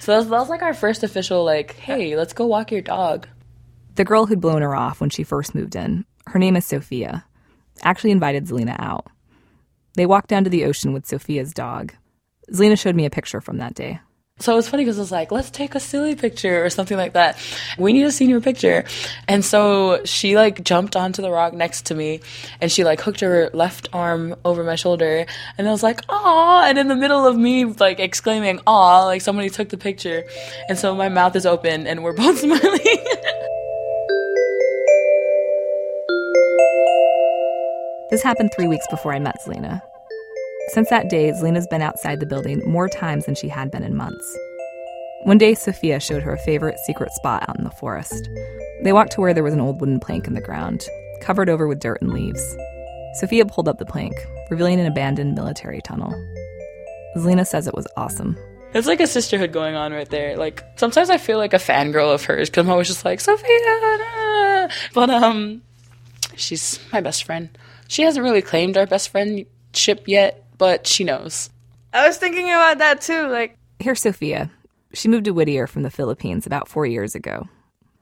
So 0.00 0.12
that 0.12 0.18
was, 0.18 0.28
that 0.28 0.40
was 0.40 0.50
like 0.50 0.60
our 0.60 0.74
first 0.74 1.02
official, 1.04 1.42
like, 1.42 1.74
hey, 1.76 2.18
let's 2.18 2.34
go 2.34 2.44
walk 2.44 2.70
your 2.70 2.82
dog. 2.82 3.26
The 3.94 4.04
girl 4.04 4.26
who'd 4.26 4.42
blown 4.42 4.60
her 4.60 4.76
off 4.76 5.00
when 5.00 5.08
she 5.08 5.24
first 5.24 5.54
moved 5.54 5.74
in, 5.74 6.04
her 6.26 6.38
name 6.38 6.54
is 6.54 6.66
Sophia, 6.66 7.24
actually 7.82 8.10
invited 8.10 8.44
Zelina 8.44 8.76
out. 8.78 9.06
They 9.94 10.06
walked 10.06 10.28
down 10.28 10.44
to 10.44 10.50
the 10.50 10.64
ocean 10.64 10.92
with 10.92 11.06
Sophia's 11.06 11.52
dog. 11.52 11.94
Zelina 12.50 12.78
showed 12.78 12.94
me 12.94 13.06
a 13.06 13.10
picture 13.10 13.40
from 13.40 13.58
that 13.58 13.74
day. 13.74 14.00
So 14.40 14.52
it 14.52 14.56
was 14.56 14.68
funny 14.68 14.82
because 14.82 14.98
it 14.98 15.00
was 15.00 15.12
like, 15.12 15.30
let's 15.30 15.48
take 15.48 15.76
a 15.76 15.80
silly 15.80 16.16
picture 16.16 16.64
or 16.64 16.68
something 16.68 16.98
like 16.98 17.12
that. 17.12 17.38
We 17.78 17.92
need 17.92 18.02
a 18.02 18.10
senior 18.10 18.40
picture. 18.40 18.84
And 19.28 19.44
so 19.44 20.04
she 20.04 20.34
like 20.34 20.64
jumped 20.64 20.96
onto 20.96 21.22
the 21.22 21.30
rock 21.30 21.52
next 21.52 21.86
to 21.86 21.94
me 21.94 22.20
and 22.60 22.70
she 22.70 22.82
like 22.82 23.00
hooked 23.00 23.20
her 23.20 23.48
left 23.54 23.88
arm 23.92 24.34
over 24.44 24.64
my 24.64 24.74
shoulder. 24.74 25.26
And 25.56 25.68
I 25.68 25.70
was 25.70 25.84
like, 25.84 26.00
aw. 26.08 26.64
And 26.64 26.78
in 26.78 26.88
the 26.88 26.96
middle 26.96 27.24
of 27.24 27.36
me 27.36 27.64
like 27.64 28.00
exclaiming, 28.00 28.58
aw, 28.66 29.04
like 29.04 29.20
somebody 29.20 29.50
took 29.50 29.68
the 29.68 29.78
picture. 29.78 30.24
And 30.68 30.76
so 30.76 30.96
my 30.96 31.08
mouth 31.08 31.36
is 31.36 31.46
open 31.46 31.86
and 31.86 32.02
we're 32.02 32.12
both 32.12 32.38
smiling. 32.40 33.06
This 38.14 38.22
happened 38.22 38.52
three 38.54 38.68
weeks 38.68 38.86
before 38.90 39.12
I 39.12 39.18
met 39.18 39.42
Zelina. 39.44 39.82
Since 40.68 40.88
that 40.88 41.10
day, 41.10 41.32
Zelina's 41.32 41.66
been 41.66 41.82
outside 41.82 42.20
the 42.20 42.26
building 42.26 42.62
more 42.64 42.88
times 42.88 43.26
than 43.26 43.34
she 43.34 43.48
had 43.48 43.72
been 43.72 43.82
in 43.82 43.96
months. 43.96 44.38
One 45.24 45.36
day, 45.36 45.54
Sophia 45.54 45.98
showed 45.98 46.22
her 46.22 46.32
a 46.32 46.38
favorite 46.38 46.78
secret 46.86 47.10
spot 47.10 47.44
out 47.48 47.58
in 47.58 47.64
the 47.64 47.72
forest. 47.72 48.28
They 48.84 48.92
walked 48.92 49.10
to 49.14 49.20
where 49.20 49.34
there 49.34 49.42
was 49.42 49.52
an 49.52 49.60
old 49.60 49.80
wooden 49.80 49.98
plank 49.98 50.28
in 50.28 50.34
the 50.34 50.40
ground, 50.40 50.86
covered 51.22 51.48
over 51.48 51.66
with 51.66 51.80
dirt 51.80 52.00
and 52.02 52.12
leaves. 52.12 52.56
Sophia 53.14 53.46
pulled 53.46 53.66
up 53.66 53.78
the 53.78 53.84
plank, 53.84 54.14
revealing 54.48 54.78
an 54.78 54.86
abandoned 54.86 55.34
military 55.34 55.80
tunnel. 55.80 56.12
Zelina 57.16 57.44
says 57.44 57.66
it 57.66 57.74
was 57.74 57.88
awesome. 57.96 58.38
It's 58.74 58.86
like 58.86 59.00
a 59.00 59.08
sisterhood 59.08 59.50
going 59.50 59.74
on 59.74 59.92
right 59.92 60.08
there. 60.08 60.36
Like 60.36 60.62
sometimes 60.76 61.10
I 61.10 61.18
feel 61.18 61.38
like 61.38 61.52
a 61.52 61.56
fangirl 61.56 62.14
of 62.14 62.24
hers 62.24 62.48
because 62.48 62.64
I'm 62.64 62.70
always 62.70 62.86
just 62.86 63.04
like 63.04 63.18
Sophia, 63.18 64.68
but 64.94 65.10
um, 65.10 65.62
she's 66.36 66.78
my 66.92 67.00
best 67.00 67.24
friend. 67.24 67.58
She 67.94 68.02
hasn't 68.02 68.24
really 68.24 68.42
claimed 68.42 68.76
our 68.76 68.86
best 68.86 69.10
friendship 69.10 70.08
yet, 70.08 70.42
but 70.58 70.84
she 70.84 71.04
knows. 71.04 71.48
I 71.92 72.08
was 72.08 72.16
thinking 72.16 72.46
about 72.46 72.78
that 72.78 73.00
too. 73.00 73.28
Like, 73.28 73.56
here's 73.78 74.02
Sophia. 74.02 74.50
She 74.94 75.06
moved 75.06 75.26
to 75.26 75.30
Whittier 75.30 75.68
from 75.68 75.84
the 75.84 75.92
Philippines 75.92 76.44
about 76.44 76.66
four 76.66 76.86
years 76.86 77.14
ago. 77.14 77.48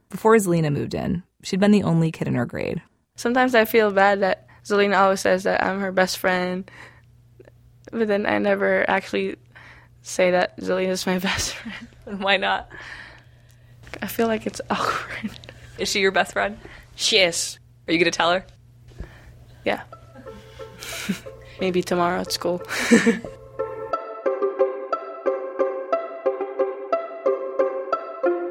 Before 0.08 0.34
Zelina 0.36 0.72
moved 0.72 0.94
in, 0.94 1.24
she'd 1.42 1.60
been 1.60 1.72
the 1.72 1.82
only 1.82 2.10
kid 2.10 2.26
in 2.26 2.36
her 2.36 2.46
grade. 2.46 2.80
Sometimes 3.16 3.54
I 3.54 3.66
feel 3.66 3.90
bad 3.90 4.20
that 4.20 4.46
Zelina 4.64 4.96
always 4.96 5.20
says 5.20 5.42
that 5.42 5.62
I'm 5.62 5.80
her 5.80 5.92
best 5.92 6.16
friend, 6.16 6.70
but 7.90 8.08
then 8.08 8.24
I 8.24 8.38
never 8.38 8.88
actually 8.88 9.36
say 10.00 10.30
that 10.30 10.56
Zelina's 10.56 11.06
my 11.06 11.18
best 11.18 11.52
friend. 11.52 11.88
And 12.06 12.22
why 12.22 12.38
not? 12.38 12.66
I 14.00 14.06
feel 14.06 14.26
like 14.26 14.46
it's 14.46 14.62
awkward. 14.70 15.38
Is 15.76 15.90
she 15.90 16.00
your 16.00 16.12
best 16.12 16.32
friend? 16.32 16.56
She 16.96 17.18
is. 17.18 17.58
Are 17.86 17.92
you 17.92 17.98
going 17.98 18.10
to 18.10 18.16
tell 18.16 18.32
her? 18.32 18.46
Yeah. 19.64 19.82
Maybe 21.60 21.82
tomorrow 21.82 22.20
at 22.20 22.32
school. 22.32 22.62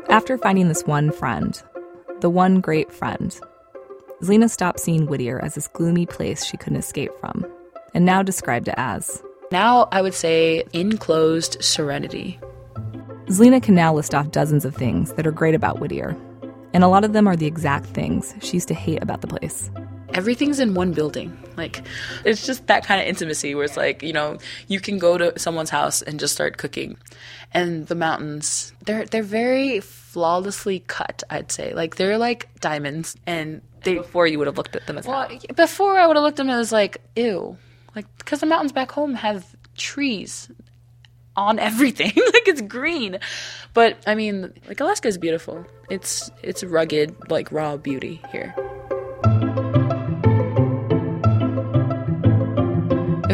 After 0.10 0.38
finding 0.38 0.68
this 0.68 0.84
one 0.84 1.12
friend, 1.12 1.62
the 2.20 2.30
one 2.30 2.60
great 2.60 2.92
friend, 2.92 3.40
Zelina 4.22 4.50
stopped 4.50 4.80
seeing 4.80 5.08
Whittier 5.08 5.44
as 5.44 5.56
this 5.56 5.68
gloomy 5.68 6.06
place 6.06 6.46
she 6.46 6.58
couldn't 6.58 6.80
escape 6.80 7.12
from, 7.20 7.46
and 7.94 8.06
now 8.06 8.22
described 8.22 8.68
it 8.68 8.76
as. 8.78 9.24
Now 9.52 9.88
I 9.92 10.02
would 10.02 10.14
say 10.14 10.64
enclosed 10.74 11.64
serenity. 11.64 12.40
Zelina 13.28 13.64
can 13.64 13.74
now 13.74 13.94
list 13.94 14.14
off 14.14 14.32
dozens 14.32 14.66
of 14.66 14.76
things 14.76 15.14
that 15.14 15.26
are 15.26 15.32
great 15.32 15.56
about 15.56 15.80
Whittier, 15.80 16.16
and 16.74 16.84
a 16.84 16.88
lot 16.88 17.04
of 17.04 17.14
them 17.14 17.26
are 17.28 17.36
the 17.36 17.48
exact 17.48 17.86
things 17.86 18.36
she 18.42 18.54
used 18.54 18.68
to 18.68 18.74
hate 18.74 19.02
about 19.02 19.22
the 19.22 19.28
place. 19.28 19.72
Everything's 20.14 20.60
in 20.60 20.74
one 20.74 20.92
building. 20.94 21.38
Like, 21.58 21.84
it's 22.26 22.46
just 22.46 22.68
that 22.68 22.86
kind 22.86 23.02
of 23.02 23.08
intimacy 23.08 23.56
where 23.56 23.66
it's 23.66 23.78
like, 23.78 24.04
you 24.04 24.14
know, 24.14 24.38
you 24.68 24.80
can 24.80 25.00
go 25.00 25.18
to 25.18 25.38
someone's 25.40 25.70
house 25.70 26.02
and 26.02 26.20
just 26.20 26.34
start 26.34 26.58
cooking. 26.58 26.98
And 27.54 27.88
the 27.88 27.96
mountains, 27.96 28.74
they're 28.86 29.06
they're 29.06 29.24
very 29.24 29.80
flawlessly 29.80 30.80
cut, 30.88 31.24
I'd 31.30 31.52
say. 31.52 31.74
Like 31.74 31.96
they're 31.96 32.18
like 32.18 32.50
diamonds 32.60 33.16
and 33.26 33.62
they 33.84 33.96
before 33.96 34.28
you 34.28 34.38
would 34.38 34.48
have 34.48 34.58
looked 34.58 34.76
at 34.76 34.88
them 34.88 34.98
as 34.98 35.08
well, 35.08 35.30
before 35.56 35.98
I 35.98 36.08
would 36.08 36.16
have 36.16 36.24
looked 36.24 36.40
at 36.40 36.46
them 36.46 36.50
as 36.50 36.72
like, 36.72 36.98
ew. 37.16 37.58
Like 37.96 38.06
because 38.18 38.40
the 38.40 38.46
mountains 38.46 38.72
back 38.72 38.92
home 38.92 39.16
have 39.16 39.46
trees 39.76 40.50
on 41.36 41.60
everything. 41.60 42.08
like 42.16 42.48
it's 42.48 42.62
green. 42.62 43.20
But 43.74 43.98
I 44.08 44.16
mean, 44.16 44.54
like 44.68 44.80
Alaska 44.80 45.08
is 45.08 45.18
beautiful. 45.18 45.66
It's 45.90 46.30
it's 46.44 46.64
rugged, 46.64 47.30
like 47.30 47.52
raw 47.52 47.78
beauty 47.78 48.22
here. 48.32 48.54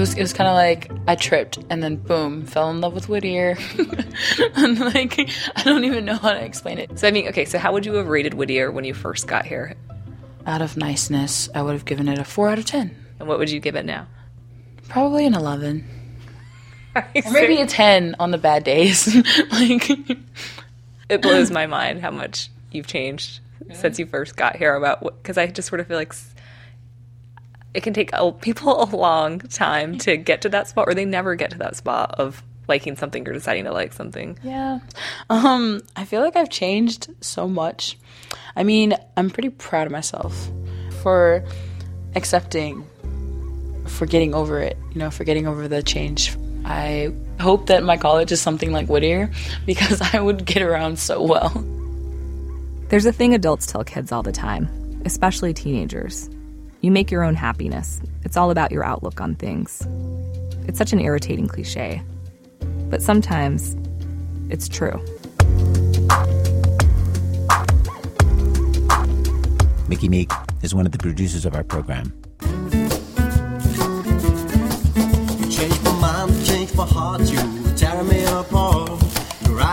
Was 0.07 0.17
it 0.17 0.21
was 0.21 0.33
kind 0.33 0.47
of 0.47 0.55
like 0.55 0.91
I 1.07 1.15
tripped 1.15 1.59
and 1.69 1.81
then 1.83 1.95
boom, 1.97 2.45
fell 2.45 2.69
in 2.69 2.81
love 2.81 2.93
with 2.93 3.09
Whittier. 3.09 3.57
and 4.55 4.79
like 4.79 5.29
I 5.55 5.63
don't 5.63 5.83
even 5.83 6.05
know 6.05 6.15
how 6.15 6.33
to 6.33 6.43
explain 6.43 6.77
it. 6.77 6.97
So 6.99 7.07
I 7.07 7.11
mean, 7.11 7.27
okay, 7.29 7.45
so 7.45 7.57
how 7.57 7.73
would 7.73 7.85
you 7.85 7.93
have 7.95 8.07
rated 8.07 8.33
Whittier 8.33 8.71
when 8.71 8.85
you 8.85 8.93
first 8.93 9.27
got 9.27 9.45
here? 9.45 9.75
Out 10.45 10.61
of 10.61 10.77
niceness, 10.77 11.49
I 11.53 11.61
would 11.61 11.73
have 11.73 11.85
given 11.85 12.07
it 12.07 12.19
a 12.19 12.23
4 12.23 12.49
out 12.49 12.59
of 12.59 12.65
10. 12.65 12.95
And 13.19 13.27
what 13.27 13.37
would 13.37 13.51
you 13.51 13.59
give 13.59 13.75
it 13.75 13.85
now? 13.85 14.07
Probably 14.87 15.25
an 15.25 15.33
11. 15.33 15.85
or 16.95 17.31
maybe 17.31 17.59
a 17.59 17.67
10 17.67 18.15
on 18.19 18.31
the 18.31 18.37
bad 18.37 18.63
days. 18.63 19.13
like 19.51 19.89
it 21.09 21.21
blows 21.21 21.51
my 21.51 21.67
mind 21.67 22.01
how 22.01 22.11
much 22.11 22.49
you've 22.71 22.87
changed 22.87 23.39
since 23.73 23.99
you 23.99 24.05
first 24.05 24.37
got 24.37 24.55
here 24.55 24.75
about 24.75 25.03
what 25.03 25.21
cuz 25.23 25.37
I 25.37 25.47
just 25.47 25.67
sort 25.67 25.81
of 25.81 25.87
feel 25.87 25.97
like 25.97 26.13
it 27.77 27.83
can 27.83 27.93
take 27.93 28.09
a, 28.11 28.31
people 28.31 28.83
a 28.83 28.89
long 28.95 29.39
time 29.39 29.99
to 29.99 30.17
get 30.17 30.41
to 30.41 30.49
that 30.49 30.67
spot 30.67 30.87
or 30.87 30.95
they 30.95 31.05
never 31.05 31.35
get 31.35 31.51
to 31.51 31.59
that 31.59 31.75
spot 31.75 32.15
of 32.17 32.41
liking 32.67 32.97
something 32.97 33.25
or 33.27 33.33
deciding 33.33 33.65
to 33.65 33.71
like 33.71 33.93
something. 33.93 34.37
Yeah. 34.41 34.79
Um 35.29 35.81
I 35.95 36.03
feel 36.05 36.21
like 36.21 36.35
I've 36.35 36.49
changed 36.49 37.07
so 37.21 37.47
much. 37.47 37.97
I 38.55 38.63
mean, 38.63 38.95
I'm 39.15 39.29
pretty 39.29 39.49
proud 39.49 39.85
of 39.85 39.91
myself 39.91 40.49
for 41.03 41.45
accepting 42.15 42.83
for 43.85 44.07
getting 44.07 44.33
over 44.33 44.59
it, 44.59 44.75
you 44.91 44.99
know, 44.99 45.11
for 45.11 45.23
getting 45.23 45.45
over 45.45 45.67
the 45.67 45.83
change. 45.83 46.35
I 46.65 47.13
hope 47.39 47.67
that 47.67 47.83
my 47.83 47.95
college 47.95 48.31
is 48.31 48.41
something 48.41 48.71
like 48.71 48.87
Whittier 48.87 49.31
because 49.67 50.01
I 50.01 50.19
would 50.19 50.45
get 50.45 50.63
around 50.63 50.97
so 50.97 51.21
well. 51.21 51.63
There's 52.89 53.05
a 53.05 53.13
thing 53.13 53.35
adults 53.35 53.67
tell 53.67 53.83
kids 53.83 54.11
all 54.11 54.23
the 54.23 54.31
time, 54.31 54.67
especially 55.05 55.53
teenagers. 55.53 56.27
You 56.87 56.91
make 56.91 57.11
your 57.11 57.25
own 57.25 57.35
happiness. 57.35 57.99
It's 58.23 58.37
all 58.37 58.49
about 58.49 58.71
your 58.71 58.81
outlook 58.81 59.19
on 59.19 59.35
things. 59.35 59.85
It's 60.69 60.77
such 60.77 60.93
an 60.93 61.01
irritating 61.01 61.45
cliche. 61.45 62.01
But 62.89 63.01
sometimes 63.01 63.75
it's 64.49 64.69
true. 64.69 64.97
Miki 69.89 70.07
Meek 70.07 70.31
is 70.61 70.73
one 70.73 70.85
of 70.85 70.93
the 70.93 70.97
producers 70.97 71.43
of 71.43 71.55
our 71.55 71.65
program. 71.65 72.13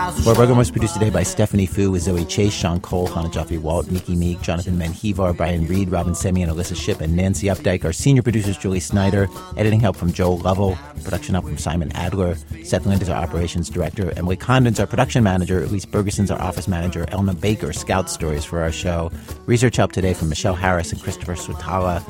Our 0.05 0.35
program 0.35 0.57
was 0.57 0.69
produced 0.69 0.93
today 0.93 1.09
by 1.09 1.23
Stephanie 1.23 1.65
Foo 1.65 1.89
with 1.89 2.03
Zoe 2.03 2.25
Chase, 2.25 2.53
Sean 2.53 2.79
Cole, 2.79 3.07
Hanna 3.07 3.27
Jaffe 3.27 3.57
Walt, 3.57 3.89
Miki 3.89 4.15
Meek, 4.15 4.39
Jonathan 4.39 4.77
Menjivar, 4.77 5.35
Brian 5.35 5.65
Reed, 5.65 5.89
Robyn 5.89 6.13
Semien, 6.13 6.43
and 6.43 6.51
Alissa 6.51 6.75
Shipp, 6.75 7.01
and 7.01 7.15
Nancy 7.15 7.47
Updike. 7.47 7.83
Our 7.83 7.91
senior 7.91 8.21
producers, 8.21 8.55
Julie 8.55 8.79
Snyder. 8.79 9.27
Editing 9.57 9.79
help 9.79 9.95
from 9.95 10.13
Joel 10.13 10.37
Lovell. 10.37 10.77
Production 11.03 11.33
help 11.33 11.45
from 11.45 11.57
Simon 11.57 11.91
Adler. 11.93 12.35
Seth 12.63 12.85
Lind 12.85 13.01
is 13.01 13.09
our 13.09 13.19
operations 13.19 13.67
director. 13.67 14.13
Emily 14.15 14.37
Condon's 14.37 14.79
our 14.79 14.85
production 14.85 15.23
manager. 15.23 15.63
Elise 15.63 15.87
Bergerson's 15.87 16.29
our 16.29 16.39
office 16.39 16.67
manager. 16.67 17.05
Elna 17.07 17.39
Baker 17.39 17.73
scouts 17.73 18.13
stories 18.13 18.45
for 18.45 18.61
our 18.61 18.71
show. 18.71 19.11
Research 19.47 19.75
help 19.75 19.91
today 19.91 20.13
from 20.13 20.29
Michelle 20.29 20.55
Harris 20.55 20.91
and 20.91 21.01
Christopher 21.01 21.33
Swetala. 21.33 22.03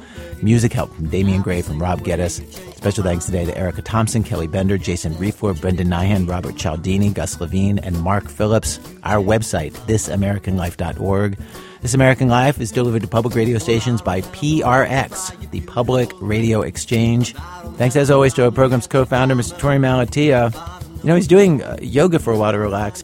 Music 0.44 0.74
help 0.74 0.94
from 0.94 1.08
Damien 1.08 1.42
Graef 1.42 1.64
from 1.64 1.82
Rob 1.82 2.02
Geddis. 2.02 2.42
Special 2.86 3.04
thanks 3.04 3.26
today 3.26 3.46
to 3.46 3.58
Erica 3.58 3.82
Thompson, 3.82 4.22
Kelly 4.22 4.46
Bender, 4.46 4.78
Jason 4.78 5.16
Reifler, 5.16 5.60
Brendan 5.60 5.88
Nyhan, 5.88 6.30
Robert 6.30 6.56
Cialdini, 6.56 7.10
Gus 7.10 7.42
Levine, 7.42 7.80
and 7.80 8.00
Mark 8.04 8.30
Phillips. 8.30 8.80
Our 9.02 9.18
website, 9.18 9.72
thisamericanlife.org. 9.72 11.36
This 11.82 11.96
American 11.96 12.28
Life 12.28 12.62
is 12.62 12.72
delivered 12.72 13.02
to 13.02 13.08
public 13.08 13.34
radio 13.34 13.58
stations 13.58 14.04
by 14.04 14.22
PRX, 14.22 15.50
the 15.50 15.62
Public 15.62 16.12
Radio 16.22 16.62
Exchange. 16.62 17.34
Thanks 17.78 17.96
as 17.96 18.12
always 18.12 18.36
to 18.36 18.46
our 18.46 18.52
program's 18.52 18.86
co-founder, 18.86 19.34
Mr. 19.34 19.58
Torey 19.58 19.80
Malatia. 19.80 20.54
You 21.00 21.08
know, 21.08 21.16
he's 21.16 21.26
doing 21.26 21.64
uh, 21.64 21.78
yoga 21.82 22.20
for 22.20 22.34
a 22.34 22.38
while 22.38 22.52
to 22.52 22.60
relax, 22.60 23.02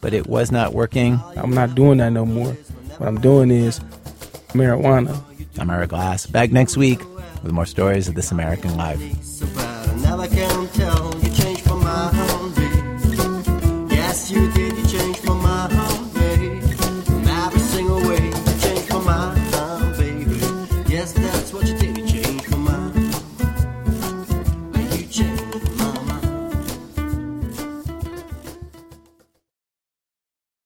but 0.00 0.14
it 0.14 0.28
was 0.28 0.52
not 0.52 0.74
working. 0.74 1.20
I'm 1.36 1.50
not 1.50 1.74
doing 1.74 1.98
that 1.98 2.10
no 2.10 2.24
more. 2.24 2.52
What 2.98 3.08
I'm 3.08 3.20
doing 3.20 3.50
is 3.50 3.80
marijuana. 4.50 5.20
I'm 5.58 5.70
Ira 5.70 5.88
Glass. 5.88 6.24
Back 6.26 6.52
next 6.52 6.76
week 6.76 7.00
with 7.44 7.52
more 7.52 7.66
stories 7.66 8.08
of 8.08 8.14
This 8.14 8.32
American 8.32 8.76
Life. 8.76 9.00